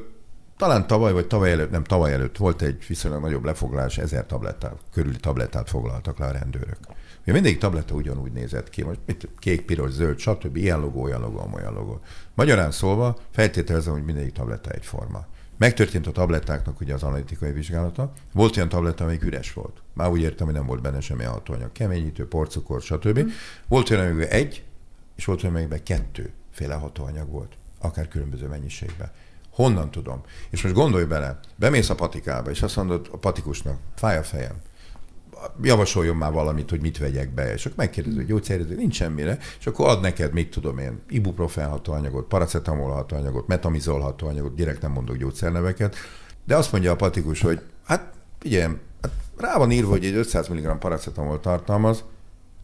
talán 0.57 0.87
tavaly, 0.87 1.13
vagy 1.13 1.27
tavaly 1.27 1.51
előtt, 1.51 1.71
nem 1.71 1.83
tavaly 1.83 2.13
előtt 2.13 2.37
volt 2.37 2.61
egy 2.61 2.83
viszonylag 2.87 3.21
nagyobb 3.21 3.45
lefoglalás, 3.45 3.97
ezer 3.97 4.25
tablettát, 4.25 4.75
körüli 4.93 5.17
tablettát 5.17 5.69
foglaltak 5.69 6.19
le 6.19 6.25
a 6.25 6.31
rendőrök. 6.31 6.77
Ugye 7.25 7.33
mindig 7.33 7.57
tabletta 7.57 7.93
ugyanúgy 7.93 8.31
nézett 8.31 8.69
ki, 8.69 8.83
most 8.83 8.99
mit, 9.05 9.27
kék, 9.39 9.61
piros, 9.61 9.91
zöld, 9.91 10.19
stb. 10.19 10.55
Ilyen 10.55 10.79
logó, 10.79 11.01
olyan 11.01 11.21
logó, 11.21 11.49
olyan 11.53 11.73
logó. 11.73 11.99
Magyarán 12.33 12.71
szólva 12.71 13.17
feltételezem, 13.31 13.93
hogy 13.93 14.03
mindegyik 14.03 14.33
tabletta 14.33 14.69
egyforma. 14.69 15.25
Megtörtént 15.57 16.07
a 16.07 16.11
tablettáknak 16.11 16.81
ugye 16.81 16.93
az 16.93 17.03
analitikai 17.03 17.51
vizsgálata. 17.51 18.11
Volt 18.33 18.55
olyan 18.55 18.69
tabletta, 18.69 19.03
amelyik 19.03 19.23
üres 19.23 19.53
volt. 19.53 19.81
Már 19.93 20.09
úgy 20.09 20.21
értem, 20.21 20.45
hogy 20.45 20.55
nem 20.55 20.65
volt 20.65 20.81
benne 20.81 20.99
semmilyen 20.99 21.31
hatóanyag. 21.31 21.71
Keményítő, 21.71 22.27
porcukor, 22.27 22.81
stb. 22.81 23.19
Mm. 23.19 23.27
Volt 23.67 23.89
olyan, 23.89 24.05
amiben 24.05 24.27
egy, 24.27 24.63
és 25.15 25.25
volt 25.25 25.43
olyan, 25.43 25.55
amiben 25.55 25.83
kettőféle 25.83 26.73
hatóanyag 26.73 27.29
volt. 27.29 27.53
Akár 27.79 28.07
különböző 28.07 28.47
mennyiségben. 28.47 29.11
Honnan 29.49 29.91
tudom? 29.91 30.21
És 30.49 30.61
most 30.61 30.75
gondolj 30.75 31.03
bele, 31.03 31.39
bemész 31.55 31.89
a 31.89 31.95
patikába, 31.95 32.49
és 32.49 32.61
azt 32.61 32.75
mondod 32.75 33.09
a 33.11 33.17
patikusnak, 33.17 33.77
fáj 33.95 34.17
a 34.17 34.23
fejem 34.23 34.55
javasoljon 35.61 36.15
már 36.15 36.31
valamit, 36.31 36.69
hogy 36.69 36.81
mit 36.81 36.97
vegyek 36.97 37.33
be, 37.33 37.53
és 37.53 37.65
akkor 37.65 37.77
megkérdezi, 37.77 38.15
hogy 38.15 38.25
gyógyszerező, 38.25 38.75
nincs 38.75 38.95
semmire, 38.95 39.37
és 39.59 39.67
akkor 39.67 39.87
ad 39.87 40.01
neked, 40.01 40.33
mit 40.33 40.49
tudom 40.49 40.77
én, 40.77 41.01
ibuprofen 41.09 41.69
hatóanyagot, 41.69 42.27
paracetamol 42.27 42.91
hatóanyagot, 42.91 43.47
metamizol 43.47 43.99
hatóanyagot, 43.99 44.55
direkt 44.55 44.81
nem 44.81 44.91
mondok 44.91 45.17
gyógyszerneveket, 45.17 45.95
de 46.45 46.55
azt 46.55 46.71
mondja 46.71 46.91
a 46.91 46.95
patikus, 46.95 47.41
hogy 47.41 47.61
hát 47.85 48.13
figyelj, 48.39 48.73
hát 49.01 49.11
rá 49.37 49.57
van 49.57 49.71
írva, 49.71 49.89
hogy 49.89 50.05
egy 50.05 50.15
500 50.15 50.47
mg 50.47 50.77
paracetamol 50.77 51.39
tartalmaz, 51.39 52.03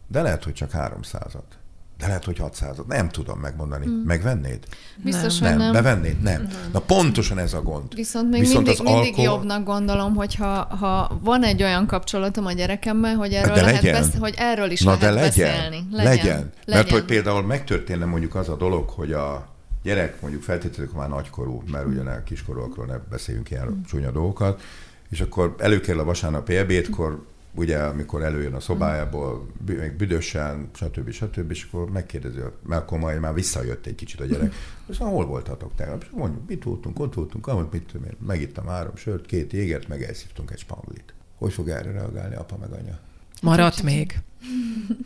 de 0.08 0.22
lehet, 0.22 0.44
hogy 0.44 0.52
csak 0.52 0.70
300-at. 0.74 1.61
De 2.02 2.08
lehet, 2.08 2.24
hogy 2.24 2.38
600 2.38 2.76
Nem 2.88 3.08
tudom 3.08 3.38
megmondani. 3.38 3.84
Hmm. 3.84 4.02
Megvennéd? 4.06 4.58
Biztos, 4.96 5.38
nem. 5.38 5.50
hogy 5.50 5.60
nem. 5.60 5.72
Bevennéd? 5.72 6.22
Nem. 6.22 6.42
nem. 6.42 6.50
Na 6.72 6.80
pontosan 6.80 7.38
ez 7.38 7.52
a 7.52 7.62
gond. 7.62 7.94
Viszont 7.94 8.30
még 8.30 8.40
Viszont 8.40 8.66
mindig, 8.66 8.80
alkohol... 8.80 9.02
mindig 9.02 9.24
jobbnak 9.24 9.64
gondolom, 9.64 10.14
hogyha 10.14 10.76
ha 10.76 11.18
van 11.22 11.42
egy 11.42 11.62
olyan 11.62 11.86
kapcsolatom 11.86 12.46
a 12.46 12.52
gyerekemmel, 12.52 13.14
hogy 13.14 13.32
erről, 13.32 13.54
de 13.54 13.62
lehet 13.62 13.82
besz... 13.82 14.16
hogy 14.18 14.34
erről 14.36 14.70
is 14.70 14.80
Na 14.80 14.90
lehet 14.90 15.02
de 15.02 15.10
legyen. 15.10 15.48
beszélni. 15.48 15.86
Legyen. 15.90 16.04
legyen. 16.04 16.36
legyen. 16.36 16.52
Mert 16.66 16.90
hogy 16.90 17.04
például 17.04 17.42
megtörténne 17.42 18.04
mondjuk 18.04 18.34
az 18.34 18.48
a 18.48 18.56
dolog, 18.56 18.88
hogy 18.88 19.12
a 19.12 19.48
gyerek 19.82 20.20
mondjuk 20.20 20.42
feltételezik 20.42 20.94
már 20.94 21.08
nagykorú, 21.08 21.62
mert 21.70 21.86
ugyan 21.86 22.22
kiskorúakról 22.24 22.86
ne 22.86 22.96
beszéljünk 23.10 23.50
ilyen 23.50 23.66
hmm. 23.66 23.84
csúnya 23.84 24.10
dolgokat, 24.10 24.62
és 25.10 25.20
akkor 25.20 25.54
előkerül 25.58 26.00
a 26.00 26.04
vasárnapi 26.04 26.56
ebédkor, 26.56 27.22
ugye, 27.54 27.78
amikor 27.78 28.22
előjön 28.22 28.54
a 28.54 28.60
szobájából, 28.60 29.46
még 29.66 29.92
büdösen, 29.96 30.70
stb. 30.74 31.10
stb. 31.10 31.50
és 31.50 31.66
akkor 31.70 31.90
megkérdezi, 31.90 32.38
mert 32.66 32.82
akkor 32.82 32.98
majd 32.98 33.20
már 33.20 33.34
visszajött 33.34 33.86
egy 33.86 33.94
kicsit 33.94 34.20
a 34.20 34.24
gyerek, 34.24 34.54
és 34.88 34.96
szóval 34.96 35.14
hol 35.14 35.26
voltatok 35.26 35.74
tegnap? 35.74 36.02
És 36.02 36.08
mondjuk, 36.10 36.48
mit 36.48 36.64
voltunk, 36.64 36.98
ott 36.98 37.14
voltunk, 37.14 37.46
amit 37.46 37.72
mit 37.72 37.86
tudom 37.86 38.06
én, 38.06 38.16
megittam 38.26 38.66
három 38.66 38.96
sört, 38.96 39.26
két 39.26 39.52
jégert, 39.52 39.88
meg 39.88 40.02
elszívtunk 40.02 40.50
egy 40.50 40.58
spanglit. 40.58 41.14
Hogy 41.38 41.52
fog 41.52 41.68
erre 41.68 41.90
reagálni 41.90 42.34
apa 42.34 42.56
meg 42.56 42.72
anya? 42.72 42.98
Maradt 43.42 43.82
még. 43.82 44.18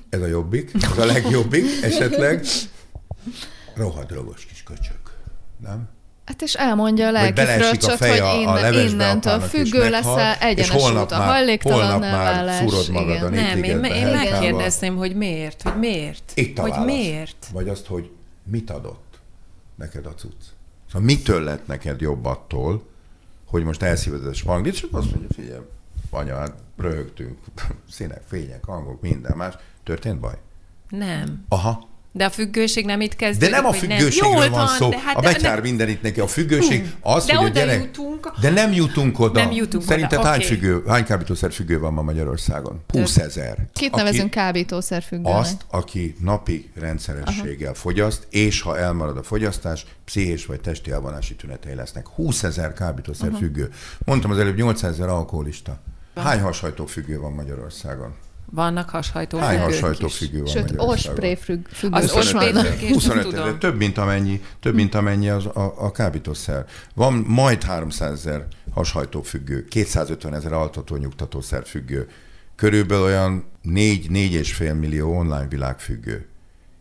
Ez 0.09 0.21
a 0.21 0.27
jobbik, 0.27 0.75
ez 0.75 0.99
a 0.99 1.05
legjobbik, 1.05 1.65
esetleg. 1.83 2.45
Rohadt 3.75 4.09
drogos 4.09 4.45
kis 4.45 4.63
köcsök, 4.63 5.17
nem? 5.57 5.89
Hát 6.27 6.43
és 6.43 6.55
elmondja 6.55 7.07
a 7.07 7.11
lelki 7.11 7.41
fröccsöt, 7.41 7.99
hogy 7.99 8.41
innen, 8.41 8.89
innentől 8.89 9.41
függő 9.41 9.91
leszel, 9.91 10.35
egyenes 10.35 10.93
út 10.93 11.13
a 11.13 11.17
hajléktalannál 11.17 12.35
válás. 12.35 12.59
szúrod 12.59 12.89
magad 12.91 13.23
a 13.23 13.29
Nem, 13.29 13.63
én, 13.63 13.85
én 13.85 14.07
megkérdezném, 14.07 14.97
hogy 14.97 15.17
miért, 15.17 15.63
hogy 15.63 15.79
miért? 15.79 16.33
Itt 16.35 16.59
a 16.59 16.61
hogy 16.63 16.71
válasz. 16.71 16.87
miért? 16.87 17.47
Vagy 17.53 17.69
azt, 17.69 17.87
hogy 17.87 18.11
mit 18.45 18.71
adott 18.71 19.19
neked 19.75 20.07
a 20.07 20.15
cucc. 20.15 20.43
Szóval 20.87 21.07
mitől 21.07 21.43
lett 21.43 21.67
neked 21.67 22.01
jobb 22.01 22.25
attól, 22.25 22.87
hogy 23.47 23.65
most 23.65 23.83
elszíved 23.83 24.27
a 24.27 24.33
spanglit, 24.35 24.75
és 24.75 24.87
azt 24.91 25.11
mondja, 25.11 25.29
figyelj, 25.35 25.61
anya, 26.11 26.37
hát 26.37 26.55
röhögtünk, 26.77 27.39
színek, 27.91 28.23
fények, 28.27 28.65
hangok, 28.65 29.01
minden 29.01 29.37
más. 29.37 29.55
Történt 29.85 30.21
baj? 30.21 30.35
Nem. 30.89 31.45
Aha. 31.49 31.89
De 32.17 32.25
a 32.25 32.31
függőség 32.31 32.85
nem 32.85 33.01
itt 33.01 33.17
kezdődik. 33.17 33.51
De 33.51 33.57
nem 33.57 33.67
a 33.67 33.73
függőségről 33.73 34.39
nem. 34.39 34.51
van 34.51 34.67
szó. 34.67 34.91
Hát 34.91 35.17
a 35.17 35.21
betyár 35.21 35.61
minden 35.61 35.89
itt 35.89 36.03
neki. 36.03 36.21
A 36.21 36.27
függőség 36.27 36.95
az, 37.01 37.25
de 37.25 37.35
hogy 37.35 37.47
a 37.47 37.53
gyerek... 37.53 37.83
Jutunk. 37.83 38.33
De 38.41 38.51
nem 38.51 38.73
jutunk 38.73 39.19
oda. 39.19 39.41
Nem 39.41 39.51
jutunk 39.53 39.85
Szerinted 39.85 40.19
oda. 40.19 40.29
hány, 40.29 40.37
okay. 40.37 40.49
függő, 40.49 40.83
hány 40.87 41.05
kábítószer 41.05 41.53
függő 41.53 41.79
van 41.79 41.93
ma 41.93 42.03
Magyarországon? 42.03 42.83
20 42.89 43.17
ezer. 43.17 43.57
Kit 43.73 43.95
nevezünk 43.95 44.31
kábítószer 44.31 45.03
függőnek? 45.03 45.39
Azt, 45.39 45.65
aki 45.71 46.15
napi 46.21 46.71
rendszerességgel 46.75 47.71
Aha. 47.71 47.81
fogyaszt, 47.81 48.27
és 48.31 48.61
ha 48.61 48.79
elmarad 48.79 49.17
a 49.17 49.23
fogyasztás, 49.23 49.87
pszichés 50.05 50.47
vagy 50.47 50.61
testi 50.61 50.91
elvonási 50.91 51.35
tünetei 51.35 51.75
lesznek. 51.75 52.09
20 52.09 52.43
ezer 52.43 52.73
kábítószer 52.73 53.29
Aha. 53.29 53.39
függő. 53.39 53.71
Mondtam 54.05 54.31
az 54.31 54.39
előbb 54.39 54.57
800 54.57 54.93
ezer 54.93 55.09
alkoholista. 55.09 55.79
Hány 56.15 56.41
hashajtó 56.41 56.87
függő 56.87 57.19
van 57.19 57.33
Magyarországon? 57.33 58.15
Vannak 58.51 58.91
hashajtó 58.91 59.39
Hány 59.39 59.59
hashajtó 59.59 60.09
függő 60.09 60.39
van 60.39 60.47
Sőt, 60.47 60.75
ospré 60.77 61.35
függő. 61.35 61.65
Az 61.91 62.13
ospré 62.13 62.51
25 62.89 63.33
ezer, 63.33 63.55
több, 63.55 63.77
mint 63.77 63.99
amennyi, 63.99 64.43
több, 64.61 64.75
mint 64.75 64.95
amennyi 64.95 65.29
az, 65.29 65.47
a, 65.47 65.75
a 65.77 65.91
kábítószer. 65.91 66.65
Van 66.95 67.13
majd 67.27 67.63
300 67.63 68.13
ezer 68.13 68.47
hashajtó 68.73 69.23
függő, 69.23 69.65
250 69.65 70.35
ezer 70.35 70.53
altató 70.53 70.97
nyugtatószer 70.97 71.67
függő, 71.67 72.09
körülbelül 72.57 73.05
olyan 73.05 73.45
4-4,5 73.65 74.79
millió 74.79 75.17
online 75.17 75.47
világ 75.49 75.79
függő. 75.79 76.27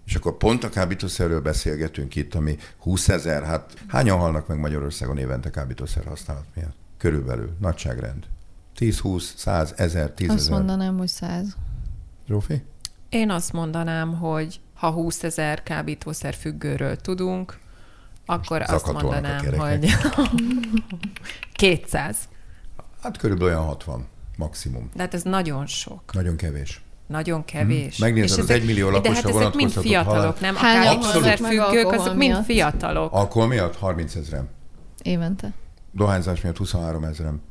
És 0.05 0.15
akkor 0.15 0.37
pont 0.37 0.63
a 0.63 0.69
kábítószerről 0.69 1.41
beszélgetünk 1.41 2.15
itt, 2.15 2.35
ami 2.35 2.57
20 2.77 3.09
ezer, 3.09 3.43
hát 3.43 3.73
hányan 3.87 4.17
halnak 4.17 4.47
meg 4.47 4.59
Magyarországon 4.59 5.17
évente 5.17 5.49
kábítószer 5.49 6.05
használat 6.05 6.45
miatt? 6.55 6.75
Körülbelül, 6.97 7.55
nagyságrend. 7.59 8.23
10, 8.75 8.99
20, 8.99 9.33
100, 9.37 9.73
1000, 9.77 10.11
10 10.11 10.29
Azt 10.29 10.49
mondanám, 10.49 10.97
hogy 10.97 11.07
100. 11.07 11.55
Zsófi? 12.27 12.63
Én 13.09 13.29
azt 13.29 13.53
mondanám, 13.53 14.17
hogy 14.17 14.59
ha 14.73 14.91
20 14.91 15.23
ezer 15.23 15.63
kábítószer 15.63 16.33
függőről 16.33 16.95
tudunk, 16.95 17.59
akkor 18.25 18.61
azt 18.67 18.91
mondanám, 18.91 19.45
hogy 19.57 19.89
200. 21.53 22.17
Hát 23.01 23.17
körülbelül 23.17 23.53
olyan 23.53 23.65
60 23.65 24.05
maximum. 24.37 24.89
De 24.95 25.01
hát 25.01 25.13
ez 25.13 25.23
nagyon 25.23 25.65
sok. 25.65 26.13
Nagyon 26.13 26.35
kevés. 26.35 26.81
Nagyon 27.07 27.45
kevés. 27.45 27.97
Hmm. 27.97 28.05
Megnézed 28.05 28.39
az 28.39 28.49
egymillió 28.49 28.89
lakosra 28.89 29.29
De 29.29 29.33
hát 29.33 29.41
ezek 29.41 29.53
mind 29.53 29.71
fiatalok, 29.71 30.15
halál. 30.17 30.35
nem? 30.39 30.55
Hány 30.55 30.87
a 30.87 31.37
függők, 31.37 31.91
azok 31.91 32.15
mind 32.15 32.43
fiatalok. 32.43 33.13
Alkohol 33.13 33.47
miatt 33.47 33.75
30 33.75 34.15
ezeren. 34.15 34.49
Évente. 35.01 35.53
Dohányzás 35.91 36.41
miatt 36.41 36.57
23 36.57 37.03
ezeren 37.03 37.41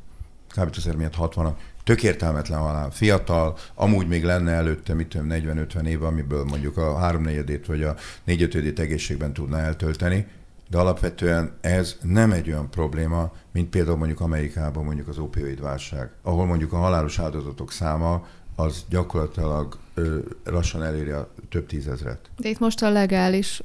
kábítószer 0.55 0.97
miatt 0.97 1.15
60 1.15 1.57
tök 1.85 2.03
értelmetlen 2.03 2.59
halál. 2.59 2.91
Fiatal, 2.91 3.57
amúgy 3.75 4.09
még 4.09 4.25
lenne 4.25 4.53
előtte, 4.53 4.95
mit 4.95 5.09
tudom, 5.09 5.27
40-50 5.31 5.85
év, 5.85 6.03
amiből 6.03 6.45
mondjuk 6.45 6.77
a 6.77 6.99
háromnegyedét 6.99 7.67
vagy 7.67 7.83
a 7.83 7.95
négyötödét 8.25 8.79
egészségben 8.79 9.33
tudna 9.33 9.59
eltölteni, 9.59 10.27
de 10.71 10.79
alapvetően 10.79 11.53
ez 11.61 11.97
nem 12.03 12.33
egy 12.33 12.49
olyan 12.49 12.71
probléma, 12.71 13.33
mint 13.53 13.69
például 13.69 13.97
mondjuk 13.97 14.21
Amerikában 14.21 14.85
mondjuk 14.85 15.09
az 15.09 15.19
opioid 15.19 15.61
válság, 15.61 16.11
ahol 16.23 16.47
mondjuk 16.47 16.73
a 16.73 16.77
halálos 16.77 17.19
áldozatok 17.19 17.73
száma 17.73 18.27
az 18.57 18.85
gyakorlatilag 18.89 19.79
ö, 19.95 20.19
lassan 20.45 20.83
eléri 20.83 21.11
a 21.11 21.31
több 21.49 21.67
tízezret. 21.67 22.31
De 22.37 22.49
itt 22.49 22.59
most 22.59 22.83
a 22.83 22.91
legális 22.91 23.63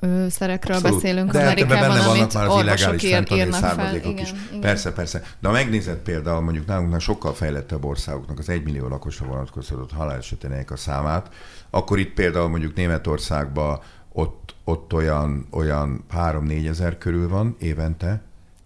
ö, 0.00 0.26
szerekről 0.28 0.76
Abszolút. 0.76 1.02
beszélünk 1.02 1.30
De 1.30 1.38
Amerikában, 1.38 1.88
benne 1.88 2.04
vannak 2.04 2.32
már 2.32 2.46
az 2.46 2.62
illegális 2.62 3.08
fentanyl 3.08 3.52
származékok 3.52 4.12
igen, 4.12 4.24
is. 4.24 4.32
Igen. 4.48 4.60
Persze, 4.60 4.92
persze. 4.92 5.22
De 5.40 5.48
ha 5.48 5.54
megnézed 5.54 5.96
például 5.96 6.40
mondjuk 6.40 6.66
nálunknál 6.66 6.98
sokkal 6.98 7.34
fejlettebb 7.34 7.84
országoknak 7.84 8.38
az 8.38 8.48
egymillió 8.48 8.88
lakosra 8.88 9.26
vonatkoztatott 9.26 9.92
halálesetének 9.92 10.70
a 10.70 10.76
számát, 10.76 11.34
akkor 11.70 11.98
itt 11.98 12.14
például 12.14 12.48
mondjuk 12.48 12.74
Németországban 12.74 13.80
ott, 14.12 14.54
ott 14.64 14.92
olyan, 14.92 15.46
olyan 15.50 16.04
3-4 16.16 16.68
ezer 16.68 16.98
körül 16.98 17.28
van 17.28 17.56
évente, 17.58 18.22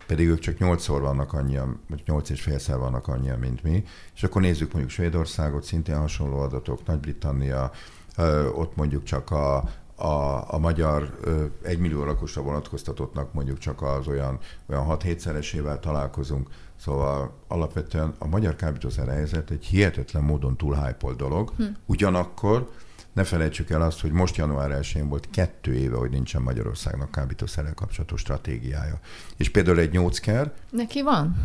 pedig 0.07 0.28
ők 0.28 0.39
csak 0.39 0.57
8-szor 0.59 0.99
vannak 1.01 1.32
annyian, 1.32 1.80
vagy 1.89 2.03
8 2.07 2.30
és 2.30 2.41
félszer 2.41 2.76
vannak 2.78 3.09
annyian, 3.09 3.39
mint 3.39 3.62
mi. 3.62 3.85
És 4.14 4.22
akkor 4.22 4.43
nézzük 4.43 4.72
mondjuk 4.72 4.93
Svédországot, 4.93 5.64
szintén 5.64 5.97
hasonló 5.97 6.39
adatok, 6.39 6.87
Nagy-Britannia, 6.87 7.70
ott 8.55 8.76
mondjuk 8.76 9.05
csak 9.05 9.30
a, 9.30 9.64
a, 10.05 10.44
a 10.55 10.59
magyar 10.59 11.18
egymillió 11.62 12.05
lakosra 12.05 12.42
vonatkoztatottnak 12.42 13.32
mondjuk 13.32 13.59
csak 13.59 13.82
az 13.82 14.09
olyan, 14.09 14.38
olyan 14.66 14.86
6-7 14.88 15.18
szeresével 15.18 15.80
találkozunk. 15.80 16.48
Szóval 16.76 17.34
alapvetően 17.48 18.14
a 18.18 18.26
magyar 18.26 18.57
kábítószer 18.57 19.09
helyzet 19.09 19.50
egy 19.50 19.64
hihetetlen 19.64 20.22
módon 20.22 20.57
túlhájpolt 20.57 21.16
dolog. 21.16 21.52
Hm. 21.57 21.64
Ugyanakkor 21.86 22.70
ne 23.12 23.24
felejtsük 23.24 23.70
el 23.70 23.82
azt, 23.82 24.00
hogy 24.00 24.11
most 24.11 24.36
január 24.36 24.78
1-én 24.82 25.09
volt 25.09 25.28
kettő 25.30 25.74
éve, 25.74 25.96
hogy 25.96 26.11
nincsen 26.11 26.42
Magyarországnak 26.42 27.11
kábítószerrel 27.11 27.74
kapcsolatos 27.74 28.20
stratégiája. 28.20 28.98
És 29.36 29.48
például 29.48 29.78
egy 29.78 29.92
nyócker... 29.92 30.52
Neki 30.70 31.02
van. 31.02 31.36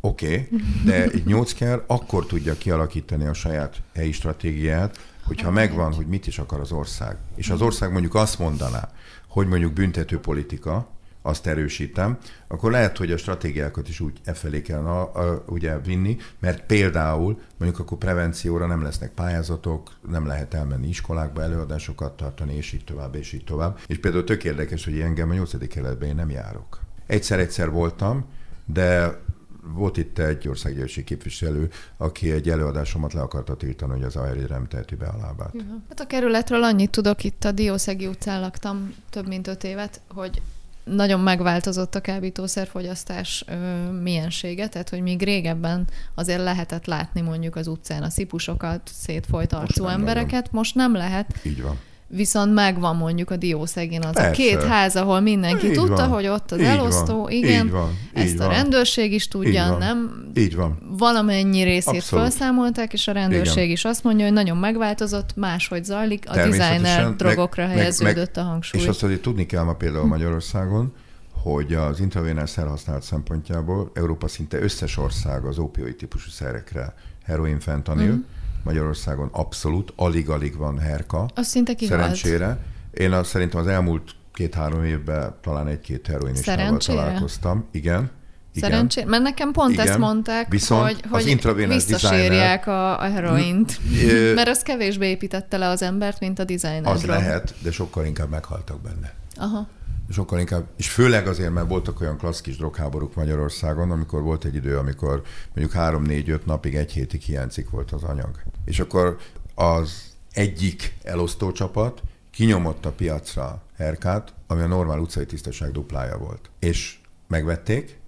Oké, 0.00 0.26
okay, 0.26 0.60
de 0.84 1.04
egy 1.04 1.26
nyócker 1.26 1.82
akkor 1.86 2.26
tudja 2.26 2.54
kialakítani 2.54 3.26
a 3.26 3.32
saját 3.32 3.82
helyi 3.94 4.12
stratégiát, 4.12 4.98
hogyha 5.28 5.50
megvan, 5.50 5.92
hogy 5.92 6.06
mit 6.06 6.26
is 6.26 6.38
akar 6.38 6.60
az 6.60 6.72
ország, 6.72 7.16
és 7.34 7.50
az 7.50 7.60
ország 7.60 7.92
mondjuk 7.92 8.14
azt 8.14 8.38
mondaná, 8.38 8.90
hogy 9.26 9.46
mondjuk 9.46 9.72
büntető 9.72 10.18
politika, 10.20 10.86
azt 11.22 11.46
erősítem, 11.46 12.18
akkor 12.46 12.70
lehet, 12.70 12.96
hogy 12.96 13.12
a 13.12 13.16
stratégiákat 13.16 13.88
is 13.88 14.00
úgy 14.00 14.20
e 14.24 14.32
felé 14.32 14.62
kell 14.62 14.84
a, 14.86 15.00
a, 15.00 15.44
ugye 15.46 15.78
vinni, 15.78 16.16
mert 16.38 16.66
például 16.66 17.40
mondjuk 17.56 17.80
akkor 17.80 17.98
prevencióra 17.98 18.66
nem 18.66 18.82
lesznek 18.82 19.10
pályázatok, 19.10 19.90
nem 20.10 20.26
lehet 20.26 20.54
elmenni 20.54 20.88
iskolákba, 20.88 21.42
előadásokat 21.42 22.16
tartani, 22.16 22.54
és 22.54 22.72
így 22.72 22.84
tovább, 22.84 23.14
és 23.14 23.32
így 23.32 23.44
tovább. 23.44 23.78
És 23.86 23.98
például 23.98 24.24
tök 24.24 24.44
érdekes, 24.44 24.84
hogy 24.84 25.00
engem 25.00 25.30
a 25.30 25.34
8. 25.34 25.68
keletben 25.68 26.08
én 26.08 26.14
nem 26.14 26.30
járok. 26.30 26.80
Egyszer-egyszer 27.06 27.70
voltam, 27.70 28.24
de 28.64 29.20
volt 29.62 29.96
itt 29.96 30.18
egy 30.18 30.48
országgyűlési 30.48 31.04
képviselő, 31.04 31.70
aki 31.96 32.30
egy 32.30 32.48
előadásomat 32.48 33.12
le 33.12 33.20
akarta 33.20 33.56
tiltani, 33.56 33.92
hogy 33.92 34.02
az 34.02 34.16
ARI 34.16 34.44
nem 34.48 34.68
teheti 34.68 34.94
be 34.94 35.06
a 35.06 35.16
lábát. 35.20 35.54
Hát 35.88 36.00
a 36.00 36.06
kerületről 36.06 36.62
annyit 36.62 36.90
tudok, 36.90 37.24
itt 37.24 37.44
a 37.44 37.52
Diószegi 37.52 38.06
utcán 38.06 38.40
laktam 38.40 38.94
több 39.10 39.26
mint 39.28 39.46
öt 39.46 39.64
évet, 39.64 40.00
hogy 40.08 40.42
nagyon 40.84 41.20
megváltozott 41.20 41.94
a 41.94 42.00
kábítószerfogyasztás 42.00 43.44
ö, 43.46 43.90
miensége, 43.90 44.68
tehát 44.68 44.88
hogy 44.88 45.00
még 45.00 45.22
régebben 45.22 45.86
azért 46.14 46.42
lehetett 46.42 46.86
látni 46.86 47.20
mondjuk 47.20 47.56
az 47.56 47.66
utcán 47.66 48.02
a 48.02 48.10
szipusokat, 48.10 48.90
szétfolyt 48.92 49.52
arcú 49.52 49.82
most 49.82 49.94
embereket, 49.94 50.30
nagyon. 50.30 50.50
most 50.50 50.74
nem 50.74 50.92
lehet. 50.94 51.40
Így 51.44 51.62
van 51.62 51.78
viszont 52.08 52.54
megvan 52.54 52.96
mondjuk 52.96 53.30
a 53.30 53.36
diószegén 53.36 54.02
az 54.02 54.12
Persze. 54.12 54.28
a 54.28 54.32
két 54.32 54.62
ház, 54.62 54.96
ahol 54.96 55.20
mindenki 55.20 55.66
így 55.66 55.72
tudta, 55.72 55.94
van. 55.94 56.08
hogy 56.08 56.26
ott 56.26 56.52
az 56.52 56.58
így 56.58 56.64
elosztó, 56.64 57.22
van. 57.22 57.30
igen, 57.30 57.64
így 57.66 57.70
van. 57.70 57.90
Így 58.16 58.22
ezt 58.22 58.36
van. 58.36 58.46
a 58.46 58.50
rendőrség 58.50 59.12
is 59.12 59.28
tudja, 59.28 59.62
így 59.62 59.68
van. 59.68 59.78
nem? 59.78 60.30
Így 60.34 60.56
van. 60.56 60.78
Valamennyi 60.98 61.62
részét 61.62 61.94
Abszolút. 61.94 62.24
felszámolták, 62.24 62.92
és 62.92 63.08
a 63.08 63.12
rendőrség 63.12 63.62
igen. 63.62 63.70
is 63.70 63.84
azt 63.84 64.04
mondja, 64.04 64.24
hogy 64.24 64.34
nagyon 64.34 64.56
megváltozott, 64.56 65.36
máshogy 65.36 65.84
zajlik, 65.84 66.24
a 66.28 66.34
designer 66.34 67.16
drogokra 67.16 67.66
meg, 67.66 67.76
helyeződött 67.76 68.36
meg, 68.36 68.44
a 68.44 68.48
hangsúly. 68.48 68.80
És 68.80 68.86
azt 68.86 69.02
azért 69.02 69.22
tudni 69.22 69.46
kell 69.46 69.62
ma 69.62 69.74
például 69.74 70.02
hm. 70.02 70.08
Magyarországon, 70.08 70.94
hogy 71.42 71.74
az 71.74 72.00
intravénás 72.00 72.50
szerhasználat 72.50 73.02
szempontjából 73.02 73.90
Európa 73.94 74.28
szinte 74.28 74.60
összes 74.60 74.96
ország 74.96 75.44
az 75.44 75.58
opioid 75.58 75.96
típusú 75.96 76.30
szerekre, 76.30 76.94
heroin, 77.24 77.60
fentanil, 77.60 78.12
mm 78.12 78.36
Magyarországon 78.68 79.28
abszolút, 79.32 79.92
alig-alig 79.96 80.56
van 80.56 80.78
herka. 80.78 81.28
Az 81.34 81.46
szinte 81.46 81.74
kihalt. 81.74 82.00
Szerencsére. 82.00 82.58
Én 82.90 83.12
azt 83.12 83.30
szerintem 83.30 83.60
az 83.60 83.66
elmúlt 83.66 84.10
két-három 84.32 84.84
évben 84.84 85.34
talán 85.42 85.66
egy-két 85.66 86.06
heroinistával 86.06 86.76
találkoztam. 86.76 87.68
Igen. 87.70 88.10
Igen. 88.54 88.70
Szerencsé, 88.70 89.04
mert 89.04 89.22
nekem 89.22 89.52
pont 89.52 89.72
Igen. 89.72 89.86
ezt 89.86 89.98
mondták, 89.98 90.48
Viszont 90.50 90.82
hogy, 90.82 91.00
hogy 91.10 91.68
visszasírják 91.68 92.66
a, 92.66 93.00
a 93.00 93.10
heroint, 93.10 93.78
mm. 93.80 94.34
mert 94.38 94.48
az 94.48 94.62
kevésbé 94.62 95.08
építette 95.08 95.56
le 95.56 95.68
az 95.68 95.82
embert, 95.82 96.20
mint 96.20 96.38
a 96.38 96.44
designer. 96.44 96.92
Az 96.92 97.04
lehet, 97.04 97.54
de 97.62 97.70
sokkal 97.70 98.04
inkább 98.04 98.30
meghaltak 98.30 98.80
benne. 98.80 99.14
Aha 99.36 99.68
sokkal 100.10 100.38
inkább, 100.38 100.68
és 100.76 100.90
főleg 100.90 101.26
azért, 101.26 101.52
mert 101.52 101.68
voltak 101.68 102.00
olyan 102.00 102.18
klasszikus 102.18 102.56
drogháborúk 102.56 103.14
Magyarországon, 103.14 103.90
amikor 103.90 104.22
volt 104.22 104.44
egy 104.44 104.54
idő, 104.54 104.78
amikor 104.78 105.22
mondjuk 105.54 105.72
három-négy-öt 105.72 106.46
napig, 106.46 106.74
egy 106.74 106.92
hétig 106.92 107.20
hiányzik 107.20 107.70
volt 107.70 107.92
az 107.92 108.02
anyag. 108.02 108.42
És 108.64 108.80
akkor 108.80 109.16
az 109.54 110.14
egyik 110.32 110.96
elosztó 111.02 111.52
csapat 111.52 112.02
kinyomott 112.30 112.84
a 112.84 112.92
piacra 112.92 113.62
herkát, 113.76 114.34
ami 114.46 114.62
a 114.62 114.66
normál 114.66 114.98
utcai 114.98 115.26
tisztaság 115.26 115.72
duplája 115.72 116.18
volt. 116.18 116.50
És 116.58 116.98
megvették, 117.26 118.00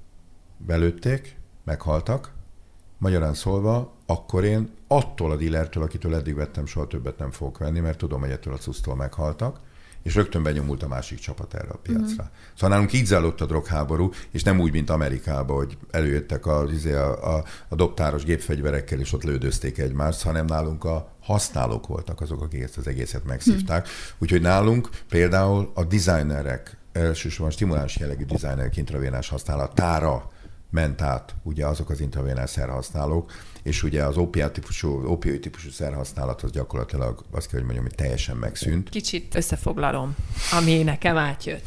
belőtték, 0.57 1.37
meghaltak, 1.65 2.33
magyarán 2.99 3.35
szólva, 3.35 3.93
akkor 4.07 4.45
én 4.45 4.71
attól 4.87 5.31
a 5.31 5.37
dílertől, 5.37 5.83
akitől 5.83 6.15
eddig 6.15 6.35
vettem, 6.35 6.67
soha 6.67 6.87
többet 6.87 7.19
nem 7.19 7.31
fogok 7.31 7.59
venni, 7.59 7.81
mert 7.81 7.99
tudom, 7.99 8.21
hogy 8.21 8.31
ettől 8.31 8.55
a 8.55 8.59
cusztól 8.59 8.97
meghaltak, 8.97 9.61
és 10.03 10.15
rögtön 10.15 10.43
benyomult 10.43 10.83
a 10.83 10.89
másik 10.89 11.19
csapat 11.19 11.55
erre 11.55 11.69
a 11.69 11.79
piacra. 11.83 12.23
Uh-huh. 12.23 12.27
Szóval 12.55 12.69
nálunk 12.69 12.93
így 12.93 13.07
zajlott 13.07 13.41
a 13.41 13.47
drogháború, 13.47 14.11
és 14.31 14.43
nem 14.43 14.61
úgy, 14.61 14.73
mint 14.73 14.91
Amerikában, 14.91 15.57
hogy 15.57 15.79
előjöttek 15.91 16.47
a, 16.47 16.67
izé, 16.73 16.93
a, 16.93 17.37
a, 17.37 17.45
a 17.69 17.75
dobtáros 17.75 18.25
gépfegyverekkel, 18.25 19.01
és 19.01 19.13
ott 19.13 19.23
lődözték 19.23 19.79
egymást, 19.79 20.23
hanem 20.23 20.45
nálunk 20.45 20.85
a 20.85 21.13
használók 21.21 21.87
voltak 21.87 22.21
azok, 22.21 22.43
akik 22.43 22.63
ezt 22.63 22.77
az 22.77 22.87
egészet 22.87 23.25
megszívták. 23.25 23.83
Uh-huh. 23.83 24.19
Úgyhogy 24.19 24.41
nálunk 24.41 24.89
például 25.09 25.71
a 25.75 25.85
designerek, 25.85 26.77
elsősorban 26.93 27.51
stimuláns 27.51 27.97
jellegű 27.97 28.25
designerek 28.25 28.77
intravénás 28.77 29.29
használatára 29.29 30.31
ment 30.71 31.03
át 31.03 31.35
ugye 31.43 31.67
azok 31.67 31.91
az 31.91 32.01
intravénás 32.01 32.51
szerhasználók, 32.51 33.33
és 33.63 33.83
ugye 33.83 34.05
az 34.05 34.17
opiát 34.17 34.53
típusú, 34.53 35.07
opioid 35.07 35.41
típusú 35.41 35.71
szerhasználat 35.71 36.43
az 36.43 36.51
gyakorlatilag 36.51 37.25
azt 37.31 37.47
kell, 37.47 37.59
hogy 37.59 37.65
mondjam, 37.65 37.85
hogy 37.85 37.95
teljesen 37.95 38.37
megszűnt. 38.37 38.89
Kicsit 38.89 39.35
összefoglalom, 39.35 40.15
ami 40.53 40.83
nekem 40.83 41.17
átjött. 41.17 41.65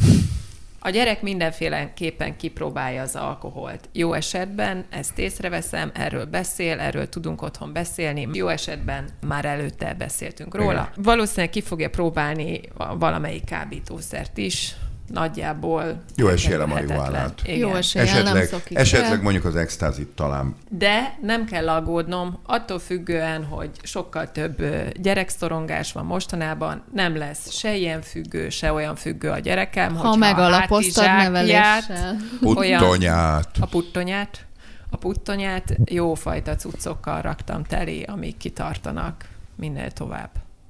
A 0.86 0.90
gyerek 0.90 1.22
mindenféleképpen 1.22 2.38
kipróbálja 2.38 3.02
az 3.02 3.16
alkoholt. 3.16 3.90
Jó 3.92 4.14
esetben 4.14 4.86
ezt 4.90 5.20
észreveszem, 5.20 5.92
erről 5.94 6.26
beszél, 6.26 6.80
erről 6.80 7.10
tudunk 7.10 7.42
otthon 7.42 7.74
beszélni. 7.74 8.30
Jó 8.32 8.48
esetben 8.48 9.10
már 9.28 9.46
előtte 9.46 9.94
beszéltünk 9.94 10.56
róla. 10.56 10.90
Igen. 10.92 11.04
Valószínűleg 11.04 11.50
ki 11.50 11.62
fogja 11.62 11.90
próbálni 11.90 12.62
valamelyik 12.98 13.44
kábítószert 13.44 14.38
is, 14.38 14.76
nagyjából 15.14 16.02
Jó 16.16 16.28
esélye 16.28 16.62
a 16.62 16.68
marihuánát. 16.68 17.42
Jó 17.46 17.76
esélye, 17.76 18.06
esetleg, 18.06 18.34
nem 18.34 18.46
szokik 18.46 18.78
Esetleg 18.78 19.12
el. 19.12 19.22
mondjuk 19.22 19.46
az 19.46 19.56
extázit 19.56 20.08
talán. 20.08 20.56
De 20.70 21.18
nem 21.22 21.46
kell 21.46 21.70
aggódnom, 21.70 22.40
attól 22.46 22.80
függően, 22.80 23.44
hogy 23.44 23.70
sokkal 23.84 24.32
több 24.32 24.64
gyerekszorongás 25.02 25.92
van 25.92 26.06
mostanában, 26.06 26.84
nem 26.94 27.18
lesz 27.18 27.52
se 27.52 27.76
ilyen 27.76 28.02
függő, 28.02 28.50
se 28.50 28.72
olyan 28.72 28.96
függő 28.96 29.30
a 29.30 29.40
gyerekem, 29.40 29.96
ha 29.96 30.16
megalapoztad 30.16 31.06
neveléssel. 31.06 32.18
Puttonyát. 32.40 33.58
a 33.60 33.66
puttonyát. 33.66 34.46
A 34.90 34.98
puttonyát 34.98 35.78
jó 35.86 36.14
fajta 36.14 36.56
cuccokkal 36.56 37.22
raktam 37.22 37.64
teli, 37.64 38.04
amik 38.04 38.38
kitartanak 38.38 39.26
minél 39.56 39.92
tovább. 39.92 40.30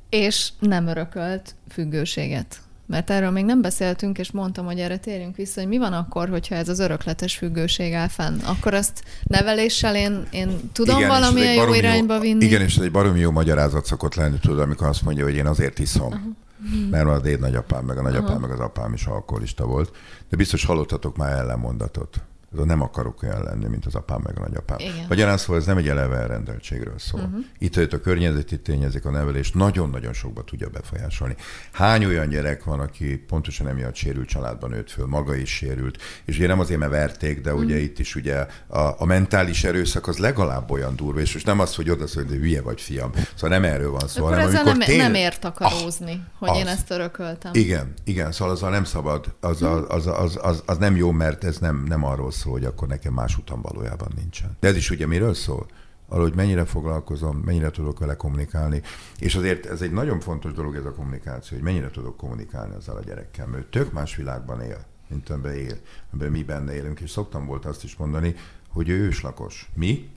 És 0.10 0.50
nem 0.60 0.88
örökölt 0.88 1.56
függőséget. 1.70 2.63
Mert 2.86 3.10
erről 3.10 3.32
még 3.32 3.46
nem 3.46 3.62
beszéltünk, 3.62 4.18
és 4.18 4.32
mondtam, 4.32 4.66
hogy 4.66 4.80
erre 4.80 4.98
térjünk 4.98 5.36
vissza, 5.36 5.60
hogy 5.60 5.70
mi 5.70 5.78
van 5.78 5.94
akkor, 5.94 6.30
hogyha 6.30 6.56
ez 6.56 6.70
az 6.70 6.80
örökletes 6.80 7.38
függőség 7.38 7.94
áll 7.94 8.08
fenn. 8.08 8.40
Akkor 8.40 8.74
azt 8.74 9.04
neveléssel 9.24 9.96
én, 9.96 10.28
én 10.32 10.70
tudom 10.72 10.98
igen, 10.98 11.10
valamilyen 11.10 11.54
jó 11.54 11.74
irányba 11.74 12.20
vinni. 12.20 12.46
Igen, 12.46 12.62
és 12.62 12.76
ez 12.76 12.84
egy 12.84 12.92
baromi 12.92 13.20
jó 13.20 13.32
magyarázat 13.32 13.86
szokott 13.86 14.16
lenni, 14.16 14.38
tudod, 14.38 14.60
amikor 14.60 14.88
azt 14.88 15.02
mondja, 15.02 15.24
hogy 15.24 15.36
én 15.36 15.48
azért 15.48 15.80
iszom. 15.80 16.08
Uh-huh. 16.08 16.90
Mert 16.90 17.08
az 17.08 17.26
én 17.26 17.40
nagyapám, 17.40 17.86
meg 17.86 17.98
a 17.98 18.02
nagyapám, 18.02 18.26
uh-huh. 18.26 18.42
meg 18.42 18.52
az 18.52 18.60
apám 18.60 18.94
is 18.94 19.06
alkoholista 19.06 19.66
volt. 19.66 19.96
De 20.30 20.36
biztos 20.38 20.66
hallottatok 20.66 21.18
már 21.18 21.32
ellenmondatot 21.32 22.22
nem 22.66 22.82
akarok 22.82 23.24
olyan 23.24 23.44
lenni, 23.44 23.68
mint 23.68 23.86
az 23.86 23.96
apám 23.96 24.22
meg 24.24 24.38
a 24.38 24.42
nagyapám. 24.42 24.78
Igen. 24.80 25.06
Magyarán 25.08 25.38
szóval 25.38 25.58
ez 25.58 25.66
nem 25.66 25.78
egy 25.78 25.88
eleve 25.88 26.18
elrendeltségről 26.18 27.00
szól. 27.00 27.22
Uh-huh. 27.22 27.46
Itt, 27.58 27.76
hogy 27.76 27.90
a 27.92 28.00
környezeti 28.00 28.60
tényezik 28.60 29.06
a 29.06 29.12
nevelés 29.12 29.52
nagyon-nagyon 29.52 30.14
sokba 30.14 30.44
tudja 30.44 30.70
befolyásolni. 30.70 31.36
Hány 31.72 32.06
olyan 32.06 32.30
gyerek 32.30 32.64
van, 32.64 32.80
aki 32.80 33.18
pontosan 33.18 33.68
emiatt 33.68 33.96
sérült 33.96 34.28
családban 34.28 34.70
nőtt 34.70 34.92
föl, 34.92 35.06
maga 35.06 35.36
is 35.36 35.50
sérült, 35.50 36.02
és 36.26 36.38
ugye 36.38 36.48
nem 36.48 36.60
azért, 36.60 36.80
mert 36.80 36.92
verték, 36.92 37.42
de 37.42 37.54
ugye 37.54 37.74
uh-huh. 37.74 37.82
itt 37.82 38.00
is 38.00 38.16
ugye 38.16 38.46
a, 38.68 38.80
a 38.98 39.06
mentális 39.06 39.64
erőszak 39.64 40.08
az 40.08 40.18
legalább 40.18 40.72
olyan 40.72 40.96
durva, 40.96 41.20
és 41.20 41.34
most 41.34 41.46
nem 41.46 41.60
az, 41.60 41.76
hogy 41.76 41.90
oda 41.90 42.08
szól, 42.08 42.24
hogy 42.24 42.38
hülye 42.38 42.62
vagy 42.62 42.82
fiam. 42.82 43.12
Szóval 43.36 43.60
nem 43.60 43.72
erről 43.72 43.92
van 43.92 44.08
szó, 44.08 44.24
hanem 44.24 44.46
amikor 44.46 44.64
nem, 44.64 44.80
tényleg... 44.80 45.12
nem 45.12 45.22
ért 45.22 45.40
takarózni, 45.40 46.12
ah, 46.12 46.40
hogy 46.40 46.50
az. 46.50 46.58
én 46.58 46.68
ezt 46.68 46.92
örököltem. 46.92 47.52
Igen, 47.54 47.94
igen, 48.04 48.32
szóval 48.32 48.54
azzal 48.54 48.70
nem 48.70 48.84
szabad, 48.84 49.36
az, 49.40 49.62
az, 49.62 49.84
az, 49.88 50.08
az, 50.08 50.40
az, 50.42 50.64
az 50.66 50.78
nem 50.78 50.96
jó, 50.96 51.12
mert 51.12 51.44
ez 51.44 51.58
nem, 51.58 51.84
nem 51.88 52.04
arról 52.04 52.32
szól, 52.32 52.43
hogy 52.52 52.66
akkor 52.66 52.88
nekem 52.88 53.14
más 53.14 53.38
utam 53.38 53.62
valójában 53.62 54.12
nincsen. 54.16 54.58
De 54.60 54.68
ez 54.68 54.76
is 54.76 54.90
ugye 54.90 55.08
miről 55.08 55.34
szól? 55.34 55.68
arról, 56.08 56.28
hogy 56.28 56.36
mennyire 56.36 56.66
foglalkozom, 56.66 57.38
mennyire 57.38 57.70
tudok 57.70 58.00
vele 58.00 58.16
kommunikálni. 58.16 58.82
És 59.20 59.36
azért 59.36 59.66
ez 59.66 59.82
egy 59.82 59.92
nagyon 59.92 60.20
fontos 60.20 60.54
dolog 60.54 60.76
ez 60.76 60.86
a 60.86 60.92
kommunikáció, 60.92 61.58
hogy 61.58 61.66
mennyire 61.66 61.90
tudok 61.90 62.18
kommunikálni 62.18 62.76
azzal 62.76 62.98
a 62.98 63.04
gyerekkel, 63.04 63.48
mert 63.48 63.64
ő 63.64 63.68
tök 63.70 63.94
más 63.94 64.16
világban 64.16 64.62
él, 64.62 64.86
mint 65.08 65.30
amiben 65.30 65.54
él, 65.54 65.78
amiben 66.12 66.32
mi 66.32 66.44
benne 66.44 66.76
élünk. 66.76 67.00
És 67.00 67.10
szoktam 67.10 67.46
volt 67.46 67.66
azt 67.66 67.84
is 67.84 67.96
mondani, 67.96 68.36
hogy 68.70 68.90
ő 68.90 69.00
őslakos. 69.00 69.70
Mi? 69.74 70.10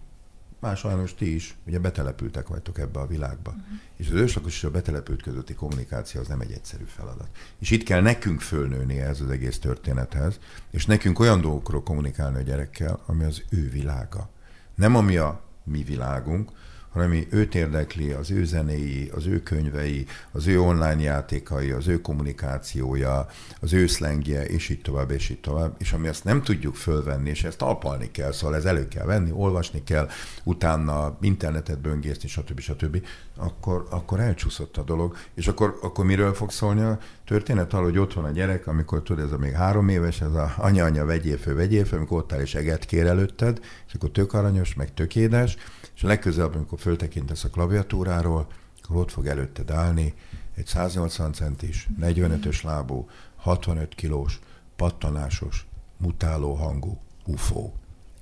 Más 0.59 0.79
sajnos 0.79 1.15
ti 1.15 1.35
is, 1.35 1.57
ugye 1.67 1.79
betelepültek 1.79 2.49
vagytok 2.49 2.79
ebbe 2.79 3.01
a 3.01 3.07
világba. 3.07 3.51
Uh-huh. 3.51 3.65
És 3.97 4.09
az 4.09 4.15
őslakos 4.15 4.57
és 4.57 4.65
a 4.65 4.71
betelepült 4.71 5.23
közötti 5.23 5.55
kommunikáció 5.55 6.21
az 6.21 6.27
nem 6.27 6.41
egy 6.41 6.53
egyszerű 6.53 6.85
feladat. 6.85 7.29
És 7.59 7.71
itt 7.71 7.83
kell 7.83 8.01
nekünk 8.01 8.41
fölnőni 8.41 9.01
ez 9.01 9.21
az 9.21 9.31
egész 9.31 9.59
történethez, 9.59 10.39
és 10.71 10.87
nekünk 10.87 11.19
olyan 11.19 11.41
dolgokról 11.41 11.83
kommunikálni 11.83 12.37
a 12.39 12.43
gyerekkel, 12.43 13.01
ami 13.07 13.25
az 13.25 13.43
ő 13.51 13.71
világa. 13.71 14.29
Nem 14.75 14.97
ami 14.97 15.17
a 15.17 15.41
mi 15.65 15.83
világunk, 15.83 16.51
hanem 16.97 17.11
ami 17.11 17.26
őt 17.30 17.55
érdekli, 17.55 18.11
az 18.11 18.30
ő 18.30 18.44
zenéi, 18.44 19.11
az 19.14 19.26
ő 19.26 19.42
könyvei, 19.42 20.07
az 20.32 20.47
ő 20.47 20.61
online 20.61 21.01
játékai, 21.01 21.70
az 21.70 21.88
ő 21.88 22.01
kommunikációja, 22.01 23.26
az 23.61 23.72
ő 23.72 23.86
szlengje, 23.86 24.44
és 24.47 24.68
így 24.68 24.82
tovább, 24.82 25.11
és 25.11 25.28
így 25.28 25.40
tovább. 25.40 25.74
És 25.78 25.92
ami 25.92 26.09
ezt 26.09 26.24
nem 26.24 26.42
tudjuk 26.42 26.74
fölvenni, 26.74 27.28
és 27.28 27.44
ezt 27.44 27.59
talpalni 27.59 28.11
kell, 28.11 28.32
szóval 28.32 28.57
ez 28.57 28.64
elő 28.64 28.88
kell 28.88 29.05
venni, 29.05 29.30
olvasni 29.32 29.82
kell, 29.82 30.09
utána 30.44 31.16
internetet 31.20 31.80
böngészni, 31.80 32.28
stb. 32.28 32.61
stb., 32.61 33.07
akkor, 33.36 33.86
akkor 33.90 34.20
elcsúszott 34.20 34.76
a 34.76 34.82
dolog. 34.82 35.16
És 35.34 35.49
akkor, 35.49 35.78
akkor 35.82 36.05
miről 36.05 36.34
fog 36.34 36.51
szólni 36.51 36.80
a 36.80 36.99
történet? 37.24 37.72
Arról, 37.72 37.84
hogy 37.84 37.99
ott 37.99 38.12
van 38.12 38.24
a 38.24 38.30
gyerek, 38.30 38.66
amikor 38.66 39.03
tudod, 39.03 39.24
ez 39.24 39.32
a 39.32 39.38
még 39.38 39.53
három 39.53 39.88
éves, 39.88 40.20
ez 40.20 40.32
a 40.34 40.55
anya-anya 40.57 41.05
vegyél 41.05 41.38
föl, 41.38 41.55
vegyél 41.55 41.84
föl, 41.84 41.99
amikor 41.99 42.18
ott 42.18 42.32
áll 42.32 42.40
és 42.40 42.55
eget 42.55 42.84
kér 42.84 43.07
előtted, 43.07 43.61
és 43.86 43.94
akkor 43.94 44.11
tök 44.11 44.32
aranyos, 44.32 44.74
meg 44.74 44.94
tök 44.94 45.16
édes, 45.16 45.57
és 45.97 46.03
legközelebb, 46.03 46.55
amikor 46.55 46.78
föltekintesz 46.78 47.44
a 47.44 47.51
klaviatúráról, 47.51 48.47
akkor 48.82 48.97
ott 48.97 49.11
fog 49.11 49.26
előtted 49.26 49.70
állni 49.70 50.14
egy 50.55 50.66
180 50.66 51.32
centis, 51.32 51.88
45-ös 52.01 52.64
lábú, 52.64 53.09
65 53.36 53.94
kilós, 53.94 54.40
pattanásos, 54.76 55.66
mutáló 55.97 56.55
hangú 56.55 57.01
UFO. 57.26 57.72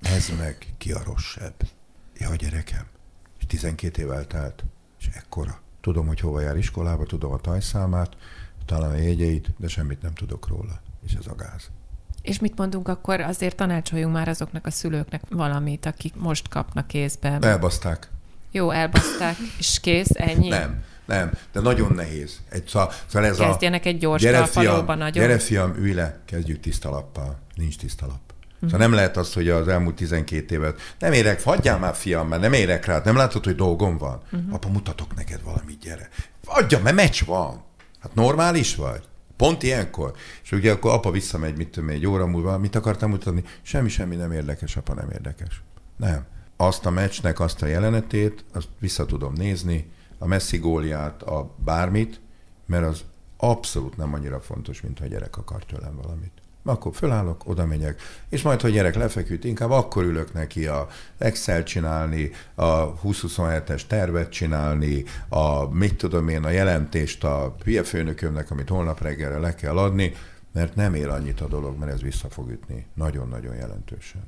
Ez 0.02 0.30
meg 0.38 0.74
ki 0.78 0.92
a 0.92 1.02
rosszabb. 1.04 1.54
Ja, 2.18 2.34
gyerekem. 2.34 2.86
És 3.38 3.46
12 3.46 4.02
év 4.02 4.10
eltelt, 4.10 4.64
és 4.98 5.06
ekkora. 5.06 5.60
Tudom, 5.80 6.06
hogy 6.06 6.20
hova 6.20 6.40
jár 6.40 6.56
iskolába, 6.56 7.04
tudom 7.04 7.32
a 7.32 7.38
tajszámát, 7.38 8.16
talán 8.64 8.90
a 8.90 8.96
jegyeit, 8.96 9.50
de 9.56 9.68
semmit 9.68 10.02
nem 10.02 10.14
tudok 10.14 10.48
róla. 10.48 10.80
És 11.06 11.12
ez 11.12 11.26
a 11.26 11.34
gáz. 11.34 11.70
És 12.24 12.38
mit 12.38 12.56
mondunk 12.56 12.88
akkor? 12.88 13.20
Azért 13.20 13.56
tanácsoljunk 13.56 14.14
már 14.14 14.28
azoknak 14.28 14.66
a 14.66 14.70
szülőknek 14.70 15.22
valamit, 15.28 15.86
akik 15.86 16.14
most 16.16 16.48
kapnak 16.48 16.86
kézbe. 16.86 17.38
Elbaszták. 17.40 18.08
Jó, 18.50 18.70
elbaszták, 18.70 19.36
és 19.58 19.80
kész, 19.80 20.10
ennyi? 20.12 20.48
Nem, 20.48 20.82
nem, 21.04 21.30
de 21.52 21.60
nagyon 21.60 21.92
nehéz. 21.94 22.40
Egy, 22.50 22.66
szóval, 22.66 22.92
szóval 23.06 23.28
ez 23.28 23.36
Kezdjenek 23.36 23.84
a, 23.84 23.88
egy 23.88 23.98
gyors 23.98 24.22
gyere 24.22 24.46
fiam, 24.46 24.84
nagyon. 24.86 25.10
Gyere 25.10 25.38
fiam, 25.38 25.74
ülj 25.76 25.92
le, 25.92 26.18
kezdjük 26.24 26.60
tiszta 26.60 26.90
lappal. 26.90 27.38
Nincs 27.54 27.76
tiszta 27.76 28.06
lap. 28.06 28.18
Uh-huh. 28.18 28.70
Szóval 28.70 28.78
nem 28.86 28.92
lehet 28.92 29.16
az, 29.16 29.32
hogy 29.32 29.48
az 29.48 29.68
elmúlt 29.68 29.94
12 29.94 30.54
évet 30.54 30.80
nem 30.98 31.12
érek, 31.12 31.38
fagyjál 31.38 31.78
már 31.78 31.94
fiam, 31.94 32.28
mert 32.28 32.42
nem 32.42 32.52
érek 32.52 32.84
rá, 32.84 33.00
nem 33.04 33.16
látod, 33.16 33.44
hogy 33.44 33.54
dolgom 33.54 33.98
van. 33.98 34.22
Uh-huh. 34.32 34.54
Apa, 34.54 34.68
mutatok 34.68 35.14
neked 35.14 35.42
valamit, 35.42 35.78
gyere. 35.78 36.08
Adja, 36.44 36.80
mert 36.82 36.96
meccs 36.96 37.24
van. 37.24 37.64
Hát 38.00 38.14
normális 38.14 38.74
vagy? 38.74 39.02
Pont 39.36 39.62
ilyenkor. 39.62 40.12
És 40.42 40.52
ugye 40.52 40.72
akkor 40.72 40.92
apa 40.92 41.10
visszamegy, 41.10 41.56
mit 41.56 41.68
tudom, 41.68 41.88
egy 41.88 42.06
óra 42.06 42.26
múlva, 42.26 42.58
mit 42.58 42.74
akartam 42.74 43.10
mutatni? 43.10 43.44
Semmi, 43.62 43.88
semmi 43.88 44.16
nem 44.16 44.32
érdekes, 44.32 44.76
apa 44.76 44.94
nem 44.94 45.10
érdekes. 45.10 45.62
Nem. 45.96 46.24
Azt 46.56 46.86
a 46.86 46.90
meccsnek, 46.90 47.40
azt 47.40 47.62
a 47.62 47.66
jelenetét, 47.66 48.44
azt 48.52 48.68
vissza 48.78 49.06
tudom 49.06 49.32
nézni, 49.32 49.90
a 50.18 50.26
Messi 50.26 50.58
góliát, 50.58 51.22
a 51.22 51.54
bármit, 51.56 52.20
mert 52.66 52.86
az 52.86 53.04
abszolút 53.36 53.96
nem 53.96 54.14
annyira 54.14 54.40
fontos, 54.40 54.80
mint 54.80 54.98
ha 54.98 55.04
a 55.04 55.08
gyerek 55.08 55.36
akar 55.36 55.64
tőlem 55.64 55.96
valamit 56.02 56.43
akkor 56.64 56.94
fölállok, 56.94 57.48
oda 57.48 57.66
megyek, 57.66 58.02
és 58.28 58.42
majd, 58.42 58.60
hogy 58.60 58.72
gyerek 58.72 58.94
lefeküdt, 58.94 59.44
inkább 59.44 59.70
akkor 59.70 60.04
ülök 60.04 60.32
neki 60.32 60.66
a 60.66 60.86
Excel 61.18 61.62
csinálni, 61.62 62.30
a 62.54 62.94
2027-es 62.94 63.86
tervet 63.86 64.30
csinálni, 64.30 65.04
a 65.28 65.68
mit 65.74 65.96
tudom 65.96 66.28
én, 66.28 66.44
a 66.44 66.50
jelentést 66.50 67.24
a 67.24 67.54
hülye 67.64 67.82
főnökömnek, 67.82 68.50
amit 68.50 68.68
holnap 68.68 69.02
reggelre 69.02 69.38
le 69.38 69.54
kell 69.54 69.78
adni, 69.78 70.12
mert 70.52 70.74
nem 70.74 70.94
ér 70.94 71.08
annyit 71.08 71.40
a 71.40 71.46
dolog, 71.46 71.78
mert 71.78 71.92
ez 71.92 72.02
vissza 72.02 72.28
fog 72.28 72.50
ütni. 72.50 72.86
Nagyon-nagyon 72.94 73.54
jelentősen. 73.54 74.22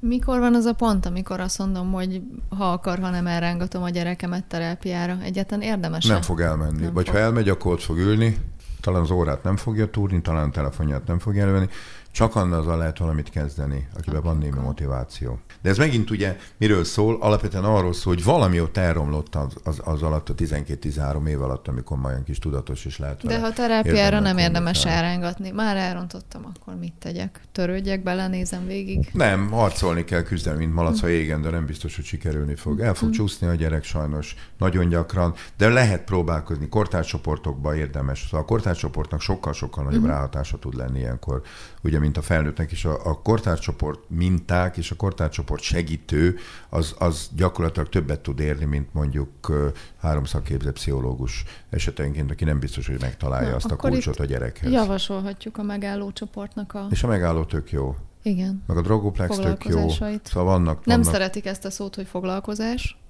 Mikor 0.00 0.38
van 0.38 0.54
az 0.54 0.64
a 0.64 0.72
pont, 0.72 1.06
amikor 1.06 1.40
azt 1.40 1.58
mondom, 1.58 1.92
hogy 1.92 2.22
ha 2.48 2.72
akar, 2.72 2.98
ha 2.98 3.10
nem 3.10 3.26
elrángatom 3.26 3.82
a 3.82 3.90
gyerekemet 3.90 4.44
terápiára? 4.44 5.18
Egyáltalán 5.22 5.62
érdemes 5.62 6.06
Nem 6.06 6.22
fog 6.22 6.40
elmenni. 6.40 6.80
Nem 6.80 6.92
Vagy 6.92 7.06
fog. 7.06 7.14
ha 7.14 7.20
elmegy, 7.20 7.48
akkor 7.48 7.72
ott 7.72 7.82
fog 7.82 7.98
ülni, 7.98 8.36
talán 8.82 9.02
az 9.02 9.10
órát 9.10 9.42
nem 9.42 9.56
fogja 9.56 9.86
tudni, 9.90 10.20
talán 10.20 10.48
a 10.48 10.52
telefonját 10.52 11.06
nem 11.06 11.18
fogja 11.18 11.42
elővenni, 11.42 11.68
Csak 12.12 12.36
azzal 12.36 12.78
lehet 12.78 12.98
valamit 12.98 13.30
kezdeni, 13.30 13.88
akiben 13.96 14.22
van 14.22 14.38
némi 14.38 14.58
motiváció. 14.58 15.38
De 15.62 15.68
ez 15.68 15.78
megint 15.78 16.10
ugye 16.10 16.36
miről 16.56 16.84
szól? 16.84 17.16
Alapvetően 17.20 17.64
arról 17.64 17.92
szól, 17.92 18.14
hogy 18.14 18.24
valami 18.24 18.60
ott 18.60 18.76
elromlott 18.76 19.34
az, 19.34 19.54
az, 19.64 19.80
az 19.84 20.02
alatt 20.02 20.28
a 20.28 20.34
12-13 20.34 21.26
év 21.26 21.42
alatt, 21.42 21.68
amikor 21.68 21.96
majd 21.96 22.24
kis 22.24 22.38
tudatos 22.38 22.84
is 22.84 22.98
lehet 22.98 23.26
De 23.26 23.40
ha 23.40 23.52
terápiára 23.52 24.20
nem 24.20 24.38
érdemes 24.38 24.84
elrángatni, 24.84 25.50
már 25.50 25.76
elrontottam, 25.76 26.52
akkor 26.54 26.74
mit 26.74 26.92
tegyek? 26.98 27.40
Törődjek, 27.52 28.02
belenézem 28.02 28.66
végig? 28.66 29.10
Nem, 29.12 29.50
harcolni 29.50 30.04
kell 30.04 30.22
küzdeni, 30.22 30.58
mint 30.58 30.74
malac 30.74 31.02
a 31.02 31.08
égen, 31.08 31.42
de 31.42 31.50
nem 31.50 31.66
biztos, 31.66 31.96
hogy 31.96 32.04
sikerülni 32.04 32.54
fog. 32.54 32.80
El 32.80 32.94
fog 32.94 33.08
mm. 33.08 33.12
csúszni 33.12 33.46
a 33.46 33.54
gyerek 33.54 33.84
sajnos 33.84 34.34
nagyon 34.58 34.88
gyakran, 34.88 35.34
de 35.56 35.68
lehet 35.68 36.04
próbálkozni. 36.04 36.68
Kortárcsoportokba 36.68 37.76
érdemes. 37.76 38.24
Szóval 38.24 38.40
a 38.40 38.44
kortárcsoportnak 38.44 39.20
sokkal-sokkal 39.20 39.84
nagyobb 39.84 40.02
mm. 40.02 40.06
ráhatása 40.06 40.58
tud 40.58 40.74
lenni 40.74 40.98
ilyenkor, 40.98 41.42
ugye, 41.82 41.98
mint 42.02 42.16
a 42.16 42.22
felnőttnek 42.22 42.72
is. 42.72 42.84
A, 42.84 43.06
a 43.06 43.20
kortárcsoport 43.22 44.00
minták 44.08 44.76
és 44.76 44.90
a 44.90 44.96
kortárcsoport 44.96 45.62
segítő 45.62 46.36
az, 46.68 46.94
az 46.98 47.30
gyakorlatilag 47.36 47.88
többet 47.88 48.20
tud 48.20 48.40
érni, 48.40 48.64
mint 48.64 48.94
mondjuk 48.94 49.52
három 50.00 50.24
szakképzett 50.24 50.72
pszichológus 50.72 51.44
esetenként, 51.70 52.30
aki 52.30 52.44
nem 52.44 52.58
biztos, 52.58 52.86
hogy 52.86 53.00
megtalálja 53.00 53.48
Na, 53.48 53.56
azt 53.56 53.70
a 53.70 53.76
kulcsot 53.76 54.18
a 54.18 54.24
gyerekhez. 54.24 54.70
Javasolhatjuk 54.70 55.58
a 55.58 55.62
megálló 55.62 56.12
csoportnak 56.12 56.74
a... 56.74 56.86
És 56.90 57.02
a 57.02 57.06
megálló 57.06 57.44
tök 57.44 57.70
jó. 57.70 57.96
Igen. 58.22 58.62
Meg 58.66 58.76
a 58.76 58.82
drogoplex 58.82 59.36
tök 59.36 59.64
jó. 59.64 59.88
Szóval 59.88 60.44
vannak, 60.44 60.84
Nem 60.84 60.98
vannak... 60.98 61.14
szeretik 61.14 61.46
ezt 61.46 61.64
a 61.64 61.70
szót, 61.70 61.94
hogy 61.94 62.06
foglalkozás, 62.06 63.01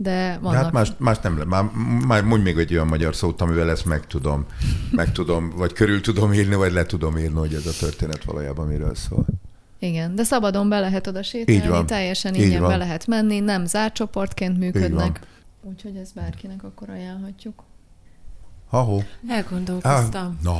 de 0.00 0.38
vannak... 0.40 0.56
De 0.56 0.64
hát 0.64 0.72
más, 0.72 0.92
más 0.98 1.18
nem, 1.18 1.42
már, 1.48 1.70
már 2.06 2.22
mondj 2.22 2.44
még 2.44 2.58
egy 2.58 2.72
olyan 2.72 2.86
magyar 2.86 3.14
szót, 3.14 3.40
amivel 3.40 3.70
ezt 3.70 3.84
meg 3.84 4.06
tudom, 4.06 4.46
meg 4.90 5.12
tudom, 5.12 5.50
vagy 5.56 5.72
körül 5.72 6.00
tudom 6.00 6.32
írni, 6.32 6.54
vagy 6.54 6.72
le 6.72 6.86
tudom 6.86 7.18
írni, 7.18 7.38
hogy 7.38 7.54
ez 7.54 7.66
a 7.66 7.72
történet 7.80 8.24
valójában 8.24 8.66
miről 8.66 8.94
szól. 8.94 9.26
Igen, 9.78 10.14
de 10.14 10.22
szabadon 10.22 10.68
be 10.68 10.80
lehet 10.80 11.06
oda 11.06 11.22
sétálni, 11.22 11.60
így 11.60 11.68
van. 11.68 11.86
teljesen 11.86 12.34
így 12.34 12.42
ingyen 12.42 12.60
van. 12.60 12.70
be 12.70 12.76
lehet 12.76 13.06
menni, 13.06 13.40
nem 13.40 13.66
zárt 13.66 13.94
csoportként 13.94 14.58
működnek. 14.58 15.20
Úgyhogy 15.62 15.96
ezt 15.96 16.14
bárkinek 16.14 16.64
akkor 16.64 16.90
ajánlhatjuk. 16.90 17.64
Ha-ho. 18.68 19.00
Elgondolkoztam. 19.28 20.38
Ah, 20.38 20.42
no. 20.42 20.56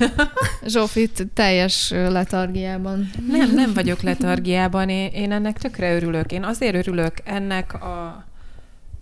Zsófit 0.72 1.26
teljes 1.34 1.90
letargiában. 1.90 3.10
Nem, 3.28 3.54
nem 3.54 3.72
vagyok 3.74 4.02
letargiában. 4.02 4.88
Én, 4.88 5.10
én 5.10 5.32
ennek 5.32 5.58
tökre 5.58 5.94
örülök. 5.94 6.32
Én 6.32 6.44
azért 6.44 6.74
örülök 6.74 7.14
ennek 7.24 7.74
a, 7.74 8.24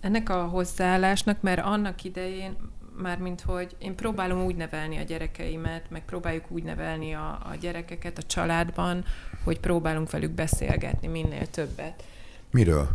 ennek 0.00 0.28
a 0.28 0.44
hozzáállásnak, 0.46 1.40
mert 1.40 1.64
annak 1.64 2.04
idején 2.04 2.56
mármint 3.00 3.40
hogy 3.40 3.76
én 3.78 3.94
próbálom 3.94 4.44
úgy 4.44 4.56
nevelni 4.56 4.96
a 4.96 5.02
gyerekeimet, 5.02 5.90
meg 5.90 6.04
próbáljuk 6.04 6.44
úgy 6.48 6.62
nevelni 6.62 7.14
a, 7.14 7.28
a 7.28 7.54
gyerekeket 7.60 8.18
a 8.18 8.22
családban, 8.22 9.04
hogy 9.44 9.60
próbálunk 9.60 10.10
velük 10.10 10.30
beszélgetni 10.30 11.08
minél 11.08 11.46
többet. 11.46 12.04
Miről? 12.50 12.88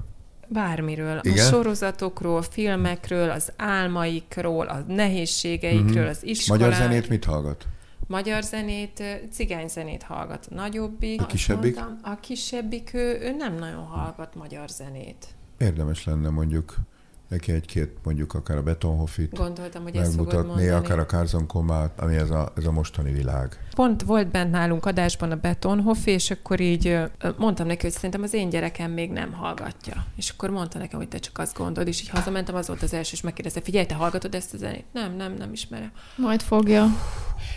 Bármiről. 0.47 1.19
Igen? 1.21 1.45
A 1.45 1.49
sorozatokról, 1.49 2.41
filmekről, 2.41 3.29
az 3.29 3.51
álmaikról, 3.57 4.65
a 4.65 4.79
nehézségeikről, 4.87 6.01
mm-hmm. 6.01 6.09
az 6.09 6.23
iskolán. 6.23 6.61
Magyar 6.61 6.81
zenét 6.81 7.09
mit 7.09 7.25
hallgat? 7.25 7.67
Magyar 8.07 8.43
zenét, 8.43 9.03
cigány 9.31 9.67
zenét 9.67 10.03
hallgat. 10.03 10.47
A 10.51 10.53
nagyobbik. 10.53 11.21
A 11.21 11.25
kisebbik? 11.25 11.75
Mondtam, 11.75 12.11
a 12.11 12.19
kisebbik, 12.19 12.93
ő, 12.93 13.19
ő 13.21 13.35
nem 13.37 13.55
nagyon 13.55 13.85
hallgat 13.85 14.35
magyar 14.35 14.69
zenét. 14.69 15.27
Érdemes 15.57 16.05
lenne 16.05 16.29
mondjuk 16.29 16.75
neki 17.27 17.51
egy-két 17.51 17.97
mondjuk 18.03 18.33
akár 18.33 18.57
a 18.57 18.61
Betonhofit 18.61 19.33
Gondoltam, 19.33 19.83
hogy 19.83 19.93
megmutatni, 19.93 20.67
akár 20.67 20.99
a 20.99 21.05
Karzonkomát, 21.05 21.99
ami 21.99 22.15
ez 22.15 22.29
a, 22.29 22.51
ez 22.57 22.65
a 22.65 22.71
mostani 22.71 23.11
világ. 23.11 23.59
Pont 23.75 24.01
volt 24.01 24.27
bent 24.27 24.51
nálunk 24.51 24.85
adásban 24.85 25.31
a 25.31 25.35
Betonhof, 25.35 26.05
és 26.05 26.31
akkor 26.31 26.59
így 26.59 26.99
mondtam 27.37 27.67
neki, 27.67 27.81
hogy 27.81 27.91
szerintem 27.91 28.23
az 28.23 28.33
én 28.33 28.49
gyerekem 28.49 28.91
még 28.91 29.11
nem 29.11 29.31
hallgatja. 29.31 30.05
És 30.15 30.29
akkor 30.29 30.49
mondta 30.49 30.77
nekem, 30.77 30.99
hogy 30.99 31.07
te 31.07 31.17
csak 31.17 31.37
azt 31.37 31.57
gondolod, 31.57 31.87
és 31.87 32.01
így 32.01 32.09
hazamentem, 32.09 32.55
az 32.55 32.67
volt 32.67 32.83
az 32.83 32.93
első, 32.93 33.11
és 33.13 33.21
megkérdezte, 33.21 33.61
figyelj, 33.61 33.85
te 33.85 33.95
hallgatod 33.95 34.35
ezt 34.35 34.53
a 34.53 34.57
zenét? 34.57 34.85
Nem, 34.91 35.15
nem, 35.15 35.33
nem 35.33 35.51
ismerem. 35.51 35.91
Majd 36.15 36.41
fogja. 36.41 36.85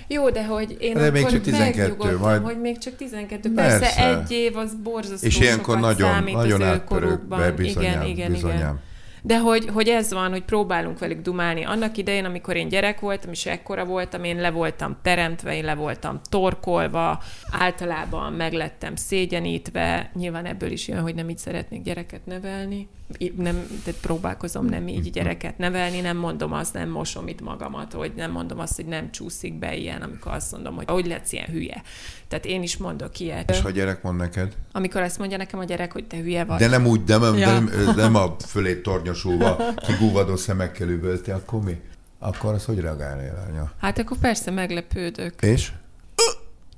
Jó, 0.07 0.31
de 0.31 0.47
hogy 0.47 0.77
én 0.81 0.95
de 0.95 1.11
még 1.11 1.27
csak 1.27 1.41
12, 1.41 2.17
majd... 2.19 2.43
hogy 2.43 2.61
még 2.61 2.79
csak 2.79 2.97
12. 2.97 3.53
Persze, 3.53 3.79
Persze 3.79 4.19
egy 4.19 4.31
év 4.31 4.57
az 4.57 4.75
borzasztó 4.83 5.27
És 5.27 5.41
ilyenkor 5.41 5.81
nagyon, 5.81 6.25
nagyon 6.25 6.63
átpörög 6.63 7.21
be, 7.21 7.51
bizonyám, 7.51 7.93
igen, 7.93 8.07
igen, 8.07 8.33
bizonyám. 8.33 8.57
igen. 8.57 8.81
De 9.23 9.39
hogy, 9.39 9.67
hogy 9.67 9.89
ez 9.89 10.13
van, 10.13 10.31
hogy 10.31 10.45
próbálunk 10.45 10.99
velük 10.99 11.21
dumálni. 11.21 11.65
Annak 11.65 11.97
idején, 11.97 12.25
amikor 12.25 12.57
én 12.57 12.69
gyerek 12.69 13.01
voltam, 13.01 13.31
és 13.31 13.47
ekkora 13.47 13.85
voltam, 13.85 14.25
én 14.25 14.41
le 14.41 14.51
voltam 14.51 14.97
teremtve, 15.03 15.57
én 15.57 15.65
le 15.65 15.75
voltam 15.75 16.21
torkolva, 16.29 17.23
általában 17.51 18.33
meglettem 18.33 18.97
szégyenítve. 18.97 20.11
Nyilván 20.15 20.47
ebből 20.47 20.71
is 20.71 20.89
jön, 20.89 21.01
hogy 21.01 21.15
nem 21.15 21.29
így 21.29 21.39
szeretnék 21.39 21.83
gyereket 21.83 22.27
nevelni. 22.27 22.89
Nem, 23.37 23.67
tehát 23.85 24.01
próbálkozom 24.01 24.65
nem 24.65 24.89
így 24.89 25.11
gyereket 25.11 25.59
nevelni, 25.59 26.01
nem 26.01 26.17
mondom 26.17 26.53
azt, 26.53 26.73
nem 26.73 26.89
mosom 26.89 27.29
itt 27.29 27.41
magamat, 27.41 27.93
hogy 27.93 28.13
nem 28.17 28.31
mondom 28.31 28.59
azt, 28.59 28.77
hogy 28.77 28.87
nem 28.87 29.11
csúszik 29.11 29.59
be 29.59 29.77
ilyen, 29.77 30.03
amikor 30.03 30.33
azt 30.33 30.53
mondom, 30.53 30.75
hogy 30.75 30.85
hogy 30.89 31.07
lesz 31.07 31.33
ilyen 31.33 31.47
hülye. 31.47 31.83
Tehát 32.29 32.45
én 32.45 32.63
is 32.63 32.77
mondok 32.77 33.21
ilyet. 33.21 33.51
És 33.51 33.61
ha 33.61 33.69
a 33.69 33.71
gyerek 33.71 34.03
mond 34.03 34.19
neked? 34.19 34.57
Amikor 34.73 35.03
azt 35.03 35.19
mondja 35.19 35.37
nekem 35.37 35.61
a 35.61 35.65
gyerek, 35.65 35.93
hogy 35.93 36.07
te 36.07 36.17
hülye 36.17 36.45
vagy. 36.45 36.59
De 36.59 36.67
nem 36.67 36.87
úgy, 36.87 37.05
de 37.05 37.17
nem, 37.17 37.37
ja. 37.37 37.53
nem, 37.53 37.71
nem 37.97 38.15
a 38.15 38.37
fölé 38.47 38.81
tornyosulva, 38.81 39.75
kigúvadó 39.75 40.37
szemekkel 40.37 40.89
üvölti, 40.89 41.31
akkor 41.31 41.63
mi? 41.63 41.81
Akkor 42.19 42.55
az 42.55 42.65
hogy 42.65 42.81
reagálnél, 42.81 43.45
anya? 43.49 43.73
Hát 43.79 43.99
akkor 43.99 44.17
persze 44.17 44.51
meglepődök. 44.51 45.43
És? 45.43 45.73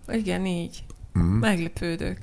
Igen, 0.09 0.47
így. 0.47 0.85
Mm. 1.19 1.39
Meglepődök. 1.39 2.19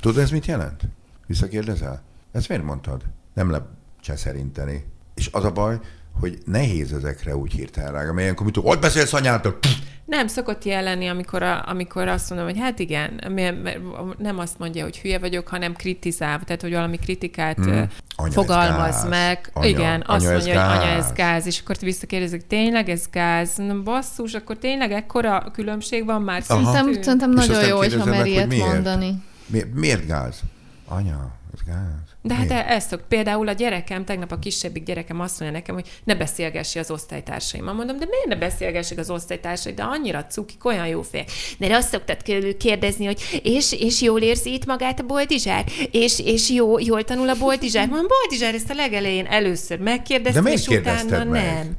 Tudod, 0.00 0.22
ez 0.22 0.30
mit 0.30 0.46
jelent? 0.46 0.82
Visszakérdezel? 1.26 2.02
Ezt 2.32 2.48
miért 2.48 2.64
mondtad? 2.64 3.02
Nem 3.34 3.50
le 3.50 3.66
szerinteni. 4.14 4.84
És 5.14 5.28
az 5.32 5.44
a 5.44 5.52
baj, 5.52 5.78
hogy 6.20 6.38
nehéz 6.44 6.92
ezekre 6.92 7.36
úgy 7.36 7.52
hirtelen 7.52 7.92
rága, 7.92 8.12
mert 8.12 8.20
ilyenkor 8.22 8.46
mit 8.46 8.56
hogy 8.56 8.78
beszélsz 8.78 9.12
anyától? 9.12 9.58
Nem, 10.04 10.26
szokott 10.26 10.64
jelenni, 10.64 11.06
amikor, 11.08 11.42
a, 11.42 11.68
amikor 11.68 12.08
azt 12.08 12.30
mondom, 12.30 12.48
hogy 12.48 12.58
hát 12.58 12.78
igen, 12.78 13.20
mert, 13.28 13.78
nem 14.18 14.38
azt 14.38 14.58
mondja, 14.58 14.82
hogy 14.82 14.98
hülye 14.98 15.18
vagyok, 15.18 15.48
hanem 15.48 15.74
kritizál, 15.74 16.40
tehát 16.44 16.62
hogy 16.62 16.72
valami 16.72 16.96
kritikát 16.96 17.56
hmm. 17.56 17.88
fogalmaz 18.30 19.08
meg. 19.08 19.50
Anya, 19.52 19.68
igen, 19.68 20.00
anya 20.00 20.04
azt 20.06 20.30
mondja, 20.30 20.54
gáz. 20.54 20.76
hogy 20.76 20.86
anya 20.86 20.96
ez 20.96 21.12
gáz, 21.12 21.46
és 21.46 21.60
akkor 21.60 21.76
visszakérdezik, 21.80 22.46
tényleg 22.46 22.88
ez 22.88 23.04
gáz? 23.10 23.56
Na, 23.56 23.82
basszus, 23.82 24.34
akkor 24.34 24.58
tényleg 24.58 24.92
ekkora 24.92 25.50
különbség 25.52 26.04
van 26.04 26.22
már? 26.22 26.42
Szerintem, 26.42 27.02
szerintem 27.02 27.30
nagyon 27.30 27.66
jó, 27.66 27.76
hogyha 27.76 28.04
mer 28.04 28.26
ilyet 28.26 28.54
mondani. 28.54 29.22
Miért, 29.46 29.74
miért 29.74 30.06
gáz? 30.06 30.40
Anya, 30.88 31.30
ez 31.54 31.60
gáz. 31.66 32.09
De 32.22 32.34
hát 32.34 32.50
ezt 32.50 32.88
szok. 32.88 33.08
Például 33.08 33.48
a 33.48 33.52
gyerekem, 33.52 34.04
tegnap 34.04 34.32
a 34.32 34.38
kisebbik 34.38 34.82
gyerekem 34.82 35.20
azt 35.20 35.40
mondja 35.40 35.58
nekem, 35.58 35.74
hogy 35.74 35.88
ne 36.04 36.14
beszélgessi 36.14 36.78
az 36.78 36.90
osztálytársaimmal. 36.90 37.74
Mondom, 37.74 37.98
de 37.98 38.06
miért 38.10 38.26
ne 38.26 38.36
beszélgessek 38.36 38.98
az 38.98 39.10
osztálytársai? 39.10 39.72
De 39.72 39.82
annyira 39.82 40.26
cukik, 40.26 40.64
olyan 40.64 40.86
jó 40.86 41.02
fél. 41.02 41.24
De 41.58 41.76
azt 41.76 41.88
szoktad 41.88 42.22
kérdezni, 42.58 43.04
hogy 43.04 43.40
és, 43.42 43.72
és 43.72 44.00
jól 44.00 44.20
érzi 44.20 44.52
itt 44.52 44.66
magát 44.66 45.00
a 45.00 45.02
boldizsár? 45.02 45.64
És, 45.90 46.18
és 46.18 46.50
jó, 46.50 46.78
jól 46.78 47.04
tanul 47.04 47.28
a 47.28 47.34
boldizsár? 47.38 47.88
Mondom, 47.88 48.06
boldizsár 48.06 48.54
ezt 48.54 48.70
a 48.70 48.74
legelején 48.74 49.26
először 49.26 49.78
megkérdezte, 49.78 50.50
és 50.50 50.66
utána 50.66 51.24
meg? 51.24 51.42
nem. 51.44 51.76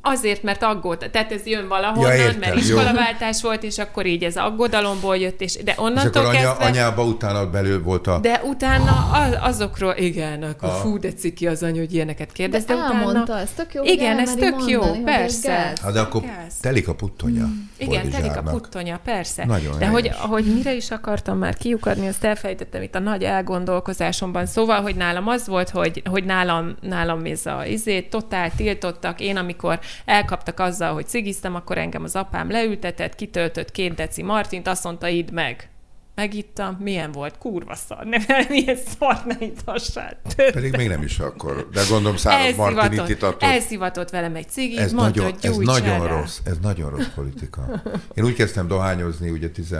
Azért, 0.00 0.42
mert 0.42 0.62
aggód, 0.62 1.08
tehát 1.12 1.32
ez 1.32 1.46
jön 1.46 1.68
valahonnan, 1.68 2.16
ja, 2.16 2.22
értem, 2.22 2.38
mert 2.38 2.56
iskolaváltás 2.56 3.42
jó. 3.42 3.48
volt, 3.48 3.62
és 3.62 3.78
akkor 3.78 4.06
így 4.06 4.24
ez 4.24 4.36
aggodalomból 4.36 5.16
jött, 5.16 5.40
és 5.40 5.58
de 5.64 5.74
onnantól 5.76 6.22
és 6.22 6.28
akkor 6.28 6.34
anya, 6.34 6.40
kezdve... 6.40 6.64
anyába 6.64 7.04
utána 7.04 7.50
belül 7.50 7.82
volt 7.82 8.06
a... 8.06 8.18
De 8.18 8.40
utána 8.44 9.10
az, 9.12 9.36
azokról, 9.40 9.94
igen, 9.96 10.42
akkor 10.42 10.68
a... 10.68 10.72
fú, 10.72 10.98
de 10.98 11.12
ciki 11.12 11.46
az 11.46 11.62
anya, 11.62 11.78
hogy 11.78 11.94
ilyeneket 11.94 12.32
kérdez, 12.32 12.64
de, 12.64 12.74
de 12.74 12.80
utána... 12.80 13.38
ez 13.38 13.50
tök 13.56 13.74
jó, 13.74 13.82
Igen, 13.82 14.18
ez 14.18 14.34
tök 14.34 14.50
mondani, 14.50 14.70
jó, 14.70 15.02
persze. 15.04 15.52
Hát 15.82 15.92
de 15.92 16.00
akkor 16.00 16.20
gáz. 16.20 16.54
telik 16.60 16.88
a 16.88 16.94
puttonya. 16.94 17.46
Mm. 17.46 17.62
Igen, 17.76 18.10
telik 18.10 18.36
a 18.36 18.42
puttonya, 18.42 19.00
persze. 19.04 19.44
Nagyon 19.44 19.78
de 19.78 19.86
hogy, 19.86 20.08
hogy 20.08 20.44
mire 20.44 20.74
is 20.74 20.90
akartam 20.90 21.38
már 21.38 21.56
kiukadni, 21.56 22.08
azt 22.08 22.24
elfejtettem 22.24 22.82
itt 22.82 22.94
a 22.94 22.98
nagy 22.98 23.22
elgondolkozásomban. 23.22 24.46
Szóval, 24.46 24.80
hogy 24.80 24.96
nálam 24.96 25.28
az 25.28 25.46
volt, 25.46 25.70
hogy, 25.70 26.02
hogy 26.10 26.24
nálam, 26.24 26.74
nálam 26.80 27.24
ez 27.24 27.46
a 27.46 27.64
izé, 27.66 28.00
totál 28.00 28.50
tiltottak. 28.56 29.20
Én, 29.20 29.36
amikor 29.36 29.73
amikor 29.74 29.86
elkaptak 30.04 30.60
azzal, 30.60 30.92
hogy 30.92 31.06
cigiztem, 31.06 31.54
akkor 31.54 31.78
engem 31.78 32.02
az 32.04 32.16
apám 32.16 32.50
leültetett, 32.50 33.14
kitöltött 33.14 33.70
két 33.70 33.94
deci 33.94 34.22
Martint, 34.22 34.66
azt 34.68 34.84
mondta, 34.84 35.08
idd 35.08 35.32
meg. 35.32 35.68
Megittam, 36.14 36.76
milyen 36.80 37.12
volt, 37.12 37.38
kurva 37.38 37.74
szar, 37.74 38.04
ne, 38.04 38.18
milyen 38.48 38.76
szar 38.76 39.22
ne 39.26 39.46
itassál. 39.46 40.20
Pedig 40.36 40.76
még 40.76 40.88
nem 40.88 41.02
is 41.02 41.18
akkor, 41.18 41.68
de 41.72 41.82
gondolom 41.88 42.16
száraz 42.16 42.56
Martinit 42.56 43.08
itatott. 43.08 43.42
Elszivatott 43.42 44.10
velem 44.10 44.34
egy 44.34 44.48
cigit, 44.48 44.78
ez 44.78 44.92
mondta, 44.92 45.22
nagyon, 45.22 45.38
hogy 45.38 45.50
Ez 45.50 45.56
nagyon 45.56 46.06
rá. 46.06 46.20
rossz, 46.20 46.38
ez 46.44 46.58
nagyon 46.62 46.90
rossz 46.90 47.08
politika. 47.14 47.82
Én 48.14 48.24
úgy 48.24 48.34
kezdtem 48.34 48.68
dohányozni, 48.68 49.30
ugye 49.30 49.50
10, 49.50 49.76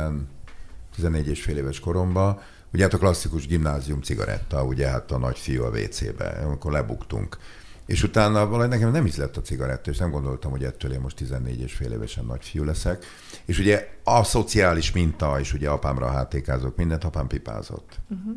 14 0.95 1.29
és 1.29 1.43
fél 1.43 1.57
éves 1.57 1.81
koromban, 1.81 2.41
ugye 2.73 2.83
hát 2.83 2.95
a 2.95 2.99
klasszikus 2.99 3.47
gimnázium 3.47 4.01
cigaretta, 4.03 4.65
ugye 4.65 4.89
hát 4.89 5.11
a 5.11 5.19
nagy 5.19 5.39
fiú 5.39 5.65
a 5.65 5.69
WC-be, 5.69 6.43
amikor 6.45 6.73
lebuktunk 6.73 7.39
És 7.87 8.03
utána 8.03 8.47
valahogy 8.47 8.69
nekem 8.69 8.91
nem 8.91 9.07
ízlett 9.07 9.37
a 9.37 9.41
cigaretta, 9.41 9.91
és 9.91 9.99
nem 9.99 10.11
gondoltam, 10.11 10.51
hogy 10.51 10.65
ettől 10.65 10.93
én 10.93 11.01
most 11.01 11.17
14 11.17 11.61
és 11.61 11.73
fél 11.73 11.93
évesen 11.93 12.25
nagy 12.25 12.45
fiú 12.45 12.65
leszek. 12.65 13.05
És 13.45 13.59
ugye 13.59 13.89
a 14.05 14.25
szociális 14.25 14.93
minta, 14.93 15.41
és 15.41 15.53
ugye 15.53 15.69
apámra 15.69 16.11
hátékázok 16.11 16.77
mindent, 16.77 17.05
apám 17.05 17.27
pipázott. 17.27 18.01
Uh-huh. 18.09 18.35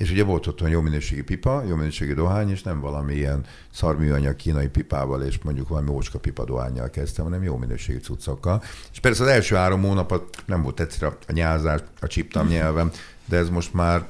És 0.00 0.10
ugye 0.10 0.24
volt 0.24 0.46
otthon 0.46 0.68
jó 0.68 0.80
minőségi 0.80 1.22
pipa, 1.22 1.62
jó 1.68 1.76
minőségi 1.76 2.14
dohány, 2.14 2.50
és 2.50 2.62
nem 2.62 2.80
valami 2.80 3.14
ilyen 3.14 3.44
szarműanyag 3.72 4.36
kínai 4.36 4.68
pipával, 4.68 5.22
és 5.22 5.38
mondjuk 5.42 5.68
valami 5.68 5.90
ócska 5.90 6.18
pipa 6.18 6.44
dohányjal 6.44 6.90
kezdtem, 6.90 7.24
hanem 7.24 7.42
jó 7.42 7.56
minőségi 7.56 7.98
cuccokkal. 7.98 8.62
És 8.92 9.00
persze 9.00 9.22
az 9.22 9.28
első 9.28 9.54
három 9.54 9.82
hónapot 9.82 10.36
nem 10.46 10.62
volt 10.62 10.80
egyszerű 10.80 11.12
a 11.26 11.32
nyázás, 11.32 11.80
a 12.00 12.06
csiptam 12.06 12.46
nyelvem, 12.46 12.90
de 13.24 13.36
ez 13.36 13.48
most 13.48 13.74
már 13.74 14.06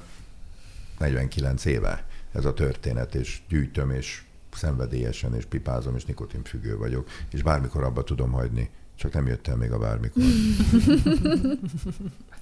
49 0.98 1.64
éve 1.64 2.06
ez 2.32 2.44
a 2.44 2.54
történet, 2.54 3.14
és 3.14 3.40
gyűjtöm, 3.48 3.90
és 3.90 4.22
szenvedélyesen, 4.54 5.34
és 5.34 5.44
pipázom, 5.44 5.96
és 5.96 6.04
nikotinfüggő 6.04 6.76
vagyok, 6.76 7.08
és 7.30 7.42
bármikor 7.42 7.84
abba 7.84 8.04
tudom 8.04 8.32
hagyni. 8.32 8.70
Csak 8.96 9.12
nem 9.12 9.26
jöttem 9.26 9.58
még 9.58 9.72
a 9.72 9.78
bármikor. 9.78 10.22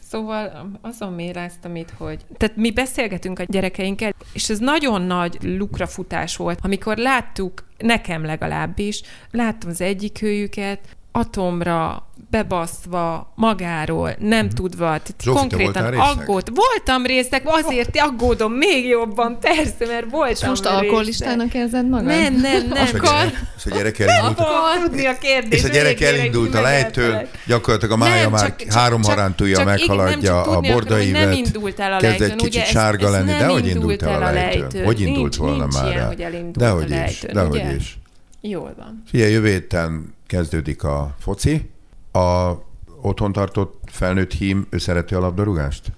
Szóval 0.08 0.70
azon 0.80 1.12
méráztam 1.12 1.76
itt, 1.76 1.90
hogy... 1.90 2.24
Tehát 2.36 2.56
mi 2.56 2.72
beszélgetünk 2.72 3.38
a 3.38 3.42
gyerekeinkkel, 3.42 4.14
és 4.32 4.50
ez 4.50 4.58
nagyon 4.58 5.02
nagy 5.02 5.38
lukrafutás 5.42 6.36
volt, 6.36 6.58
amikor 6.62 6.96
láttuk, 6.96 7.64
nekem 7.78 8.24
legalábbis, 8.24 9.02
láttam 9.30 9.70
az 9.70 9.80
egyik 9.80 10.22
őjüket, 10.22 10.96
atomra 11.12 12.07
bebaszva 12.30 13.32
magáról, 13.34 14.14
nem 14.18 14.44
mm. 14.44 14.48
tudva, 14.48 15.00
Zsófi, 15.22 15.38
konkrétan 15.38 15.94
aggód. 15.98 16.50
Voltam 16.54 17.06
részek, 17.06 17.42
azért 17.44 17.96
aggódom 17.98 18.52
még 18.52 18.86
jobban, 18.86 19.38
persze, 19.40 19.86
mert 19.86 20.10
voltam 20.10 20.30
És 20.30 20.44
most 20.44 20.66
alkoholistának 20.66 21.54
érzed 21.54 21.88
magad? 21.88 22.06
Nem, 22.06 22.34
nem, 22.34 22.66
nem. 22.68 22.84
És 22.84 22.92
a 22.92 22.98
gyerek, 22.98 23.34
és 23.56 23.64
a 23.64 23.74
gyerek 23.74 23.98
elindult. 23.98 24.38
tudni 24.84 25.06
a 25.06 25.18
kérdés. 25.18 25.58
És 25.58 25.64
a 25.64 25.68
gyerek 25.68 26.00
elindult 26.00 26.54
a 26.54 26.60
lejtőn, 26.60 27.26
gyakorlatilag 27.46 27.94
a 27.94 27.96
mája 27.96 28.22
nem, 28.22 28.30
már 28.30 28.56
csak, 28.56 28.72
három 28.72 29.02
harántúja 29.02 29.64
meghaladja 29.64 30.42
a 30.42 30.60
bordaivet. 30.60 31.24
Nem 31.24 31.32
indult 31.32 31.80
el 31.80 31.92
a 31.92 32.00
lejtőn. 32.00 32.30
Egy 32.30 32.36
kicsit 32.36 32.66
sárga 32.66 33.10
lenni, 33.10 33.32
de 33.32 33.46
hogy 33.46 33.66
indult 33.66 34.02
el 34.02 34.22
a 34.22 34.30
lejtőn? 34.30 34.84
Hogy 34.84 35.00
indult 35.00 35.36
volna 35.36 35.66
már? 35.66 36.14
Dehogy 36.52 36.90
is, 37.08 37.24
dehogy 37.32 37.74
is. 37.76 37.98
Jól 38.40 38.74
van. 38.76 39.02
Figyelj, 39.06 39.32
jövő 39.32 39.48
héten 39.48 40.14
kezdődik 40.26 40.82
a 40.82 41.14
foci. 41.20 41.70
A 42.18 42.62
otthon 43.02 43.32
tartott 43.32 43.80
felnőtt 43.86 44.32
hím, 44.32 44.66
ő 44.70 44.78
szereti 44.78 45.14
a 45.14 45.20
labdarúgást? 45.20 45.92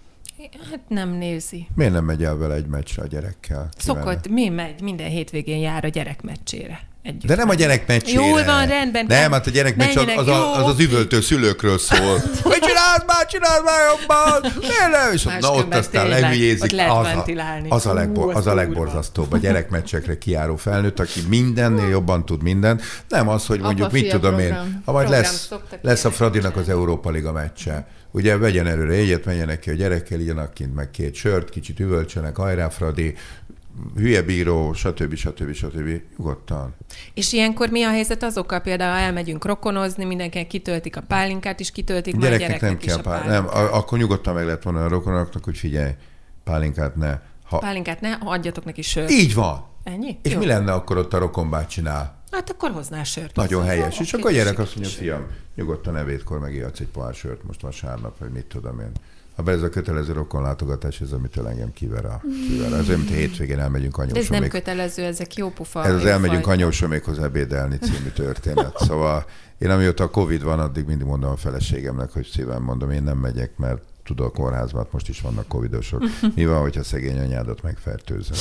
Hát 0.70 0.88
nem 0.88 1.10
nézi. 1.10 1.66
Miért 1.74 1.92
nem 1.92 2.04
megy 2.04 2.24
el 2.24 2.36
vele 2.36 2.54
egy 2.54 2.66
meccsre 2.66 3.02
a 3.02 3.06
gyerekkel? 3.06 3.68
Szokott, 3.76 4.28
mi 4.28 4.48
megy, 4.48 4.82
minden 4.82 5.08
hétvégén 5.08 5.58
jár 5.58 5.84
a 5.84 5.88
gyerek 5.88 6.22
meccsére 6.22 6.89
együtt. 7.02 7.26
De 7.26 7.34
nem 7.34 7.48
a 7.48 7.54
gyerek 7.54 7.86
meccsére. 7.86 8.26
Jól 8.26 8.44
van, 8.44 8.66
rendben. 8.66 9.04
Nem, 9.08 9.32
hát 9.32 9.46
a 9.46 9.50
gyerek 9.50 9.76
meccs 9.76 9.96
az, 9.96 10.04
az, 10.16 10.28
az, 10.28 10.66
az 10.66 10.78
üvöltő 10.78 11.20
szülőkről 11.20 11.78
szól. 11.78 12.18
Hogy 12.42 12.58
csinálsz 12.58 13.04
már, 13.06 13.26
csinálsz 13.26 13.62
már 13.64 13.80
jobban! 13.90 14.52
Nem? 14.90 15.12
És 15.12 15.22
na 15.40 15.52
ott 15.52 15.74
aztán 15.74 16.08
lehülyézik. 16.08 16.72
Az, 16.72 17.06
a, 17.06 17.24
az, 17.68 17.86
a 17.86 17.94
legbor, 17.94 18.34
az 18.34 18.46
a 18.46 18.54
legborzasztóbb. 18.54 19.32
A 19.32 19.36
gyerekmeccsekre 19.36 20.18
kiáró 20.18 20.56
felnőtt, 20.56 21.00
aki 21.00 21.20
mindennél 21.28 21.88
jobban 21.88 22.24
tud 22.24 22.42
minden. 22.42 22.80
Nem 23.08 23.28
az, 23.28 23.46
hogy 23.46 23.60
mondjuk 23.60 23.92
mit 23.92 24.10
tudom 24.10 24.38
én. 24.38 24.82
Ha 24.84 24.92
majd 24.92 25.08
lesz, 25.08 25.50
lesz 25.80 26.04
a 26.04 26.10
Fradinak 26.10 26.56
az 26.56 26.68
Európa 26.68 27.10
Liga 27.10 27.32
meccse. 27.32 27.86
Ugye 28.12 28.36
vegyen 28.36 28.66
előre 28.66 28.92
egyet, 28.92 29.24
menjenek 29.24 29.58
ki 29.58 29.70
a 29.70 29.72
gyerekkel, 29.72 30.20
igyanak 30.20 30.54
kint 30.54 30.74
meg 30.74 30.90
két 30.90 31.14
sört, 31.14 31.50
kicsit 31.50 31.80
üvöltsenek, 31.80 32.36
hajrá 32.36 32.68
Fradi, 32.68 33.14
hülye 33.96 34.22
bíró, 34.22 34.72
stb. 34.72 35.14
stb. 35.14 35.52
stb. 35.52 36.02
Nyugodtan. 36.16 36.74
És 37.14 37.32
ilyenkor 37.32 37.68
mi 37.68 37.82
a 37.82 37.90
helyzet 37.90 38.22
azokkal 38.22 38.60
például, 38.60 38.92
ha 38.92 38.98
elmegyünk 38.98 39.44
rokonozni, 39.44 40.04
mindenki 40.04 40.46
kitöltik 40.46 40.96
a 40.96 41.00
pálinkát, 41.00 41.60
és 41.60 41.70
kitöltik 41.70 42.14
a 42.14 42.18
gyereknek 42.18 42.60
nem 42.60 42.76
kell 42.76 43.00
pál... 43.00 43.28
Nem, 43.28 43.46
akkor 43.50 43.98
nyugodtan 43.98 44.34
meg 44.34 44.44
lehet 44.44 44.64
mondani 44.64 44.86
a 44.86 44.88
rokonoknak, 44.88 45.44
hogy 45.44 45.56
figyelj, 45.56 45.92
pálinkát 46.44 46.96
ne. 46.96 47.18
Ha... 47.44 47.58
Pálinkát 47.58 48.00
ne, 48.00 48.12
adjatok 48.12 48.64
neki 48.64 48.82
sört. 48.82 49.10
Így 49.10 49.34
van. 49.34 49.68
Ennyi? 49.84 50.18
És 50.22 50.32
Jó. 50.32 50.38
mi 50.38 50.46
lenne 50.46 50.72
akkor 50.72 50.96
ott 50.96 51.14
a 51.14 51.18
rokonbát 51.18 51.68
csinál? 51.68 52.18
Hát 52.30 52.50
akkor 52.50 52.70
hoznál 52.70 53.04
sört. 53.04 53.36
Nagyon 53.36 53.60
hozzá. 53.60 53.74
helyes. 53.74 54.00
És 54.00 54.12
akkor 54.12 54.30
a 54.30 54.32
gyerek 54.32 54.58
azt 54.58 54.76
mondja, 54.76 54.92
fiam, 54.92 55.26
nyugodtan 55.54 55.96
evétkor 55.96 56.38
megijedsz 56.38 56.80
egy 56.80 56.86
pohár 56.86 57.14
sört 57.14 57.42
most 57.42 57.60
vasárnap, 57.60 58.18
vagy 58.18 58.30
mit 58.30 58.46
tudom 58.46 58.80
én. 58.80 58.92
Ha 59.44 59.50
ez 59.50 59.62
a 59.62 59.68
kötelező 59.68 60.12
rokonlátogatás, 60.12 61.00
ez 61.00 61.12
amitől 61.12 61.48
engem 61.48 61.72
kiver 61.72 62.04
a 62.04 62.20
kiver. 62.48 62.72
Ez 62.72 62.88
olyan, 62.88 63.00
mint 63.00 63.10
a 63.10 63.14
hétvégén 63.14 63.58
elmegyünk 63.58 63.98
anyósomék. 63.98 64.30
Ez 64.30 64.38
nem 64.40 64.48
kötelező, 64.48 65.02
ezek 65.04 65.36
jó 65.36 65.50
pufa. 65.50 65.84
Ez 65.84 65.94
az 65.94 66.04
elmegyünk 66.04 66.46
anyósomékhoz 66.46 67.18
ebédelni 67.18 67.78
című 67.78 68.08
történet. 68.14 68.78
Szóval 68.90 69.24
én 69.58 69.70
amióta 69.70 70.04
a 70.04 70.10
Covid 70.10 70.42
van, 70.42 70.58
addig 70.58 70.86
mindig 70.86 71.06
mondom 71.06 71.30
a 71.30 71.36
feleségemnek, 71.36 72.12
hogy 72.12 72.26
szívem 72.26 72.62
mondom, 72.62 72.90
én 72.90 73.02
nem 73.02 73.18
megyek, 73.18 73.56
mert 73.56 73.82
tudod, 74.04 74.26
a 74.26 74.30
kórházban 74.30 74.86
most 74.90 75.08
is 75.08 75.20
vannak 75.20 75.48
covidosok. 75.48 76.02
Mi 76.34 76.46
van, 76.46 76.60
hogyha 76.60 76.82
szegény 76.82 77.18
anyádat 77.18 77.62
megfertőzöm? 77.62 78.36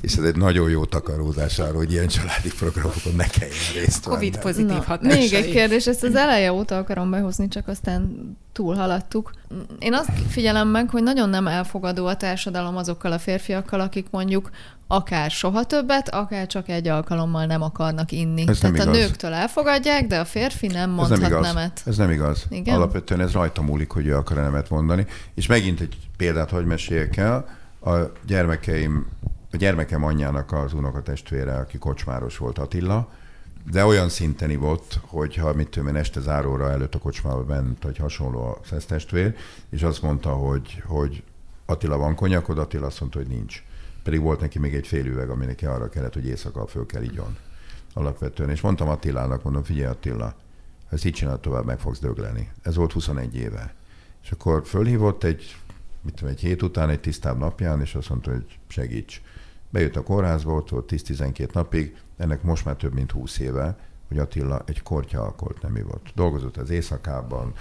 És 0.00 0.14
ez 0.18 0.24
egy 0.24 0.36
nagyon 0.36 0.70
jó 0.70 0.84
takarózás 0.84 1.58
arra, 1.58 1.76
hogy 1.76 1.92
ilyen 1.92 2.08
családi 2.08 2.50
programokon 2.58 3.14
ne 3.16 3.26
kelljen 3.26 3.72
részt 3.74 4.04
Covid 4.04 4.38
pozitív 4.38 4.82
hatásai. 4.82 5.18
Még 5.18 5.32
egy 5.32 5.50
kérdés, 5.50 5.86
ezt 5.86 6.02
az 6.02 6.14
eleje 6.14 6.52
óta 6.52 6.76
akarom 6.76 7.10
behozni, 7.10 7.48
csak 7.48 7.68
aztán 7.68 8.36
túlhaladtuk. 8.52 9.32
Én 9.78 9.94
azt 9.94 10.10
figyelem 10.28 10.68
meg, 10.68 10.90
hogy 10.90 11.02
nagyon 11.02 11.28
nem 11.28 11.46
elfogadó 11.46 12.06
a 12.06 12.16
társadalom 12.16 12.76
azokkal 12.76 13.12
a 13.12 13.18
férfiakkal, 13.18 13.80
akik 13.80 14.06
mondjuk 14.10 14.50
akár 14.86 15.30
soha 15.30 15.64
többet, 15.64 16.08
akár 16.08 16.46
csak 16.46 16.68
egy 16.68 16.88
alkalommal 16.88 17.44
nem 17.46 17.62
akarnak 17.62 18.12
inni. 18.12 18.44
Ez 18.48 18.58
Tehát 18.58 18.76
nem 18.76 18.88
a 18.88 18.90
igaz. 18.90 19.06
nőktől 19.06 19.32
elfogadják, 19.32 20.06
de 20.06 20.18
a 20.18 20.24
férfi 20.24 20.66
nem 20.66 20.90
mondhat 20.90 21.12
ez 21.12 21.18
nem 21.18 21.30
igaz. 21.30 21.46
nemet. 21.46 21.82
Ez 21.86 21.96
nem 21.96 22.10
igaz. 22.10 22.44
Igen? 22.48 22.74
Alapvetően 22.74 23.20
ez 23.20 23.32
rajta 23.32 23.62
múlik, 23.62 23.90
hogy 23.90 24.06
ő 24.06 24.16
akar 24.16 24.36
nemet 24.36 24.70
mondani. 24.70 25.06
És 25.34 25.46
megint 25.46 25.80
egy 25.80 25.96
példát 26.16 26.50
hogy 26.50 26.64
meséljek 26.64 27.16
el. 27.16 27.46
A 27.84 27.92
gyermekeim, 28.26 29.06
a 29.52 29.56
gyermekem 29.56 30.04
anyjának 30.04 30.52
az 30.52 30.72
unokatestvére, 30.72 31.54
aki 31.54 31.78
kocsmáros 31.78 32.36
volt 32.38 32.58
Attila, 32.58 33.08
de 33.70 33.84
olyan 33.84 34.08
szinten 34.08 34.58
volt, 34.60 34.98
hogy 35.06 35.36
ha 35.36 35.52
mit 35.52 35.68
tudom 35.68 35.88
én, 35.88 35.96
este 35.96 36.20
záróra 36.20 36.70
előtt 36.70 36.94
a 36.94 36.98
kocsmába 36.98 37.44
bent, 37.44 37.82
vagy 37.82 37.96
hasonló 37.96 38.40
a 38.40 38.58
szesztestvér, 38.64 39.34
és 39.70 39.82
azt 39.82 40.02
mondta, 40.02 40.30
hogy, 40.30 40.82
hogy 40.86 41.22
Attila 41.66 41.96
van 41.96 42.14
konyakod, 42.14 42.58
Attila 42.58 42.86
azt 42.86 43.00
mondta, 43.00 43.18
hogy 43.18 43.28
nincs 43.28 43.62
pedig 44.02 44.20
volt 44.20 44.40
neki 44.40 44.58
még 44.58 44.74
egy 44.74 44.86
fél 44.86 45.06
üveg, 45.06 45.30
ami 45.30 45.44
neki 45.44 45.66
arra 45.66 45.88
kellett, 45.88 46.14
hogy 46.14 46.26
éjszaka 46.26 46.66
föl 46.66 46.86
kell 46.86 47.02
igyon. 47.02 47.36
Alapvetően. 47.94 48.50
És 48.50 48.60
mondtam 48.60 48.88
Attilának, 48.88 49.42
mondom, 49.42 49.62
figyelj 49.62 49.90
Attila, 49.90 50.24
ha 50.88 50.96
ezt 50.96 51.04
így 51.04 51.12
csinálod 51.12 51.40
tovább, 51.40 51.64
meg 51.64 51.78
fogsz 51.78 51.98
dögleni. 51.98 52.50
Ez 52.62 52.76
volt 52.76 52.92
21 52.92 53.36
éve. 53.36 53.74
És 54.22 54.30
akkor 54.30 54.62
fölhívott 54.66 55.24
egy, 55.24 55.56
mit 56.02 56.14
tudom, 56.14 56.30
egy 56.30 56.40
hét 56.40 56.62
után, 56.62 56.88
egy 56.88 57.00
tisztább 57.00 57.38
napján, 57.38 57.80
és 57.80 57.94
azt 57.94 58.08
mondta, 58.08 58.30
hogy 58.30 58.58
segíts. 58.68 59.22
Bejött 59.72 59.96
a 59.96 60.02
kórházba, 60.02 60.52
ott 60.52 60.68
volt 60.68 60.92
10-12 60.92 61.52
napig, 61.52 61.96
ennek 62.16 62.42
most 62.42 62.64
már 62.64 62.76
több 62.76 62.94
mint 62.94 63.10
20 63.10 63.38
éve, 63.38 63.76
hogy 64.08 64.18
Attila 64.18 64.62
egy 64.66 64.82
kortya 64.82 65.22
alkoholt 65.22 65.62
nem 65.62 65.76
ivott. 65.76 66.12
Dolgozott 66.14 66.56
az 66.56 66.70
éjszakában, 66.70 67.52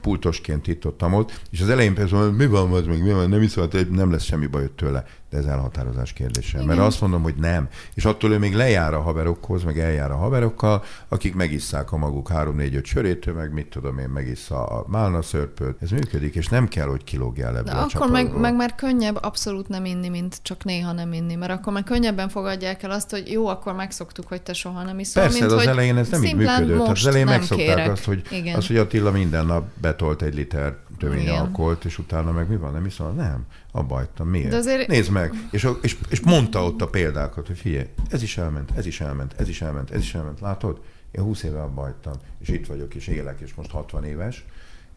pultosként 0.00 0.66
itt 0.66 0.86
ott, 0.86 1.02
ott 1.02 1.40
és 1.50 1.60
az 1.60 1.68
elején 1.68 1.94
persze 1.94 2.14
mondom, 2.14 2.34
mi 2.34 2.46
van, 2.46 2.72
az 2.72 2.86
még 2.86 3.02
mi 3.02 3.12
van, 3.12 3.28
nem 3.28 3.42
iszol, 3.42 3.68
nem 3.90 4.10
lesz 4.10 4.22
semmi 4.22 4.46
baj 4.46 4.70
tőle, 4.74 5.04
de 5.30 5.36
ez 5.36 5.44
elhatározás 5.44 6.12
kérdése. 6.12 6.56
Igen. 6.56 6.66
Mert 6.66 6.80
azt 6.80 7.00
mondom, 7.00 7.22
hogy 7.22 7.34
nem. 7.34 7.68
És 7.94 8.04
attól 8.04 8.32
ő 8.32 8.38
még 8.38 8.54
lejár 8.54 8.94
a 8.94 9.00
haverokhoz, 9.00 9.62
meg 9.62 9.78
eljár 9.78 10.10
a 10.10 10.16
haverokkal, 10.16 10.84
akik 11.08 11.34
megisszák 11.34 11.92
a 11.92 11.96
maguk 11.96 12.30
3-4-5 12.34 12.84
sörétől, 12.84 13.34
meg 13.34 13.52
mit 13.52 13.66
tudom 13.66 13.98
én, 13.98 14.08
megissza 14.08 14.66
a 14.66 14.84
málna 14.88 15.22
szörpöt. 15.22 15.82
Ez 15.82 15.90
működik, 15.90 16.34
és 16.34 16.48
nem 16.48 16.68
kell, 16.68 16.86
hogy 16.86 17.04
kilógjál 17.04 17.56
ebből 17.56 17.72
de 17.72 17.78
a 17.78 17.86
akkor 17.94 18.10
meg, 18.10 18.36
meg, 18.36 18.56
már 18.56 18.74
könnyebb 18.74 19.18
abszolút 19.22 19.68
nem 19.68 19.84
inni, 19.84 20.08
mint 20.08 20.38
csak 20.42 20.64
néha 20.64 20.92
nem 20.92 21.12
inni, 21.12 21.34
mert 21.34 21.52
akkor 21.52 21.72
meg 21.72 21.84
könnyebben 21.84 22.28
fogadják 22.28 22.82
el 22.82 22.90
azt, 22.90 23.10
hogy 23.10 23.30
jó, 23.30 23.46
akkor 23.46 23.74
megszoktuk, 23.74 24.28
hogy 24.28 24.42
te 24.42 24.52
soha 24.52 24.82
nem 24.82 24.98
iszol. 24.98 25.22
Persze, 25.22 25.40
mint, 25.40 25.52
az 25.52 25.66
elején 25.66 25.96
ez 25.96 26.08
nem 26.08 26.24
így 26.24 26.36
működött. 26.36 26.88
Az 26.88 27.06
elején 27.06 27.26
megszokták 27.26 27.66
kérek. 27.66 27.90
azt, 27.90 28.04
hogy, 28.04 28.22
Igen. 28.30 28.56
azt, 28.56 28.66
hogy 28.66 28.76
Attila 28.76 29.10
minden 29.10 29.46
nap 29.46 29.64
betolt 29.80 30.22
egy 30.22 30.34
liter 30.34 30.78
tömény 30.98 31.28
alkoholt, 31.28 31.84
és 31.84 31.98
utána 31.98 32.32
meg 32.32 32.48
mi 32.48 32.56
van, 32.56 32.72
nem 32.72 32.86
iszol? 32.86 33.12
Nem, 33.12 33.46
abba 33.72 33.94
hagytam. 33.94 34.28
Miért? 34.28 34.50
De 34.50 34.56
azért... 34.56 34.88
Nézd 34.88 35.10
meg. 35.10 35.32
És, 35.50 35.68
és, 35.82 35.96
és 36.08 36.20
mondta 36.20 36.64
ott 36.64 36.82
a 36.82 36.88
példákat, 36.88 37.46
hogy 37.46 37.58
figyelj, 37.58 37.86
ez 38.10 38.22
is 38.22 38.38
elment, 38.38 38.70
ez 38.76 38.86
is 38.86 39.00
elment, 39.00 39.34
ez 39.36 39.48
is 39.48 39.60
elment, 39.62 39.90
ez 39.90 40.00
is 40.00 40.14
elment. 40.14 40.40
Látod? 40.40 40.80
Én 41.10 41.22
20 41.22 41.42
éve 41.42 41.62
abba 41.62 41.80
hagytam, 41.80 42.14
és 42.38 42.48
itt 42.48 42.66
vagyok, 42.66 42.94
és 42.94 43.06
élek, 43.06 43.40
és 43.40 43.54
most 43.54 43.70
60 43.70 44.04
éves, 44.04 44.44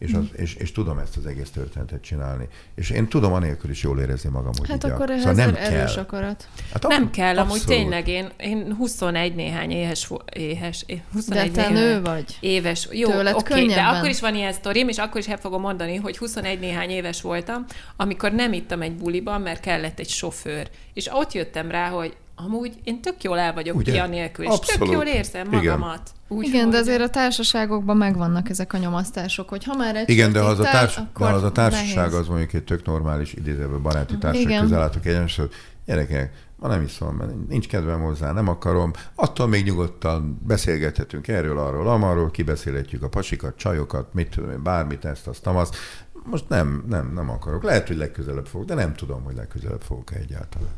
és, 0.04 0.12
az, 0.12 0.24
és, 0.36 0.54
és 0.54 0.72
tudom 0.72 0.98
ezt 0.98 1.16
az 1.16 1.26
egész 1.26 1.50
történetet 1.50 2.02
csinálni. 2.02 2.48
És 2.74 2.90
én 2.90 3.08
tudom 3.08 3.32
anélkül 3.32 3.70
is 3.70 3.82
jól 3.82 4.00
érezni 4.00 4.30
magam, 4.30 4.52
hogy 4.58 4.68
Hát 4.68 4.84
akkor 4.84 5.10
ehhez 5.10 5.20
szóval 5.20 5.44
nem 5.44 5.54
erős 5.54 5.92
kell. 5.92 6.02
akarat. 6.02 6.48
Hát 6.72 6.86
nem 6.86 7.10
kell, 7.10 7.38
abszolút. 7.38 7.50
amúgy 7.50 7.64
tényleg 7.64 8.08
én, 8.08 8.30
én 8.38 8.74
21 8.74 9.34
néhány 9.34 9.70
éhes, 9.70 10.10
éhes 10.32 10.84
21 11.12 11.52
de 11.52 11.62
te 11.62 11.68
néhány 11.68 11.84
nő 11.84 12.02
vagy. 12.02 12.36
Éves. 12.40 12.88
Jó, 12.90 13.08
oké, 13.10 13.30
okay, 13.30 13.66
de 13.66 13.80
akkor 13.80 14.08
is 14.08 14.20
van 14.20 14.34
ilyen 14.34 14.52
sztorim, 14.52 14.88
és 14.88 14.98
akkor 14.98 15.20
is 15.20 15.28
el 15.28 15.38
fogom 15.38 15.60
mondani, 15.60 15.96
hogy 15.96 16.18
21 16.18 16.58
néhány 16.58 16.90
éves 16.90 17.20
voltam, 17.20 17.64
amikor 17.96 18.32
nem 18.32 18.52
ittam 18.52 18.82
egy 18.82 18.94
buliban, 18.94 19.40
mert 19.40 19.60
kellett 19.60 19.98
egy 19.98 20.08
sofőr. 20.08 20.70
És 20.94 21.08
ott 21.12 21.32
jöttem 21.32 21.70
rá, 21.70 21.88
hogy 21.88 22.16
amúgy 22.34 22.72
én 22.84 23.00
tök 23.00 23.22
jól 23.22 23.38
el 23.38 23.52
vagyok 23.52 23.76
Ugye? 23.76 23.92
pia 23.92 24.06
nélkül, 24.06 24.44
és 24.44 24.50
Abszolút. 24.50 24.88
tök 24.88 24.98
jól 24.98 25.14
érzem 25.14 25.48
magamat. 25.50 26.10
Úgy, 26.28 26.46
Igen, 26.46 26.70
de 26.70 26.76
azért 26.78 27.00
a 27.00 27.10
társaságokban 27.10 27.96
megvannak 27.96 28.48
ezek 28.48 28.72
a 28.72 28.78
nyomasztások, 28.78 29.48
hogy 29.48 29.64
ha 29.64 29.76
már 29.76 29.96
egy 29.96 30.08
Igen, 30.10 30.32
de 30.32 30.40
ha 30.40 30.46
az, 30.46 30.58
a, 30.58 30.62
társ, 30.62 31.00
de 31.18 31.24
az 31.24 31.42
a 31.42 31.52
társaság 31.52 31.96
nehéz. 31.96 32.14
az 32.14 32.28
mondjuk 32.28 32.52
egy 32.52 32.64
tök 32.64 32.84
normális 32.84 33.32
idézőben 33.32 33.82
baráti 33.82 34.18
társaság 34.18 34.48
Igen. 34.50 34.62
közel 34.62 34.82
álltok 34.82 35.06
egyenes, 35.06 35.36
hogy 35.36 35.50
gyerekek, 35.86 36.32
ma 36.56 36.68
nem 36.68 36.82
iszom, 36.82 37.16
mert 37.16 37.48
nincs 37.48 37.68
kedvem 37.68 38.00
hozzá, 38.00 38.32
nem 38.32 38.48
akarom. 38.48 38.90
Attól 39.14 39.46
még 39.46 39.64
nyugodtan 39.64 40.40
beszélgethetünk 40.46 41.28
erről, 41.28 41.58
arról, 41.58 41.88
amarról, 41.88 42.30
kibeszélhetjük 42.30 43.02
a 43.02 43.08
pasikat, 43.08 43.56
csajokat, 43.56 44.14
mit 44.14 44.28
tudom 44.28 44.50
én, 44.50 44.62
bármit, 44.62 45.04
ezt, 45.04 45.26
azt, 45.26 45.46
azt. 45.46 45.76
Most 46.24 46.48
nem, 46.48 46.84
nem, 46.88 47.12
nem 47.14 47.30
akarok. 47.30 47.62
Lehet, 47.62 47.86
hogy 47.86 47.96
legközelebb 47.96 48.46
fogok, 48.46 48.66
de 48.66 48.74
nem 48.74 48.94
tudom, 48.94 49.22
hogy 49.22 49.34
legközelebb 49.34 49.82
fogok 49.82 50.14
egyáltalán. 50.14 50.72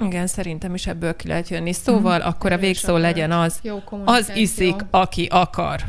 Igen, 0.00 0.26
szerintem 0.26 0.74
is 0.74 0.86
ebből 0.86 1.16
ki 1.16 1.28
lehet 1.28 1.48
jönni. 1.48 1.72
Szóval 1.72 2.18
mm. 2.18 2.26
akkor 2.26 2.52
a 2.52 2.58
végszó 2.58 2.96
legyen 2.96 3.32
az, 3.32 3.60
az 4.04 4.32
iszik, 4.34 4.74
aki 4.90 5.26
akar. 5.30 5.80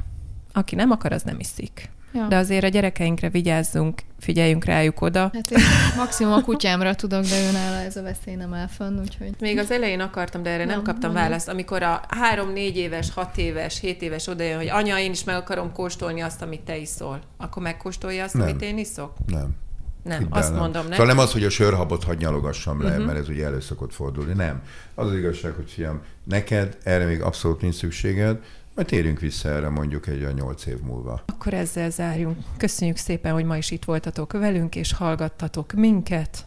Aki 0.53 0.75
nem 0.75 0.91
akar, 0.91 1.11
az 1.11 1.23
nem 1.23 1.39
iszik. 1.39 1.89
Ja. 2.13 2.27
De 2.27 2.35
azért 2.35 2.63
a 2.63 2.67
gyerekeinkre 2.67 3.29
vigyázzunk, 3.29 4.01
figyeljünk 4.19 4.65
rájuk 4.65 5.01
oda. 5.01 5.31
Hát 5.33 5.51
én 5.51 5.63
maximum 5.97 6.33
a 6.33 6.41
kutyámra 6.41 6.95
tudok, 6.95 7.23
de 7.23 7.39
ő 7.47 7.51
nála 7.51 7.75
ez 7.75 7.95
a 7.95 8.01
veszély 8.01 8.35
nem 8.35 8.53
áll 8.53 8.67
fönn, 8.67 8.99
úgyhogy... 8.99 9.35
Még 9.39 9.57
az 9.57 9.71
elején 9.71 9.99
akartam, 9.99 10.43
de 10.43 10.49
erre 10.49 10.65
nem, 10.65 10.75
nem 10.75 10.83
kaptam 10.83 11.11
nem. 11.11 11.21
választ. 11.21 11.47
Amikor 11.47 11.83
a 11.83 12.01
három-négy 12.07 12.77
éves, 12.77 13.11
hat 13.13 13.37
éves, 13.37 13.79
hét 13.79 14.01
éves 14.01 14.27
odajön, 14.27 14.57
hogy 14.57 14.69
anya, 14.69 14.99
én 14.99 15.11
is 15.11 15.23
meg 15.23 15.35
akarom 15.35 15.71
kóstolni 15.71 16.21
azt, 16.21 16.41
amit 16.41 16.61
te 16.61 16.77
iszol, 16.77 17.19
akkor 17.37 17.63
megkóstolja 17.63 18.23
azt, 18.23 18.33
nem. 18.33 18.43
amit 18.43 18.61
én 18.61 18.77
iszok? 18.77 19.13
Nem. 19.25 19.55
Nem, 20.03 20.19
Hidd 20.19 20.27
azt 20.29 20.49
nem. 20.49 20.59
mondom. 20.59 20.81
Nem. 20.81 20.91
Szóval 20.91 21.05
nem 21.05 21.17
az, 21.17 21.31
hogy 21.31 21.43
a 21.43 21.49
sörhabot 21.49 22.03
hagy 22.03 22.17
nyalogassam 22.17 22.81
le, 22.81 22.89
uh-huh. 22.89 23.05
mert 23.05 23.17
ez 23.17 23.29
ugye 23.29 23.45
elő 23.45 23.59
szokott 23.59 23.93
fordulni. 23.93 24.33
Nem. 24.33 24.61
Az 24.95 25.07
az 25.07 25.15
igazság, 25.15 25.53
hogy 25.53 25.71
fiam, 25.71 26.01
neked 26.23 26.77
erre 26.83 27.05
még 27.05 27.21
abszolút 27.21 27.61
nincs 27.61 27.75
szükséged, 27.75 28.39
majd 28.75 28.87
térjünk 28.87 29.19
vissza 29.19 29.49
erre 29.49 29.69
mondjuk 29.69 30.07
egy 30.07 30.23
a 30.23 30.31
nyolc 30.31 30.65
év 30.65 30.79
múlva. 30.79 31.23
Akkor 31.25 31.53
ezzel 31.53 31.89
zárjunk. 31.89 32.37
Köszönjük 32.57 32.97
szépen, 32.97 33.33
hogy 33.33 33.45
ma 33.45 33.57
is 33.57 33.71
itt 33.71 33.85
voltatok 33.85 34.31
velünk, 34.31 34.75
és 34.75 34.93
hallgattatok 34.93 35.73
minket. 35.73 36.45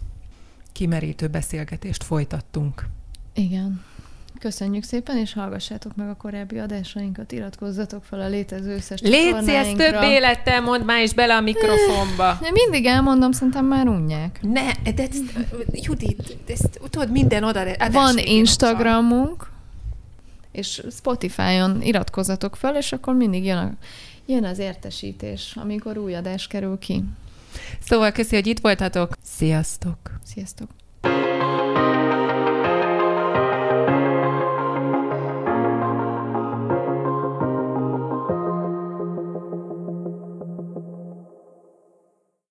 Kimerítő 0.72 1.26
beszélgetést 1.26 2.04
folytattunk. 2.04 2.86
Igen. 3.34 3.84
Köszönjük 4.44 4.82
szépen, 4.82 5.16
és 5.16 5.32
hallgassátok 5.32 5.96
meg 5.96 6.08
a 6.08 6.14
korábbi 6.14 6.58
adásainkat, 6.58 7.32
iratkozzatok 7.32 8.04
fel 8.04 8.20
a 8.20 8.28
létező 8.28 8.74
összes 8.74 9.00
Léci, 9.00 9.54
ezt 9.54 9.76
több 9.76 10.02
élettel 10.02 10.60
mond 10.60 10.84
már 10.84 11.02
is 11.02 11.12
bele 11.12 11.36
a 11.36 11.40
mikrofonba. 11.40 12.38
Én 12.42 12.52
mindig 12.52 12.86
elmondom, 12.86 13.32
szerintem 13.32 13.66
már 13.66 13.88
unják. 13.88 14.38
Ne, 14.42 14.92
de 14.94 15.02
ezt, 15.02 15.22
Judit, 15.72 16.36
ezt 16.46 16.80
tudod, 16.90 17.10
minden 17.10 17.44
oda... 17.44 17.64
Van 17.92 18.18
Instagramunk, 18.18 19.50
és 20.52 20.82
Spotify-on 20.90 21.82
iratkozzatok 21.82 22.56
fel, 22.56 22.76
és 22.76 22.92
akkor 22.92 23.14
mindig 23.14 23.44
jön, 23.44 23.56
a, 23.56 23.70
jön 24.26 24.44
az 24.44 24.58
értesítés, 24.58 25.52
amikor 25.56 25.98
új 25.98 26.14
adás 26.14 26.46
kerül 26.46 26.78
ki. 26.78 27.04
Szóval 27.80 28.12
köszi, 28.12 28.34
hogy 28.34 28.46
itt 28.46 28.60
voltatok. 28.60 29.16
Sziasztok! 29.22 29.98
Sziasztok! 30.24 30.68